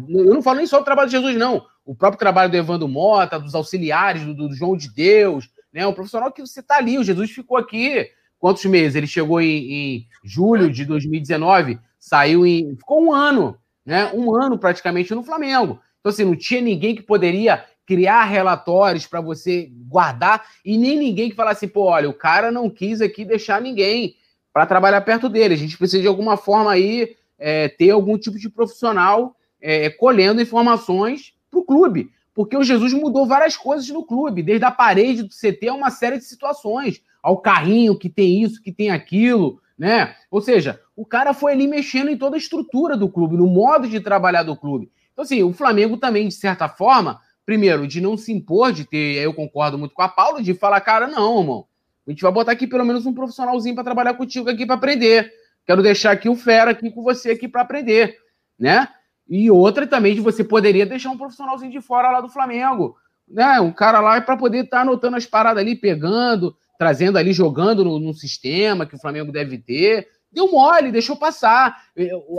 [0.09, 1.65] Eu não falo nem só do trabalho de Jesus, não.
[1.85, 5.87] O próprio trabalho do Evandro Mota, dos auxiliares, do, do João de Deus, né?
[5.87, 6.99] Um profissional que você está ali.
[6.99, 8.95] O Jesus ficou aqui quantos meses?
[8.95, 12.75] Ele chegou em, em, julho de 2019, saiu em.
[12.75, 14.11] ficou um ano, né?
[14.13, 15.79] Um ano praticamente no Flamengo.
[15.99, 21.29] Então, assim, não tinha ninguém que poderia criar relatórios para você guardar e nem ninguém
[21.29, 24.15] que falasse, pô, olha, o cara não quis aqui deixar ninguém
[24.51, 25.53] para trabalhar perto dele.
[25.53, 30.41] A gente precisa de alguma forma aí é, ter algum tipo de profissional é, colhendo
[30.41, 32.11] informações para o clube.
[32.33, 35.91] Porque o Jesus mudou várias coisas no clube, desde a parede do CT a uma
[35.91, 40.15] série de situações, ao carrinho que tem isso, que tem aquilo, né?
[40.31, 43.87] Ou seja, o cara foi ali mexendo em toda a estrutura do clube, no modo
[43.87, 44.91] de trabalhar do clube.
[45.11, 49.15] Então, assim, o Flamengo também, de certa forma, primeiro, de não se impor, de ter,
[49.21, 51.67] eu concordo muito com a Paula, de falar, cara, não, irmão,
[52.05, 55.31] a gente vai botar aqui pelo menos um profissionalzinho para trabalhar contigo aqui para aprender.
[55.65, 58.17] Quero deixar aqui o fera aqui com você aqui para aprender,
[58.59, 58.89] né?
[59.27, 62.97] E outra também de você poderia deixar um profissionalzinho de fora lá do Flamengo,
[63.27, 63.61] né?
[63.61, 67.85] Um cara lá para poder estar tá anotando as paradas ali, pegando, trazendo ali, jogando
[67.85, 70.07] no, no, sistema que o Flamengo deve ter.
[70.29, 71.83] Deu mole, deixou passar.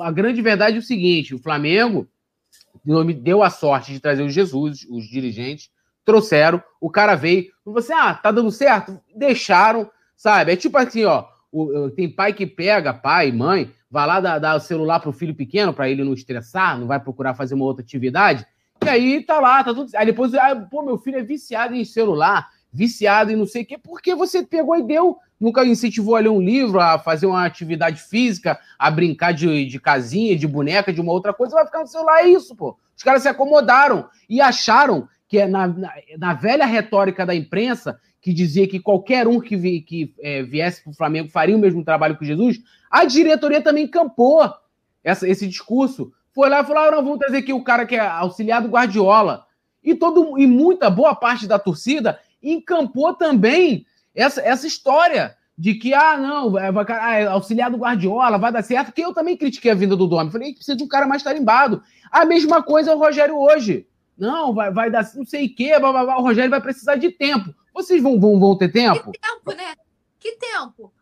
[0.03, 2.07] A grande verdade é o seguinte: o Flamengo
[3.21, 5.71] deu a sorte de trazer o Jesus, os dirigentes,
[6.05, 9.01] trouxeram, o cara veio, você, ah, tá dando certo?
[9.17, 10.53] Deixaram, sabe?
[10.53, 14.57] É tipo assim, ó, o, tem pai que pega, pai, mãe, vai lá dar, dar
[14.57, 17.83] o celular pro filho pequeno para ele não estressar, não vai procurar fazer uma outra
[17.83, 18.47] atividade,
[18.85, 19.91] e aí tá lá, tá tudo.
[19.95, 23.67] Aí depois, ah, pô, meu filho é viciado em celular, viciado em não sei o
[23.67, 27.45] quê, porque você pegou e deu, nunca incentivou a ler um livro, a fazer uma
[27.45, 31.81] atividade física, a brincar de, de casinha, de boneca, de uma outra coisa, vai ficar
[31.81, 32.77] no celular, é isso, pô.
[32.97, 37.99] Os caras se acomodaram e acharam que é na, na, na velha retórica da imprensa,
[38.21, 41.59] que dizia que qualquer um que, vi, que é, viesse para o Flamengo faria o
[41.59, 42.59] mesmo trabalho que Jesus,
[42.91, 44.49] a diretoria também campou
[45.03, 46.13] essa, esse discurso.
[46.33, 48.69] Foi lá e falou: ah, não, vamos trazer aqui o cara que é auxiliar do
[48.69, 49.45] Guardiola.
[49.83, 55.95] E, todo, e muita, boa parte da torcida encampou também essa, essa história de que,
[55.95, 59.71] ah, não, vai, ah, é auxiliar do Guardiola, vai dar certo, que eu também critiquei
[59.71, 60.31] a vinda do Dome.
[60.31, 61.83] Falei, precisa de um cara mais tarimbado.
[62.11, 63.87] A mesma coisa é o Rogério hoje.
[64.17, 66.97] Não, vai, vai dar não sei o quê, blá, blá, blá, o Rogério vai precisar
[66.97, 67.55] de tempo.
[67.73, 69.11] Vocês vão, vão, vão ter tempo?
[69.11, 69.75] Que tempo, né?
[70.21, 70.93] Que tempo?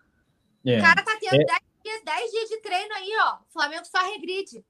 [0.64, 0.78] É.
[0.78, 1.82] O cara tá tendo 10 é.
[1.84, 3.34] dias, 10 dias de treino aí, ó.
[3.36, 4.64] O Flamengo só regride.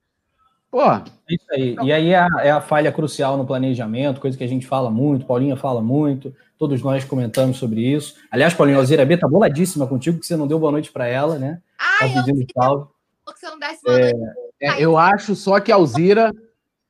[0.73, 0.81] Pô.
[0.91, 1.75] É isso aí.
[1.83, 4.89] E aí é a, é a, falha crucial no planejamento, coisa que a gente fala
[4.89, 8.15] muito, Paulinha fala muito, todos nós comentamos sobre isso.
[8.31, 11.05] Aliás, Paulinha, a Alzira B tá boladíssima contigo, que você não deu boa noite para
[11.05, 11.61] ela, né?
[11.77, 12.87] Ah, tá pedindo salve.
[13.23, 14.17] Que você não desse boa noite.
[14.59, 16.31] É, eu acho só que a Alzira.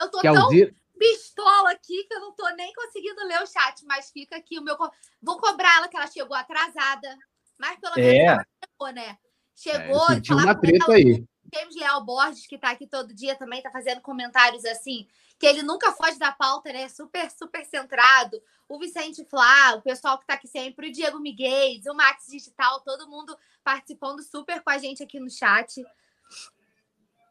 [0.01, 0.73] Eu tô tão Alzira...
[0.97, 4.63] pistola aqui que eu não tô nem conseguindo ler o chat, mas fica aqui o
[4.63, 4.77] meu.
[5.21, 7.17] Vou cobrar ela que ela chegou atrasada.
[7.59, 8.25] Mas pelo menos É.
[8.27, 9.17] ela chegou, né?
[9.57, 11.25] Chegou É, e sentiu falar uma com treta ela, aí.
[11.53, 15.07] James Leal Borges, que tá aqui todo dia, também tá fazendo comentários assim,
[15.39, 16.87] que ele nunca foge da pauta, né?
[16.89, 18.41] Super, super centrado.
[18.67, 22.79] O Vicente Flá, o pessoal que tá aqui sempre, o Diego Miguel, o Max Digital,
[22.81, 25.83] todo mundo participando super com a gente aqui no chat.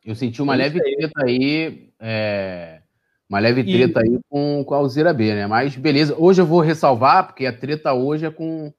[0.04, 1.92] Eu senti uma É leve treta aí.
[2.00, 2.82] é,
[3.28, 5.46] Uma leve E- treta aí com, com a Alzira B, né?
[5.46, 6.14] Mas beleza.
[6.18, 8.72] Hoje eu vou ressalvar, porque a treta hoje é com,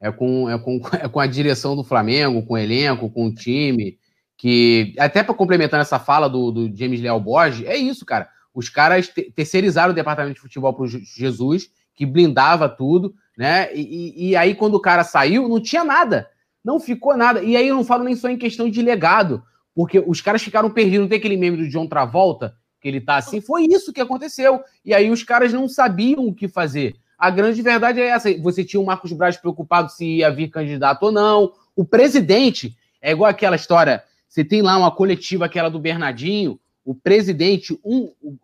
[0.00, 3.34] é com, é com, é com a direção do Flamengo, com o elenco, com o
[3.34, 3.98] time.
[4.40, 8.26] Que, até para complementar essa fala do, do James Leal Borges, é isso, cara.
[8.54, 13.68] Os caras te- terceirizaram o departamento de futebol Je- Jesus, que blindava tudo, né?
[13.74, 16.26] E, e- e aí, quando o cara saiu, não tinha nada.
[16.64, 17.42] Não ficou nada.
[17.42, 19.42] E aí eu não falo nem só em questão de legado,
[19.74, 21.00] porque os caras ficaram perdidos.
[21.00, 23.42] Não tem aquele meme do John Travolta, que ele tá assim?
[23.42, 24.60] Foi isso que aconteceu.
[24.82, 26.96] E aí os caras não sabiam o que fazer.
[27.18, 28.32] A grande verdade é essa.
[28.38, 31.52] Você tinha o Marcos Braz preocupado se ia vir candidato ou não.
[31.76, 34.02] O presidente, é igual aquela história.
[34.30, 38.38] Você tem lá uma coletiva, aquela do Bernardinho, o presidente, um, um-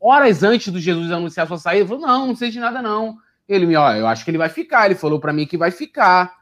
[0.00, 3.16] horas antes do Jesus anunciar sua saída, falou: não, não sei de nada, não.
[3.48, 4.86] Ele me, ó, eu acho que ele vai ficar.
[4.86, 6.32] Ele falou pra mim que vai ficar.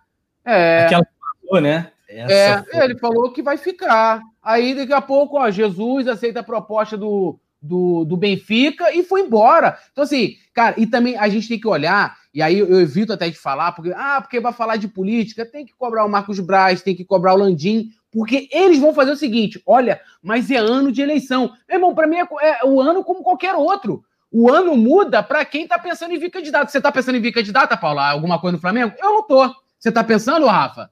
[0.44, 0.84] É.
[0.84, 1.10] Aquela que
[1.48, 1.90] falou, né?
[2.06, 4.20] Essa É, foi- ele falou que vai ficar.
[4.42, 9.22] Aí, daqui a pouco, ó, Jesus aceita a proposta do, do, do Benfica e foi
[9.22, 9.78] embora.
[9.92, 13.28] Então, assim, cara, e também a gente tem que olhar, e aí eu evito até
[13.30, 16.82] de falar, porque, ah, porque vai falar de política, tem que cobrar o Marcos Braz,
[16.82, 20.90] tem que cobrar o Landim, porque eles vão fazer o seguinte: olha, mas é ano
[20.90, 21.52] de eleição.
[21.68, 24.04] Meu irmão, pra mim é, é o ano como qualquer outro.
[24.32, 26.70] O ano muda pra quem tá pensando em vir candidato.
[26.70, 28.10] Você tá pensando em vir candidata, Paula?
[28.10, 28.94] Alguma coisa no Flamengo?
[28.98, 29.54] Eu não tô.
[29.78, 30.90] Você tá pensando, Rafa?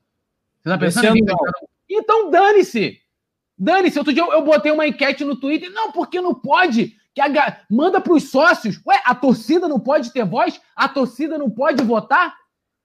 [0.61, 1.69] Você tá pensando em vir candidato?
[1.89, 3.01] Então dane-se.
[3.57, 3.99] Dane-se.
[3.99, 5.71] Outro dia eu, eu botei uma enquete no Twitter.
[5.71, 6.97] Não, porque não pode.
[7.15, 8.81] Que a, manda pros sócios.
[8.87, 10.61] Ué, a torcida não pode ter voz?
[10.75, 12.35] A torcida não pode votar?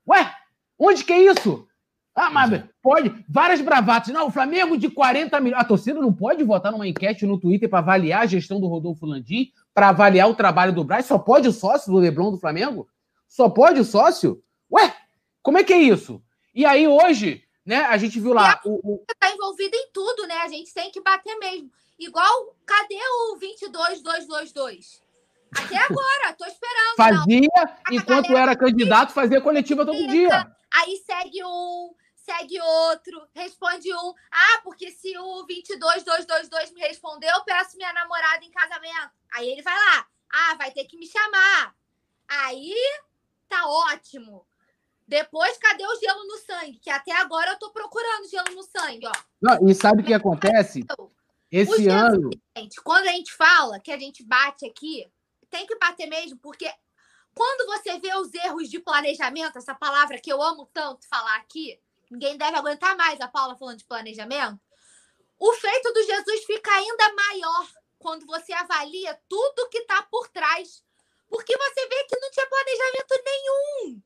[0.07, 0.33] Ué,
[0.77, 1.67] onde que é isso?
[2.15, 3.25] Ah, mas pode.
[3.27, 4.13] Várias bravatas.
[4.13, 5.61] Não, o Flamengo de 40 milhões.
[5.61, 9.05] A torcida não pode votar numa enquete no Twitter para avaliar a gestão do Rodolfo
[9.05, 11.05] Landim, para avaliar o trabalho do Braz.
[11.05, 12.87] Só pode o sócio do Leblon do Flamengo?
[13.27, 14.43] Só pode o sócio?
[14.71, 14.93] Ué,
[15.41, 16.21] como é que é isso?
[16.53, 20.35] E aí hoje, né, a gente viu lá o, o- tá envolvida em tudo, né?
[20.43, 21.71] A gente tem que bater mesmo.
[21.97, 22.99] Igual, cadê
[23.31, 25.01] o 22222?
[25.55, 26.97] Até agora, tô esperando.
[26.97, 27.17] não.
[27.17, 30.51] fazia, enquanto era candidato, fazia coletiva todo dia.
[30.73, 31.91] Aí segue um,
[32.23, 34.13] segue outro, responde um.
[34.31, 39.11] Ah, porque se o 22222 me respondeu, eu peço minha namorada em casamento.
[39.33, 40.07] Aí ele vai lá.
[40.31, 41.75] Ah, vai ter que me chamar.
[42.27, 42.73] Aí
[43.47, 44.47] tá ótimo.
[45.07, 46.79] Depois, cadê o gelo no sangue?
[46.79, 49.11] Que até agora eu tô procurando gelo no sangue, ó.
[49.41, 50.85] Não, e sabe o que acontece?
[51.51, 55.07] Esse ano, gente, quando a gente fala que a gente bate aqui,
[55.51, 56.67] tem que bater mesmo, porque
[57.35, 61.79] quando você vê os erros de planejamento, essa palavra que eu amo tanto falar aqui,
[62.13, 64.59] ninguém deve aguentar mais a Paula falando de planejamento.
[65.39, 67.67] O feito do Jesus fica ainda maior
[67.97, 70.83] quando você avalia tudo que está por trás.
[71.27, 74.01] Porque você vê que não tinha planejamento nenhum,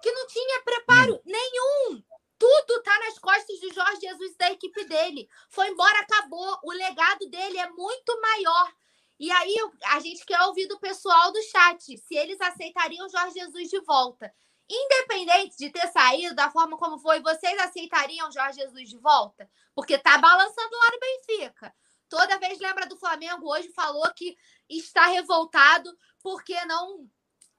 [0.00, 2.02] que não tinha preparo nenhum.
[2.38, 5.28] Tudo tá nas costas do Jorge Jesus e da equipe dele.
[5.50, 6.58] Foi embora, acabou.
[6.62, 8.72] O legado dele é muito maior.
[9.18, 9.54] E aí
[9.86, 13.80] a gente quer ouvir do pessoal do chat se eles aceitariam o Jorge Jesus de
[13.80, 14.32] volta.
[14.72, 19.50] Independente de ter saído da forma como foi, vocês aceitariam Jorge Jesus de volta?
[19.74, 21.74] Porque tá balançando lá no Benfica.
[22.08, 24.36] Toda vez lembra do Flamengo, hoje falou que
[24.68, 25.92] está revoltado
[26.22, 27.10] porque não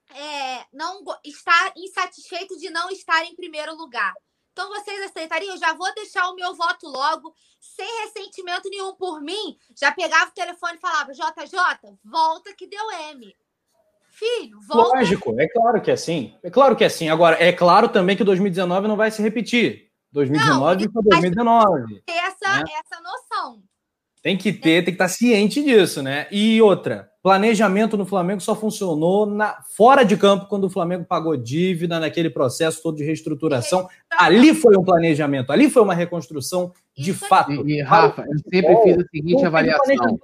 [0.09, 4.13] é, não está insatisfeito de não estar em primeiro lugar.
[4.53, 5.53] Então vocês aceitariam?
[5.53, 9.57] Eu já vou deixar o meu voto logo, sem ressentimento nenhum por mim.
[9.75, 13.35] Já pegava o telefone e falava: JJ, volta que deu M.
[14.11, 14.97] Filho, volta.
[14.97, 16.35] Lógico, é claro que é assim.
[16.43, 17.09] É claro que é assim.
[17.09, 19.89] Agora, é claro também que 2019 não vai se repetir.
[20.11, 22.01] 2019 foi 2019.
[22.05, 22.63] Ter essa, né?
[22.79, 23.63] essa noção.
[24.21, 26.27] Tem que ter, tem que estar ciente disso, né?
[26.29, 31.35] E outra, planejamento no Flamengo só funcionou na, fora de campo quando o Flamengo pagou
[31.35, 33.87] dívida naquele processo todo de reestruturação.
[34.11, 37.29] Ali foi um planejamento, ali foi uma reconstrução de Isso aí.
[37.29, 37.67] fato.
[37.67, 40.19] e, e, Rafa, eu sempre fiz a seguinte Não teve avaliação.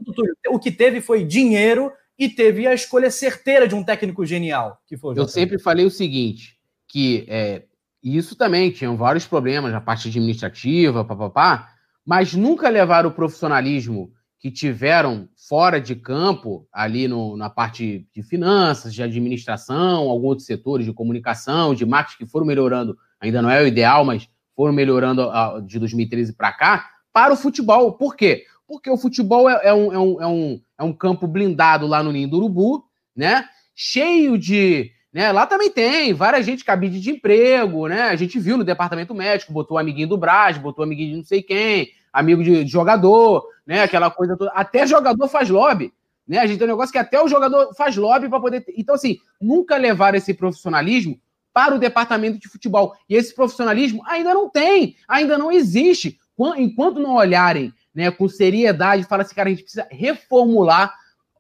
[0.49, 4.98] O que teve foi dinheiro e teve a escolha certeira de um técnico genial, que
[4.98, 6.57] foi Eu sempre falei o seguinte,
[6.88, 7.64] que é,
[8.03, 11.69] isso também tinham vários problemas na parte administrativa, papapá,
[12.06, 18.22] mas nunca levaram o profissionalismo que tiveram fora de campo, ali no- na parte de
[18.23, 23.49] finanças, de administração, alguns outros setores de comunicação, de marketing que foram melhorando, ainda não
[23.49, 25.27] é o ideal, mas foram melhorando
[25.65, 27.94] de 2013 para cá, para o futebol.
[27.94, 28.45] Por quê?
[28.68, 32.04] Porque o futebol é, é um, é, um, é, um, é um campo blindado lá
[32.04, 32.84] no Ninho do Urubu,
[33.16, 33.45] né?
[33.76, 35.32] Cheio de, Né?
[35.32, 38.04] Lá também tem várias gente cabide de emprego, né?
[38.04, 41.41] A gente viu no departamento médico, botou amiguinho do Brás, botou amiguinho de não sei
[41.41, 43.82] quem, amigo de, de jogador, né?
[43.82, 44.52] Aquela coisa toda.
[44.52, 45.91] Até jogador faz lobby.
[46.28, 46.40] Né?
[46.40, 48.66] A gente tem um negócio que até o jogador faz lobby para poder.
[48.76, 51.20] Então, assim, nunca levar esse profissionalismo
[51.54, 52.94] para o departamento de futebol.
[53.10, 56.20] E esse profissionalismo ainda não tem, ainda não existe.
[56.58, 60.94] Enquanto não olharem né, com seriedade, fala assim, cara, a gente precisa reformular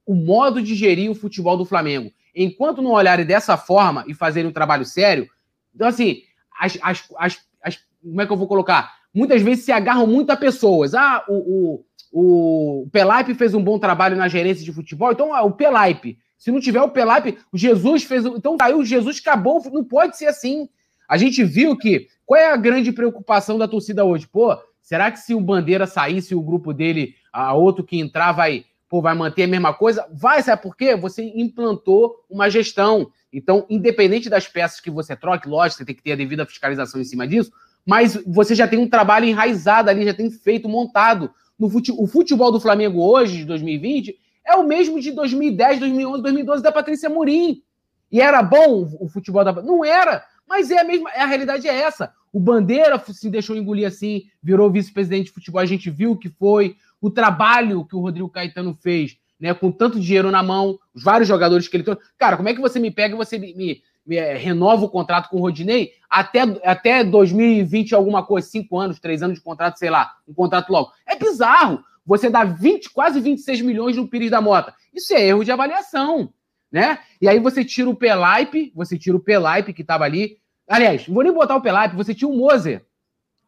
[0.07, 2.11] o modo de gerir o futebol do Flamengo.
[2.35, 5.29] Enquanto não olharem dessa forma e fazerem um trabalho sério,
[5.75, 6.23] então, assim,
[6.59, 8.91] as, as, as, as como é que eu vou colocar?
[9.13, 10.95] Muitas vezes se agarram muito a pessoas.
[10.95, 15.43] Ah, o, o, o Pelaipe fez um bom trabalho na gerência de futebol, então ah,
[15.43, 16.17] o Pelaipe.
[16.39, 18.25] Se não tiver o Pelaipe, o Jesus fez.
[18.25, 19.61] Então caiu, o Jesus acabou.
[19.71, 20.67] Não pode ser assim.
[21.07, 22.07] A gente viu que.
[22.25, 24.27] Qual é a grande preocupação da torcida hoje?
[24.27, 24.57] Pô,
[24.87, 29.01] será que se o Bandeira saísse o grupo dele, a outro que entrar, vai, pô,
[29.01, 30.07] vai manter a mesma coisa?
[30.13, 30.95] Vai, sabe por quê?
[30.95, 33.11] Você implantou uma gestão.
[33.33, 37.01] Então, independente das peças que você troque, lógico, você tem que ter a devida fiscalização
[37.01, 37.51] em cima disso,
[37.85, 41.31] mas você já tem um trabalho enraizado ali, já tem feito, montado.
[41.59, 41.91] No fute...
[41.91, 46.71] O futebol do Flamengo hoje, de 2020, é o mesmo de 2010, 2011, 2012 da
[46.71, 47.61] Patrícia Murim.
[48.09, 49.51] E era bom o futebol da.
[49.51, 51.09] Não era, mas é a mesma.
[51.09, 52.13] A realidade é essa.
[52.37, 56.29] O Bandeira se deixou engolir assim, virou vice-presidente de futebol, a gente viu o que
[56.29, 56.75] foi.
[57.01, 61.27] O trabalho que o Rodrigo Caetano fez, né, com tanto dinheiro na mão, os vários
[61.27, 62.03] jogadores que ele trouxe.
[62.15, 64.89] Cara, como é que você me pega e você me, me, me é, renova o
[64.89, 69.79] contrato com o Rodinei até, até 2020, alguma coisa, cinco anos, três anos de contrato,
[69.79, 70.91] sei lá, um contrato logo?
[71.07, 74.75] É bizarro você dá 20, quase 26 milhões no Pires da Mota.
[74.93, 76.31] Isso é erro de avaliação,
[76.71, 76.99] né?
[77.19, 80.37] E aí você tira o Pelaipe, você tira o Pelaipe que estava ali.
[80.67, 82.85] Aliás, não vou nem botar o Pelaipe, você tinha o Moser.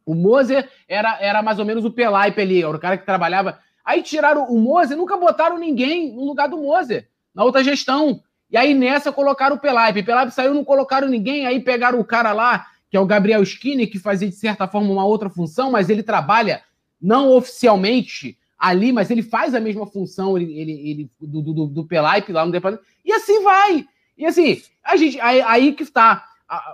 [0.05, 3.59] O Moser era, era mais ou menos o Pelaipe ali, era o cara que trabalhava.
[3.83, 8.21] Aí tiraram o Moser, nunca botaram ninguém no lugar do Moser, na outra gestão.
[8.49, 9.99] E aí nessa colocaram o Pelaipe.
[9.99, 13.43] O Pelaipe saiu, não colocaram ninguém, aí pegaram o cara lá, que é o Gabriel
[13.43, 16.63] Skinner, que fazia de certa forma uma outra função, mas ele trabalha
[17.01, 21.85] não oficialmente ali, mas ele faz a mesma função ele, ele, ele do, do, do
[21.85, 22.87] Pelaipe lá no departamento.
[23.05, 23.85] E assim vai.
[24.17, 26.25] E assim, a gente, aí, aí que está.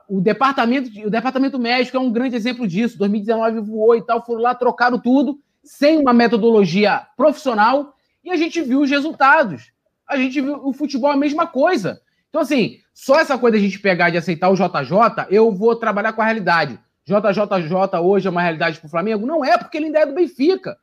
[0.08, 2.98] O departamento, o departamento médico é um grande exemplo disso.
[2.98, 8.62] 2019 voou e tal, foram lá, trocaram tudo, sem uma metodologia profissional, e a gente
[8.62, 9.72] viu os resultados.
[10.08, 12.02] A gente viu o futebol a mesma coisa.
[12.30, 15.76] Então, assim, só essa coisa de a gente pegar de aceitar o JJ, eu vou
[15.76, 16.80] trabalhar com a realidade.
[17.06, 19.28] JJJ hoje é uma realidade para o Flamengo?
[19.28, 20.78] Não é, porque ele ainda é do Benfica.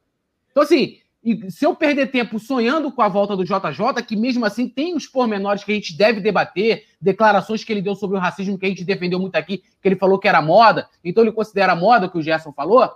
[0.50, 0.98] Então, assim,
[1.50, 5.06] se eu perder tempo sonhando com a volta do JJ, que mesmo assim tem os
[5.06, 8.68] pormenores que a gente deve debater, declarações que ele deu sobre o racismo que a
[8.68, 12.10] gente defendeu muito aqui, que ele falou que era moda, então ele considera moda o
[12.10, 12.90] que o Gerson falou,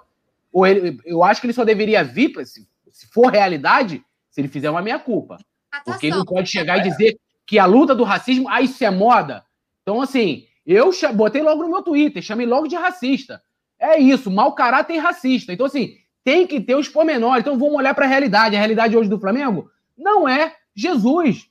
[0.53, 4.49] ou ele, eu acho que ele só deveria vir, se, se for realidade, se ele
[4.49, 5.39] fizer uma meia-culpa.
[5.85, 8.91] Porque ele não pode chegar e dizer que a luta do racismo, ah, isso é
[8.91, 9.45] moda.
[9.83, 13.41] Então, assim, eu botei logo no meu Twitter, chamei logo de racista.
[13.79, 15.53] É isso, mau caráter e racista.
[15.53, 15.97] Então, assim,
[16.27, 17.43] tem que ter os pormenores.
[17.43, 18.57] Então vamos olhar para a realidade.
[18.57, 21.49] A realidade hoje do Flamengo não é Jesus.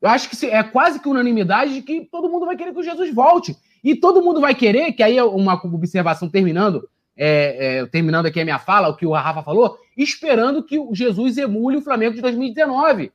[0.00, 2.82] Eu acho que é quase que unanimidade de que todo mundo vai querer que o
[2.82, 3.54] Jesus volte.
[3.84, 8.40] E todo mundo vai querer, que aí é uma observação terminando, é, é, terminando aqui
[8.40, 12.14] a minha fala, o que o Rafa falou, esperando que o Jesus emule o Flamengo
[12.14, 13.12] de 2019.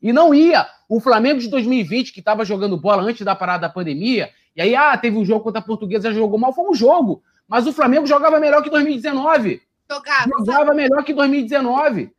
[0.00, 0.66] E não ia.
[0.88, 4.74] O Flamengo de 2020, que estava jogando bola antes da parada da pandemia, e aí,
[4.74, 7.22] ah, teve um jogo contra a Portuguesa, jogou mal, foi um jogo.
[7.46, 9.60] Mas o Flamengo jogava melhor que 2019.
[9.90, 10.30] Jogava.
[10.38, 12.14] Jogava melhor que 2019.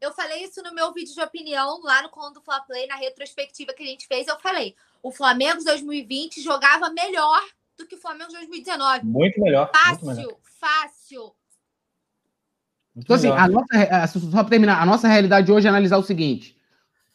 [0.00, 2.96] Eu falei isso no meu vídeo de opinião lá no Conto do Fla Play, na
[2.96, 4.28] retrospectiva que a gente fez.
[4.28, 7.40] Eu falei: o Flamengo de 2020 jogava melhor
[7.78, 9.06] do que o Flamengo de 2019.
[9.06, 9.70] Muito melhor.
[9.74, 10.36] Fácil, muito melhor.
[10.60, 11.34] fácil.
[12.96, 16.56] Então, assim, a nossa, só para terminar, a nossa realidade hoje é analisar o seguinte: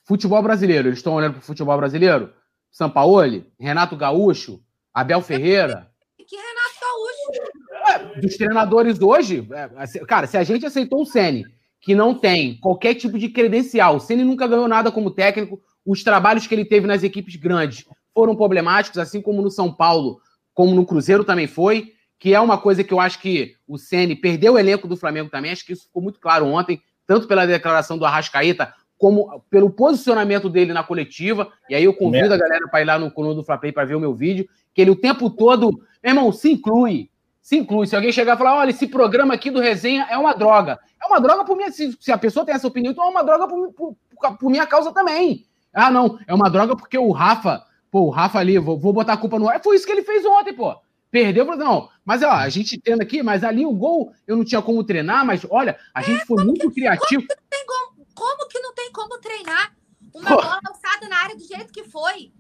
[0.04, 2.34] futebol brasileiro, eles estão olhando para o futebol brasileiro?
[2.72, 4.62] Sampaoli, Renato Gaúcho,
[4.94, 5.92] Abel Ferreira.
[6.18, 7.54] Que Renato Gaúcho?
[7.74, 7.79] É,
[8.22, 11.46] dos treinadores hoje, é, cara, se a gente aceitou o Ceni,
[11.82, 16.04] que não tem qualquer tipo de credencial, o Ceni nunca ganhou nada como técnico, os
[16.04, 20.20] trabalhos que ele teve nas equipes grandes foram problemáticos, assim como no São Paulo,
[20.54, 24.16] como no Cruzeiro também foi, que é uma coisa que eu acho que o Ceni
[24.16, 27.48] perdeu o elenco do Flamengo também, acho que isso ficou muito claro ontem, tanto pela
[27.48, 32.68] declaração do Arrascaeta, como pelo posicionamento dele na coletiva, e aí eu convido a galera
[32.68, 34.96] para ir lá no coluna do Flapei para ver o meu vídeo, que ele o
[34.96, 35.72] tempo todo,
[36.04, 37.10] meu irmão, se inclui,
[37.42, 37.88] se inclui.
[37.88, 40.80] Se alguém chegar e falar, olha, esse programa aqui do resenha é uma droga.
[41.02, 41.72] É uma droga por minha.
[41.72, 43.98] Se, se a pessoa tem essa opinião, então é uma droga por, por,
[44.38, 45.46] por, minha causa também.
[45.74, 49.14] Ah, não, é uma droga porque o Rafa, pô, o Rafa ali, vou, vou botar
[49.14, 49.62] a culpa no ar.
[49.62, 50.76] Foi isso que ele fez ontem, pô.
[51.12, 51.90] Perdeu, não.
[52.06, 55.26] Mas ó, a gente tendo aqui, mas ali o gol eu não tinha como treinar,
[55.26, 57.24] mas olha, a gente é, foi muito que, criativo.
[57.28, 59.74] Como que, como, como que, não tem como treinar
[60.14, 60.36] uma pô.
[60.36, 62.32] bola alçada na área do jeito que foi?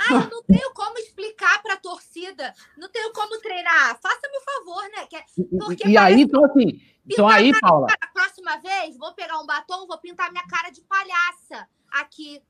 [0.00, 3.98] Ah, eu não tenho como explicar para a torcida, não tenho como treinar.
[4.00, 5.06] Faça-me o favor, né?
[5.12, 7.86] É- porque e aí, então assim, então aí, Paula.
[7.86, 12.40] Cara, a próxima vez, vou pegar um batom, vou pintar minha cara de palhaça aqui.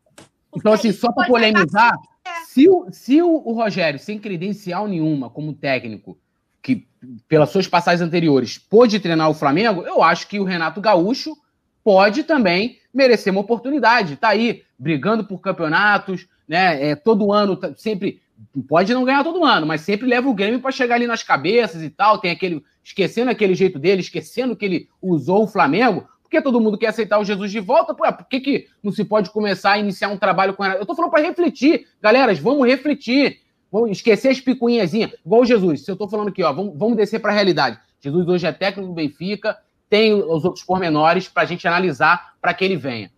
[0.55, 1.93] Então, assim, só para polemizar,
[2.25, 2.45] é.
[2.45, 6.19] se, o, se o, Rogério, sem credencial nenhuma como técnico,
[6.63, 6.89] que
[7.27, 11.37] pelas suas passagens anteriores pôde treinar o Flamengo, eu acho que o Renato Gaúcho
[11.83, 14.15] pode também merecer uma oportunidade.
[14.15, 16.91] Está aí, brigando por campeonatos, né?
[16.91, 18.21] É, todo ano, tá, sempre.
[18.69, 21.81] Pode não ganhar todo ano, mas sempre leva o Grêmio para chegar ali nas cabeças
[21.81, 22.19] e tal.
[22.19, 22.61] Tem aquele.
[22.83, 26.09] Esquecendo aquele jeito dele, esquecendo que ele usou o Flamengo.
[26.23, 27.95] Porque todo mundo quer aceitar o Jesus de volta?
[27.95, 30.83] Pô, por que, que não se pode começar a iniciar um trabalho com Renato?
[30.83, 31.87] Eu tô falando para refletir.
[32.03, 33.41] Galera, vamos refletir.
[33.71, 35.13] Vamos esquecer as picuinhazinhas.
[35.25, 35.85] Igual o Jesus.
[35.85, 37.79] Se eu tô falando aqui, ó, vamos, vamos descer para a realidade.
[38.01, 39.57] Jesus hoje é técnico do Benfica,
[39.89, 43.11] tem os outros pormenores para a gente analisar para que ele venha.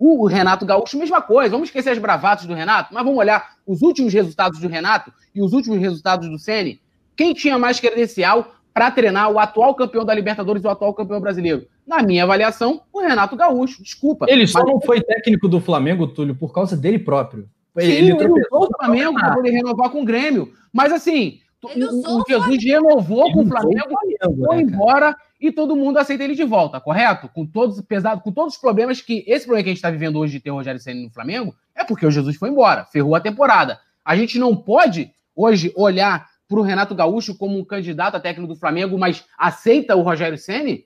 [0.00, 1.50] O Renato Gaúcho, mesma coisa.
[1.50, 5.42] Vamos esquecer as bravatas do Renato, mas vamos olhar os últimos resultados do Renato e
[5.42, 6.80] os últimos resultados do Ceni.
[7.14, 11.20] Quem tinha mais credencial para treinar o atual campeão da Libertadores e o atual campeão
[11.20, 11.66] brasileiro?
[11.86, 13.82] Na minha avaliação, o Renato Gaúcho.
[13.82, 14.24] Desculpa.
[14.26, 14.72] Ele só mas...
[14.72, 17.46] não foi técnico do Flamengo, Túlio, por causa dele próprio.
[17.78, 20.50] Sim, ele, ele usou o Flamengo para poder renovar com o Grêmio.
[20.72, 25.74] Mas assim, o, o Jesus renovou com o Flamengo, Flamengo foi né, embora e todo
[25.74, 27.28] mundo aceita ele de volta, correto?
[27.28, 29.24] Com todos, pesado, com todos os problemas que.
[29.26, 31.54] Esse problema que a gente está vivendo hoje de ter o Rogério Senna no Flamengo
[31.74, 33.80] é porque o Jesus foi embora, ferrou a temporada.
[34.04, 38.52] A gente não pode hoje olhar para o Renato Gaúcho como um candidato a técnico
[38.52, 40.84] do Flamengo, mas aceita o Rogério Ceni?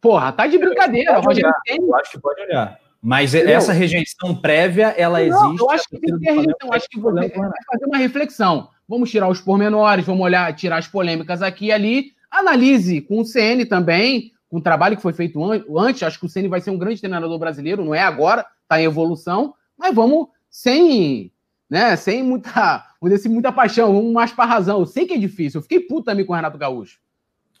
[0.00, 1.18] Porra, tá de brincadeira.
[1.18, 1.88] O Rogério Ceni.
[1.88, 2.78] Eu acho que pode olhar.
[3.00, 3.56] Mas Entendeu?
[3.56, 5.60] essa rejeição prévia, ela não, existe.
[5.60, 6.72] Eu acho que tem que ter rejeição.
[6.72, 8.68] Acho que você vai fazer uma reflexão.
[8.88, 12.12] Vamos tirar os pormenores, vamos olhar, tirar as polêmicas aqui e ali.
[12.32, 15.38] Analise com o CN também, com o trabalho que foi feito
[15.78, 16.02] antes.
[16.02, 18.84] Acho que o CN vai ser um grande treinador brasileiro, não é agora, está em
[18.84, 19.54] evolução.
[19.78, 21.30] Mas vamos sem,
[21.68, 22.84] né, sem muita,
[23.14, 24.80] assim, muita paixão, vamos mais para razão.
[24.80, 25.58] Eu sei que é difícil.
[25.58, 26.98] Eu fiquei puto também com o Renato Gaúcho.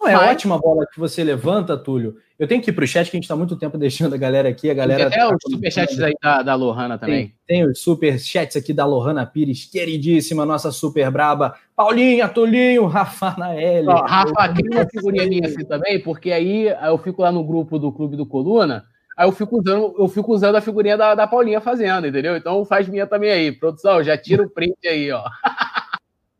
[0.00, 0.30] Não, é Mas...
[0.30, 2.16] ótima bola que você levanta, Túlio.
[2.42, 4.48] Eu tenho que ir pro chat, que a gente está muito tempo deixando a galera
[4.48, 4.68] aqui.
[4.68, 7.32] A galera tem até tá os superchats aí da, da Lohana também.
[7.46, 11.54] Tem, tem os superchats aqui da Lohana Pires, queridíssima, nossa super braba.
[11.76, 13.86] Paulinha, Tulinho, Rafa Naeli.
[13.86, 17.78] Ó, Rafa, cria uma figurinha minha assim também, porque aí eu fico lá no grupo
[17.78, 18.86] do Clube do Coluna,
[19.16, 22.36] aí eu fico usando, eu fico usando a figurinha da, da Paulinha fazendo, entendeu?
[22.36, 23.52] Então faz minha também aí.
[23.52, 25.22] Produção, já tira o print aí, ó.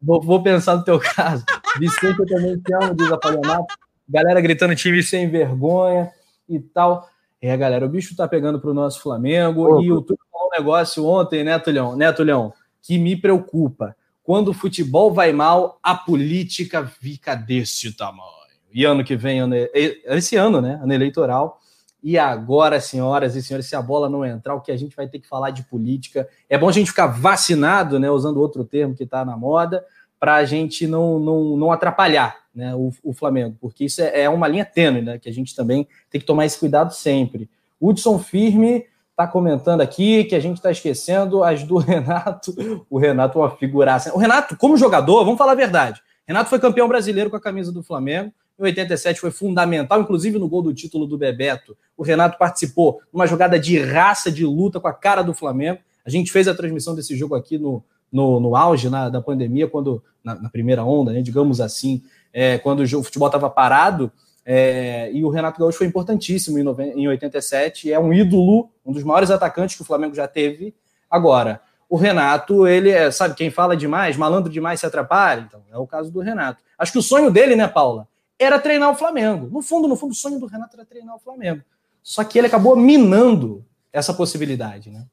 [0.02, 1.44] Vou, vou, pensar no teu caso.
[1.78, 3.72] Vicente, eu também te amo, diz a Palionato.
[4.12, 6.12] Galera gritando time sem vergonha
[6.46, 7.08] e tal.
[7.40, 9.82] É, galera, o bicho tá pegando pro nosso Flamengo.
[9.82, 11.96] E o Túlio falou um negócio ontem, né, Tulhão?
[11.96, 12.52] Né, Tulhão?
[12.82, 13.96] Que me preocupa.
[14.22, 18.30] Quando o futebol vai mal, a política fica desse tamanho.
[18.70, 20.78] E ano que vem, ano, esse ano, né?
[20.82, 21.58] Ano eleitoral.
[22.02, 25.08] E agora, senhoras e senhores, se a bola não entrar, o que a gente vai
[25.08, 26.28] ter que falar de política.
[26.50, 28.10] É bom a gente ficar vacinado, né?
[28.10, 29.82] Usando outro termo que está na moda,
[30.22, 34.28] para a gente não, não, não atrapalhar né, o, o Flamengo, porque isso é, é,
[34.30, 35.18] uma linha tênue, né?
[35.18, 37.50] Que a gente também tem que tomar esse cuidado sempre.
[37.80, 42.54] Hudson Firme está comentando aqui que a gente está esquecendo as do Renato.
[42.88, 44.14] O Renato é uma figuraça.
[44.14, 46.00] O Renato, como jogador, vamos falar a verdade.
[46.24, 48.32] Renato foi campeão brasileiro com a camisa do Flamengo.
[48.56, 51.76] Em 87 foi fundamental, inclusive no gol do título do Bebeto.
[51.96, 55.80] O Renato participou numa jogada de raça, de luta com a cara do Flamengo.
[56.06, 59.66] A gente fez a transmissão desse jogo aqui no, no, no auge na, da pandemia,
[59.66, 64.12] quando na, na, primeira onda, né, digamos assim, é, quando o, futebol estava parado.
[64.44, 69.04] É, e o Renato Gaúcho foi importantíssimo em, em 87, é um ídolo, um dos
[69.04, 70.74] maiores atacantes que o Flamengo já teve.
[71.08, 75.46] Agora, o Renato, ele é, sabe, quem fala demais, malandro demais se atrapalha.
[75.46, 76.62] Então, é o caso do Renato.
[76.76, 78.08] Acho que o sonho dele, né, Paula,
[78.38, 79.48] era treinar o Flamengo.
[79.50, 81.62] No fundo, no fundo, o sonho do Renato era treinar o Flamengo.
[82.02, 85.06] Só que ele acabou minando essa possibilidade, né?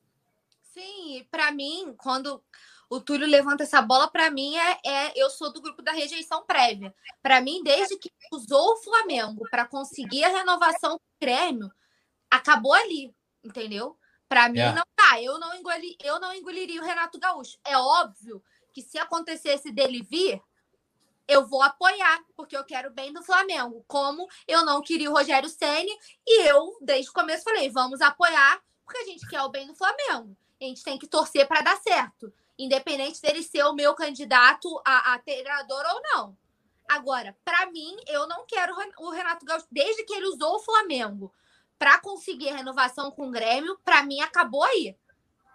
[0.74, 2.42] Sim, para mim, quando
[2.90, 6.44] o Túlio levanta essa bola, para mim é, é, eu sou do grupo da rejeição
[6.44, 6.94] prévia.
[7.22, 11.72] Para mim, desde que usou o Flamengo para conseguir a renovação com o Grêmio,
[12.32, 13.96] acabou ali, entendeu?
[14.28, 14.74] Para mim é.
[14.74, 15.22] não tá.
[15.22, 17.58] Eu não engoli, eu não engoliria o Renato Gaúcho.
[17.64, 20.42] É óbvio que se acontecesse dele vir,
[21.28, 23.86] eu vou apoiar, porque eu quero bem do Flamengo.
[23.88, 25.96] Como eu não queria o Rogério Ceni
[26.26, 29.76] e eu, desde o começo, falei: vamos apoiar, porque a gente quer o bem do
[29.76, 30.36] Flamengo.
[30.60, 35.14] A gente tem que torcer para dar certo, independente dele ser o meu candidato a,
[35.14, 36.38] a treinador ou não.
[36.88, 41.32] Agora, para mim, eu não quero o Renato Gaúcho, desde que ele usou o Flamengo
[41.78, 44.96] para conseguir a renovação com o Grêmio, para mim acabou aí.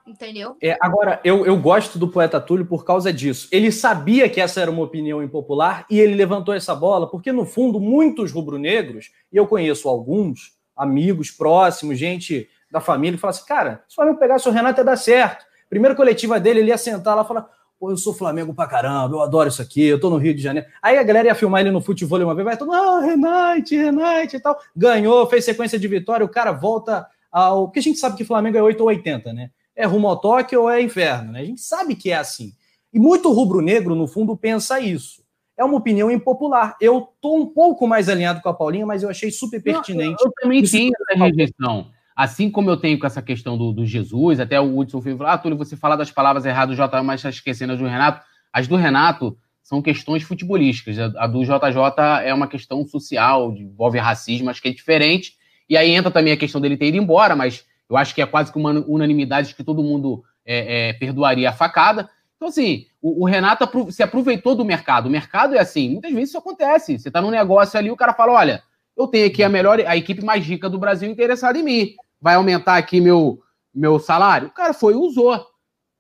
[0.07, 0.57] Entendeu?
[0.62, 3.49] É, agora, eu, eu gosto do poeta Túlio por causa disso.
[3.50, 7.47] Ele sabia que essa era uma opinião impopular e ele levantou essa bola, porque, no
[7.47, 13.47] fundo, muitos rubro-negros, e eu conheço alguns, amigos próximos, gente da família, que fala assim:
[13.47, 15.47] cara, se o Flamengo pegasse o Renato ia dar certo.
[15.74, 17.48] Primeira coletiva dele, ele ia sentar lá e falar:
[17.80, 20.40] pô, eu sou Flamengo pra caramba, eu adoro isso aqui, eu tô no Rio de
[20.40, 20.68] Janeiro.
[20.80, 24.36] Aí a galera ia filmar ele no futebol uma vez, vai todo, ah, Renate, Renate
[24.36, 24.56] e tal.
[24.76, 27.66] Ganhou, fez sequência de vitória, o cara volta ao.
[27.66, 29.50] Porque a gente sabe que Flamengo é 8 ou 80, né?
[29.74, 31.40] É rumo ao toque ou é inferno, né?
[31.40, 32.52] A gente sabe que é assim.
[32.92, 35.24] E muito rubro-negro, no fundo, pensa isso.
[35.56, 36.76] É uma opinião impopular.
[36.80, 40.22] Eu tô um pouco mais alinhado com a Paulinha, mas eu achei super pertinente.
[40.22, 41.90] Não, eu também tenho essa rejeição.
[42.15, 45.33] Assim como eu tenho com essa questão do, do Jesus, até o Hudson Filho falou:
[45.33, 48.25] Ah, Túlio, você fala das palavras erradas do JJ, mas está esquecendo as do Renato.
[48.52, 50.99] As do Renato são questões futebolísticas.
[51.17, 55.33] A, do JJ é uma questão social, envolve racismo, acho que é diferente.
[55.68, 58.26] E aí entra também a questão dele ter ido embora, mas eu acho que é
[58.26, 62.09] quase que uma unanimidade de que todo mundo é, é, perdoaria a facada.
[62.36, 65.07] Então, assim, o, o, Renato se aproveitou do mercado.
[65.07, 66.99] O mercado é assim, muitas vezes isso acontece.
[66.99, 68.62] Você está num negócio ali, o cara fala: olha,
[68.97, 71.94] eu tenho aqui a melhor, a equipe mais rica do Brasil interessada em mim.
[72.24, 73.42] Vai aumentar aqui meu,
[73.74, 74.48] meu salário?
[74.48, 75.46] O cara foi e usou.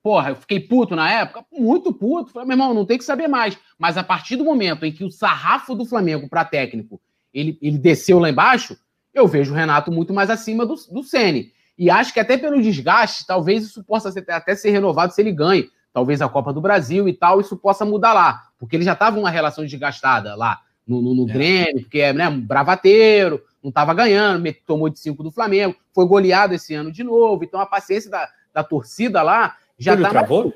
[0.02, 2.32] Porra, eu fiquei puto na época, muito puto.
[2.32, 3.58] Falei, meu irmão, não tem que saber mais.
[3.78, 6.98] Mas a partir do momento em que o sarrafo do Flamengo para técnico
[7.30, 8.74] ele, ele desceu lá embaixo,
[9.12, 11.52] eu vejo o Renato muito mais acima do, do Sene.
[11.76, 15.30] E acho que até pelo desgaste, talvez isso possa ser, até ser renovado se ele
[15.30, 15.68] ganhe.
[15.92, 18.44] Talvez a Copa do Brasil e tal, isso possa mudar lá.
[18.58, 21.32] Porque ele já estava uma relação desgastada lá no, no, no é.
[21.34, 26.52] Grêmio, porque é né, bravateiro, não estava ganhando, tomou de 5 do Flamengo, foi goleado
[26.52, 27.42] esse ano de novo.
[27.42, 30.10] Então a paciência da, da torcida lá já está.
[30.10, 30.44] travou?
[30.44, 30.54] Mais...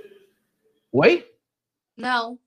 [0.93, 1.27] Oi?
[1.97, 2.39] Não.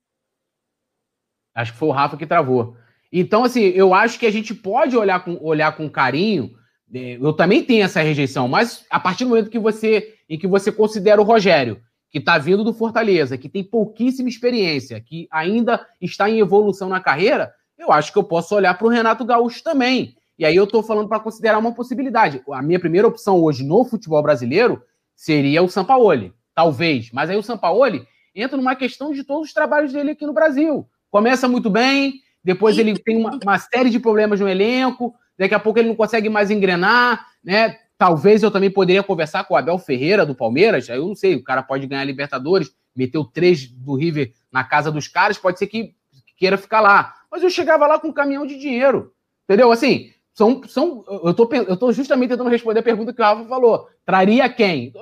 [1.53, 2.77] Acho que foi o Rafa que travou.
[3.11, 6.55] Então, assim, eu acho que a gente pode olhar com, olhar com carinho.
[6.93, 10.47] É, eu também tenho essa rejeição, mas a partir do momento que você, em que
[10.47, 15.85] você considera o Rogério, que está vindo do Fortaleza, que tem pouquíssima experiência, que ainda
[15.99, 19.63] está em evolução na carreira, eu acho que eu posso olhar para o Renato Gaúcho
[19.63, 20.15] também.
[20.41, 22.41] E aí eu estou falando para considerar uma possibilidade.
[22.51, 24.81] A minha primeira opção hoje no futebol brasileiro
[25.15, 27.11] seria o Sampaoli, talvez.
[27.11, 30.89] Mas aí o Sampaoli entra numa questão de todos os trabalhos dele aqui no Brasil.
[31.11, 35.59] Começa muito bem, depois ele tem uma, uma série de problemas no elenco, daqui a
[35.59, 37.77] pouco ele não consegue mais engrenar, né?
[37.95, 40.89] Talvez eu também poderia conversar com o Abel Ferreira do Palmeiras.
[40.89, 44.91] Aí eu não sei, o cara pode ganhar Libertadores, meteu três do River na casa
[44.91, 45.93] dos caras, pode ser que
[46.35, 47.13] queira ficar lá.
[47.31, 49.13] Mas eu chegava lá com um caminhão de dinheiro.
[49.47, 49.71] Entendeu?
[49.71, 53.43] Assim, são, são, eu tô, eu tô justamente tentando responder a pergunta que o Rafa
[53.45, 53.87] falou.
[54.05, 54.93] Traria quem?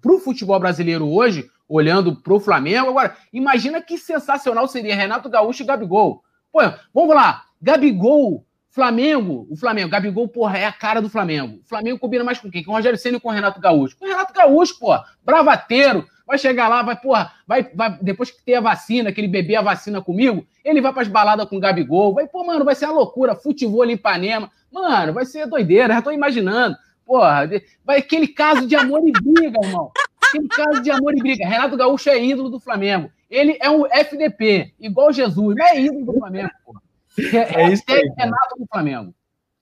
[0.00, 5.28] Para o futebol brasileiro hoje, olhando para o Flamengo, agora, imagina que sensacional seria Renato
[5.28, 6.22] Gaúcho e Gabigol.
[6.50, 6.60] Pô,
[6.94, 11.60] vamos lá, Gabigol, Flamengo, o Flamengo, Gabigol, porra, é a cara do Flamengo.
[11.62, 12.64] O Flamengo combina mais com quem?
[12.64, 13.96] Com o Rogério Senna e com o Renato Gaúcho.
[13.98, 18.44] Com o Renato Gaúcho, pô, bravateiro, vai chegar lá, vai, porra, vai, vai, depois que
[18.44, 21.56] ter a vacina, que ele beber a vacina comigo, ele vai para as baladas com
[21.56, 25.46] o Gabigol, vai, pô, mano, vai ser uma loucura, futebol em Ipanema, Mano, vai ser
[25.46, 26.76] doideira, já tô imaginando.
[27.04, 27.48] Porra,
[27.84, 29.90] vai aquele caso de amor e briga, irmão.
[30.22, 31.46] Aquele caso de amor e briga.
[31.46, 33.10] Renato Gaúcho é ídolo do Flamengo.
[33.30, 36.82] Ele é um FDP, igual Jesus, não é ídolo do Flamengo, porra.
[37.18, 39.14] É, é isso é aí, Renato do Flamengo.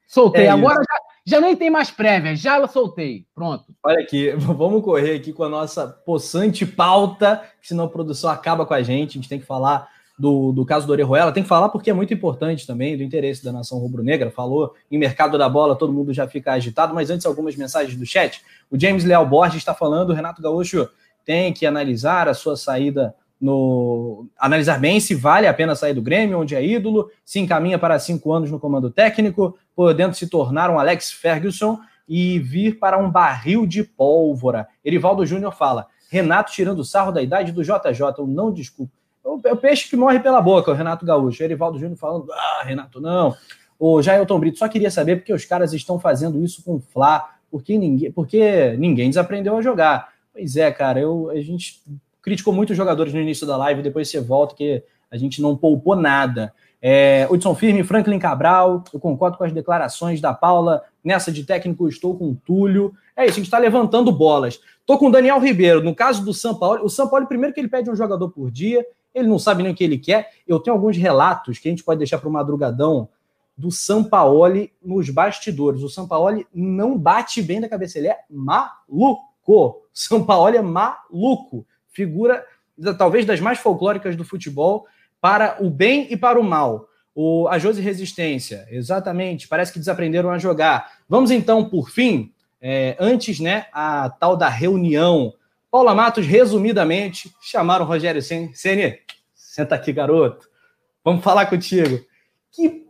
[0.07, 0.47] Soltei.
[0.47, 3.27] É Agora já, já nem tem mais prévia, já soltei.
[3.35, 3.65] Pronto.
[3.83, 8.73] Olha aqui, vamos correr aqui com a nossa possante pauta, senão a produção acaba com
[8.73, 9.11] a gente.
[9.11, 11.93] A gente tem que falar do, do caso do Orejuela, tem que falar porque é
[11.93, 14.31] muito importante também do interesse da nação rubro-negra.
[14.31, 18.07] Falou em mercado da bola, todo mundo já fica agitado, mas antes algumas mensagens do
[18.07, 18.41] chat.
[18.71, 20.89] O James Leal Borges está falando, o Renato Gaúcho
[21.25, 26.03] tem que analisar a sua saída no analisar bem se vale a pena sair do
[26.03, 30.71] Grêmio, onde é ídolo, se encaminha para cinco anos no comando técnico, podendo se tornar
[30.71, 34.69] um Alex Ferguson e vir para um barril de pólvora.
[34.85, 38.93] Erivaldo Júnior fala: Renato tirando sarro da idade do JJ, eu não desculpo.
[39.45, 41.43] É o peixe que morre pela boca, o Renato Gaúcho.
[41.43, 43.35] Erivaldo Júnior falando, ah, Renato, não.
[43.79, 47.37] O Jailton Brito, só queria saber porque os caras estão fazendo isso com o Flá,
[47.51, 50.13] porque ninguém, porque ninguém desaprendeu a jogar.
[50.33, 51.83] Pois é, cara, eu, a gente
[52.27, 55.57] criticou muito os jogadores no início da live, depois você volta que a gente não
[55.57, 56.53] poupou nada.
[56.83, 60.83] É, Hudson Firme, Franklin Cabral, eu concordo com as declarações da Paula.
[61.05, 62.93] Nessa de técnico, estou com o Túlio.
[63.17, 64.61] É isso, a gente está levantando bolas.
[64.81, 65.85] Estou com o Daniel Ribeiro.
[65.85, 68.51] No caso do São Paulo, o São Paulo, primeiro que ele pede um jogador por
[68.51, 70.31] dia, ele não sabe nem o que ele quer.
[70.49, 73.09] Eu tenho alguns relatos que a gente pode deixar para o madrugadão
[73.57, 75.81] do Sampaoli nos bastidores.
[75.81, 79.81] O Sampaoli não bate bem da cabeça, ele é maluco.
[79.95, 81.65] Sampaoli é maluco.
[81.97, 82.45] Figura
[82.99, 84.87] talvez das mais folclóricas do futebol
[85.19, 86.87] para o bem e para o mal.
[87.15, 90.93] O, a Josi Resistência, exatamente, parece que desaprenderam a jogar.
[91.09, 95.33] Vamos então, por fim, é, antes, né, a tal da reunião
[95.71, 99.01] Paula Matos, resumidamente, chamaram o Rogério Ceni.
[99.35, 100.47] Senta aqui, garoto.
[101.03, 102.05] Vamos falar contigo.
[102.53, 102.87] Que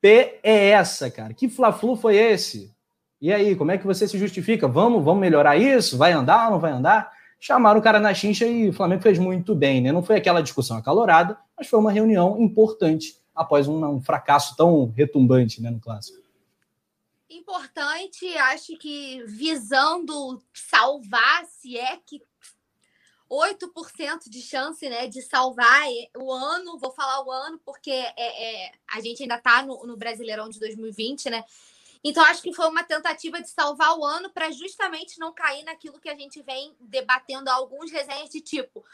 [0.00, 1.34] P é essa, cara?
[1.34, 2.74] Que Fla-Flu foi esse?
[3.20, 4.66] E aí, como é que você se justifica?
[4.66, 5.98] Vamos, vamos melhorar isso?
[5.98, 7.10] Vai andar ou não vai andar?
[7.38, 9.92] Chamaram o cara na chincha e o Flamengo fez muito bem, né?
[9.92, 14.92] Não foi aquela discussão acalorada, mas foi uma reunião importante após um, um fracasso tão
[14.96, 16.18] retumbante né, no clássico.
[17.30, 22.20] Importante, acho que visando salvar, se é que
[23.30, 25.82] 8% de chance né, de salvar
[26.16, 29.96] o ano, vou falar o ano, porque é, é a gente ainda está no, no
[29.96, 31.44] Brasileirão de 2020, né?
[32.02, 36.00] Então, acho que foi uma tentativa de salvar o ano para justamente não cair naquilo
[36.00, 38.84] que a gente vem debatendo alguns resenhas de tipo.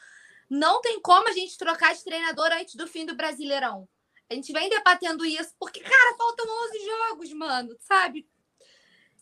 [0.49, 3.89] Não tem como a gente trocar de treinador antes do fim do Brasileirão.
[4.31, 8.27] A gente vem debatendo isso porque, cara, faltam 11 jogos, mano, sabe?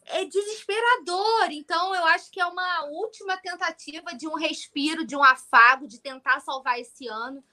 [0.06, 1.50] É desesperador.
[1.50, 6.00] Então, eu acho que é uma última tentativa de um respiro, de um afago, de
[6.00, 7.44] tentar salvar esse ano.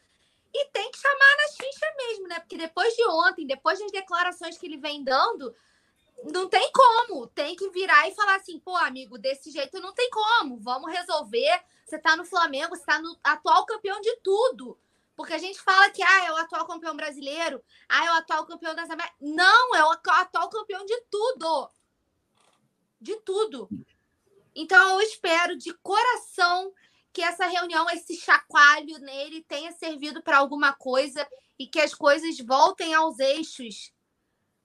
[0.53, 2.39] E tem que chamar na xincha mesmo, né?
[2.39, 5.55] Porque depois de ontem, depois das declarações que ele vem dando,
[6.23, 7.27] não tem como.
[7.27, 10.59] Tem que virar e falar assim, pô, amigo, desse jeito não tem como.
[10.59, 11.61] Vamos resolver.
[11.85, 14.77] Você tá no Flamengo, você tá no atual campeão de tudo.
[15.15, 18.45] Porque a gente fala que ah, é o atual campeão brasileiro, ah, é o atual
[18.45, 19.17] campeão das Américas.
[19.19, 21.69] Não, é o atual campeão de tudo.
[23.01, 23.69] De tudo.
[24.55, 26.73] Então eu espero de coração
[27.11, 32.39] que essa reunião, esse chacoalho nele tenha servido para alguma coisa e que as coisas
[32.39, 33.91] voltem aos eixos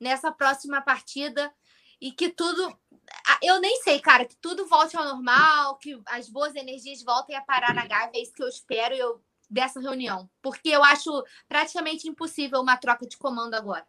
[0.01, 1.53] nessa próxima partida
[2.01, 2.77] e que tudo.
[3.43, 7.43] Eu nem sei, cara, que tudo volte ao normal, que as boas energias voltem a
[7.43, 8.13] parar na Gávea.
[8.15, 10.29] É isso que eu espero eu, dessa reunião.
[10.43, 11.11] Porque eu acho
[11.49, 13.87] praticamente impossível uma troca de comando agora.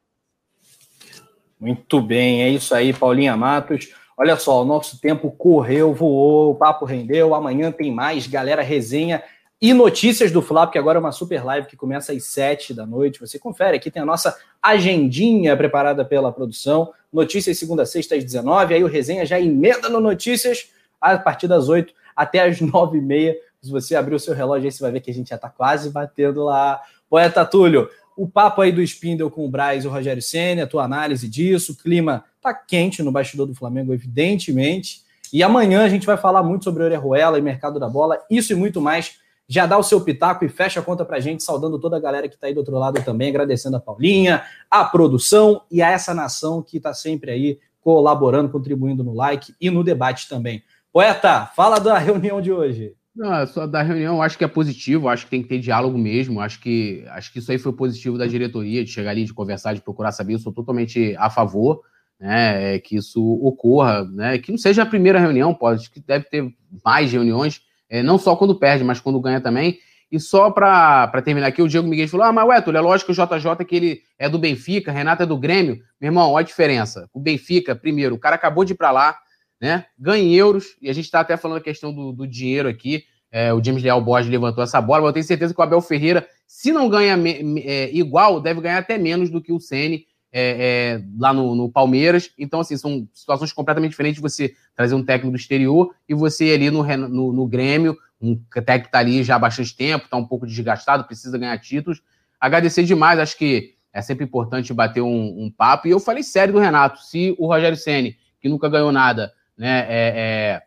[1.59, 3.93] Muito bem, é isso aí, Paulinha Matos.
[4.17, 7.35] Olha só, o nosso tempo correu, voou, o papo rendeu.
[7.35, 9.23] Amanhã tem mais, galera, resenha
[9.61, 12.85] e notícias do Flá, porque agora é uma super live que começa às 7 da
[12.85, 13.19] noite.
[13.19, 16.91] Você confere, aqui tem a nossa agendinha preparada pela produção.
[17.11, 20.69] Notícias segunda sexta às 19, aí o resenha já emenda no notícias
[20.99, 23.35] a partir das 8 até as 9 e meia.
[23.61, 25.49] Se você abrir o seu relógio aí, você vai ver que a gente já está
[25.49, 26.81] quase batendo lá.
[27.09, 30.67] Poeta Túlio, o papo aí do Spindle com o Braz e o Rogério Senna, a
[30.67, 35.01] tua análise disso, o clima tá quente no bastidor do Flamengo, evidentemente.
[35.33, 38.55] E amanhã a gente vai falar muito sobre Orejuela e mercado da bola, isso e
[38.55, 39.17] muito mais
[39.47, 42.27] já dá o seu pitaco e fecha a conta pra gente, saudando toda a galera
[42.27, 46.13] que tá aí do outro lado também, agradecendo a Paulinha, a produção e a essa
[46.13, 50.63] nação que tá sempre aí colaborando, contribuindo no like e no debate também.
[50.91, 52.95] Poeta, fala da reunião de hoje.
[53.15, 56.41] Não, só da reunião, acho que é positivo, acho que tem que ter diálogo mesmo,
[56.41, 59.73] acho que, acho que isso aí foi positivo da diretoria, de chegar ali, de conversar,
[59.73, 61.81] de procurar saber, eu sou totalmente a favor,
[62.19, 66.25] né, é que isso ocorra, né, que não seja a primeira reunião, pode, que deve
[66.25, 69.79] ter mais reuniões, é, não só quando perde, mas quando ganha também.
[70.11, 73.13] E só para terminar aqui, o Diego Miguel falou: Ah, mas ué, Túlio, é lógico
[73.13, 75.79] que o JJ que ele é do Benfica, Renato é do Grêmio.
[75.99, 77.09] Meu irmão, olha a diferença.
[77.13, 79.17] O Benfica, primeiro, o cara acabou de ir para lá,
[79.59, 79.85] né?
[79.97, 83.03] Ganha em euros, e a gente está até falando a questão do, do dinheiro aqui.
[83.31, 85.81] É, o James Leal Borges levantou essa bola, mas eu tenho certeza que o Abel
[85.81, 87.17] Ferreira, se não ganha
[87.65, 90.05] é, igual, deve ganhar até menos do que o Ceni
[90.37, 92.29] é, é, lá no, no, Palmeiras.
[92.37, 96.69] Então, assim, são situações completamente diferentes você trazer um técnico do exterior e você ali
[96.69, 100.25] no, no, no Grêmio, um técnico que está ali já há bastante tempo, está um
[100.25, 102.01] pouco desgastado, precisa ganhar títulos.
[102.37, 105.87] Agradecer demais, acho que é sempre importante bater um, um papo.
[105.87, 109.85] E eu falei sério do Renato, se o Rogério Ceni que nunca ganhou nada, né,
[109.89, 110.61] é,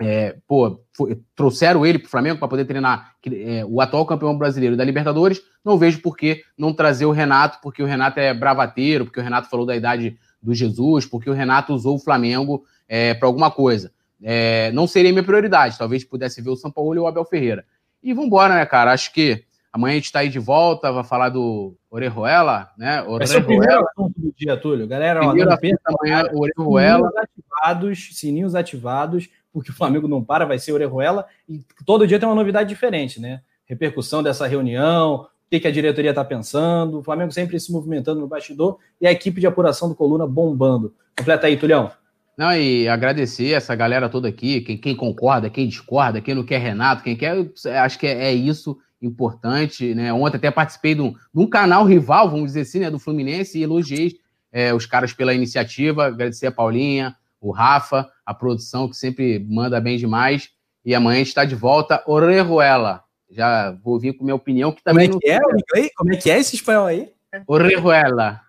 [0.00, 4.36] é pô, foi, trouxeram ele para o Flamengo para poder treinar é, o atual campeão
[4.36, 5.40] brasileiro da Libertadores.
[5.64, 9.22] Não vejo por que não trazer o Renato, porque o Renato é bravateiro, porque o
[9.22, 13.50] Renato falou da idade do Jesus, porque o Renato usou o Flamengo é, para alguma
[13.50, 13.92] coisa.
[14.22, 17.64] É, não seria minha prioridade, talvez pudesse ver o São Paulo e o Abel Ferreira.
[18.02, 18.92] E vambora, né, cara?
[18.92, 23.02] Acho que amanhã a gente está aí de volta, vai falar do Orejuela, né?
[23.02, 23.24] Orejuela.
[23.24, 24.86] Esse é o primeiro assunto do dia, Túlio.
[24.86, 27.10] Galera, ó, não pensa amanhã, Orejuela.
[27.10, 32.18] Sininhos ativados, sininhos ativados porque o Flamengo não para, vai ser Orejuela, e todo dia
[32.18, 33.40] tem uma novidade diferente, né?
[33.66, 38.20] Repercussão dessa reunião, o que, que a diretoria está pensando, o Flamengo sempre se movimentando
[38.20, 40.94] no bastidor e a equipe de apuração do Coluna bombando.
[41.16, 41.90] Completa aí, Tulhão.
[42.36, 46.60] Não, e agradecer essa galera toda aqui, quem, quem, concorda, quem discorda, quem não quer
[46.60, 47.50] Renato, quem quer,
[47.82, 50.12] acho que é, é isso importante, né?
[50.12, 53.58] Ontem até participei de um, de um, canal rival, vamos dizer assim, né, do Fluminense
[53.58, 54.20] e elogiei
[54.52, 59.80] é, os caras pela iniciativa, agradecer a Paulinha, o Rafa, a produção que sempre manda
[59.80, 60.50] bem demais.
[60.84, 63.02] E amanhã está de volta, Orejuela.
[63.30, 65.08] Já vou vir com minha opinião, que também.
[65.08, 67.12] Como é que é o Como é que é esse espanhol aí?
[67.46, 68.40] Orejuela.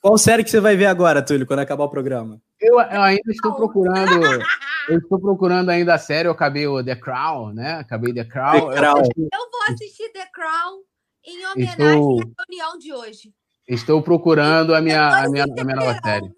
[0.00, 2.40] Qual série que você vai ver agora, Túlio, quando acabar o programa?
[2.60, 4.20] Eu, eu, ainda estou procurando.
[4.88, 6.26] Eu estou procurando ainda a série.
[6.26, 7.74] Eu acabei o The Crown, né?
[7.74, 8.70] Acabei The Crown.
[8.70, 8.98] The Crown.
[8.98, 10.80] Eu, eu, vou assistir The Crown
[11.24, 13.32] em homenagem estou, à reunião de hoje.
[13.68, 16.28] Estou procurando a minha, a minha, a minha nova série.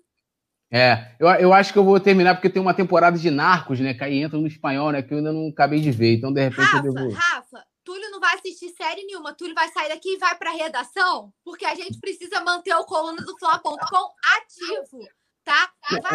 [0.70, 3.94] É, eu, eu acho que eu vou terminar porque tem uma temporada de Narcos, né?
[3.94, 5.02] Que aí entra no espanhol, né?
[5.02, 6.16] Que eu ainda não acabei de ver.
[6.16, 7.10] Então, de repente, Rafa, eu devo.
[7.12, 9.34] Rafa, Túlio não vai assistir série nenhuma.
[9.34, 13.22] Túlio vai sair daqui e vai pra redação, porque a gente precisa manter o coluna
[13.22, 15.06] do Fla.com ativo,
[15.44, 15.70] tá?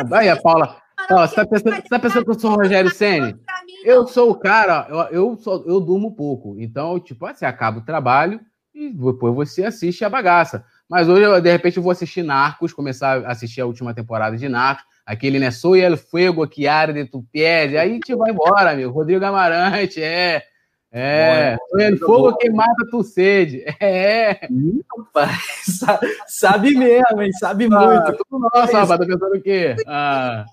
[0.07, 0.81] Vai Aí, Paula.
[1.07, 3.39] Paula, você tá pensando, você tá pensando que eu sou o Rogério Senni?
[3.83, 6.59] Eu sou o cara, eu, eu, sou, eu durmo pouco.
[6.59, 8.41] Então, tipo, assim, acaba o trabalho
[8.73, 10.65] e depois você assiste a bagaça.
[10.89, 14.35] Mas hoje, eu, de repente, eu vou assistir Narcos, começar a assistir a última temporada
[14.35, 14.83] de Narcos.
[15.05, 15.51] Aquele, né?
[15.51, 17.77] Soy el fuego que arde tu piede.
[17.77, 18.91] Aí a gente vai embora, amigo.
[18.91, 20.43] Rodrigo Amarante, é.
[20.91, 21.55] É.
[21.69, 23.63] Soy el fogo que mata tu sede.
[23.79, 24.47] É.
[25.63, 27.31] Sa- Sabe mesmo, hein?
[27.33, 28.23] Sabe Ah, muito.
[28.23, 28.99] tudo nosso, rapaz.
[28.99, 29.75] Tá pensando o quê?
[29.87, 30.45] Ah.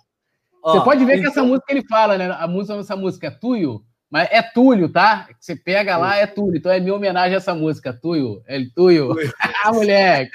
[0.62, 2.34] Ó, Você pode ver que então- essa música ele fala, né?
[2.38, 5.28] A música, essa música é Tuyo, mas é Túlio, tá?
[5.38, 6.58] Você pega lá, é Túlio.
[6.58, 8.42] Então é minha homenagem a essa música, Tuyo.
[8.46, 9.14] É Tuyo.
[9.64, 10.30] ah, moleque.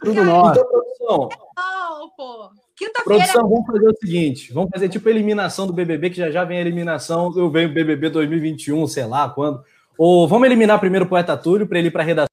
[0.00, 0.60] Tudo nosso.
[0.60, 2.50] Então, produção, Não, pô.
[2.74, 6.30] Quinta-feira produção, vamos fazer o seguinte: vamos fazer tipo a eliminação do BBB, que já
[6.30, 7.32] já vem a eliminação.
[7.36, 9.62] Eu venho BBB 2021, sei lá quando.
[9.96, 12.26] Ou vamos eliminar primeiro o poeta Túlio para ele ir para redação.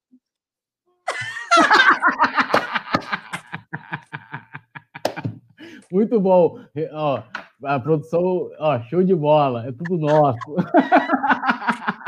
[5.91, 6.59] Muito bom.
[6.93, 7.21] Ó,
[7.63, 9.67] a produção, ó, show de bola.
[9.67, 10.55] É tudo nosso.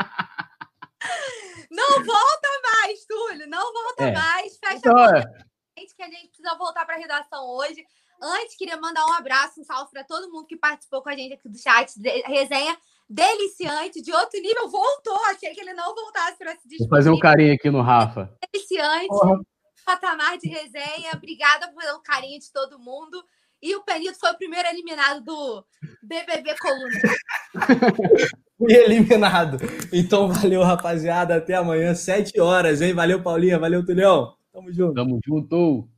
[1.70, 3.48] não volta mais, Túlio.
[3.48, 4.12] Não volta É.
[4.12, 4.56] mais.
[4.58, 5.22] Fecha Então, a é,
[5.78, 7.84] gente que a gente precisa voltar para a redação hoje.
[8.20, 11.34] Antes, queria mandar um abraço, um salve para todo mundo que participou com a gente
[11.34, 11.92] aqui do chat.
[11.98, 12.76] De- resenha
[13.08, 14.68] deliciante, de outro nível.
[14.68, 15.18] Voltou.
[15.26, 16.88] Achei que ele não voltasse para se vou despedir.
[16.88, 18.32] fazer um carinho aqui no Rafa.
[18.52, 19.08] Deliciante.
[19.08, 19.40] Porra.
[19.84, 21.10] Patamar de resenha.
[21.14, 23.22] Obrigada pelo carinho de todo mundo.
[23.62, 25.64] E o Penito foi o primeiro eliminado do
[26.02, 27.00] BBB Coluna.
[28.58, 29.58] Fui eliminado.
[29.92, 31.36] Então valeu, rapaziada.
[31.36, 32.92] Até amanhã, 7 horas, hein?
[32.92, 33.58] Valeu, Paulinha.
[33.58, 34.34] Valeu, Tulhão.
[34.52, 34.94] Tamo junto.
[34.94, 35.88] Tamo junto.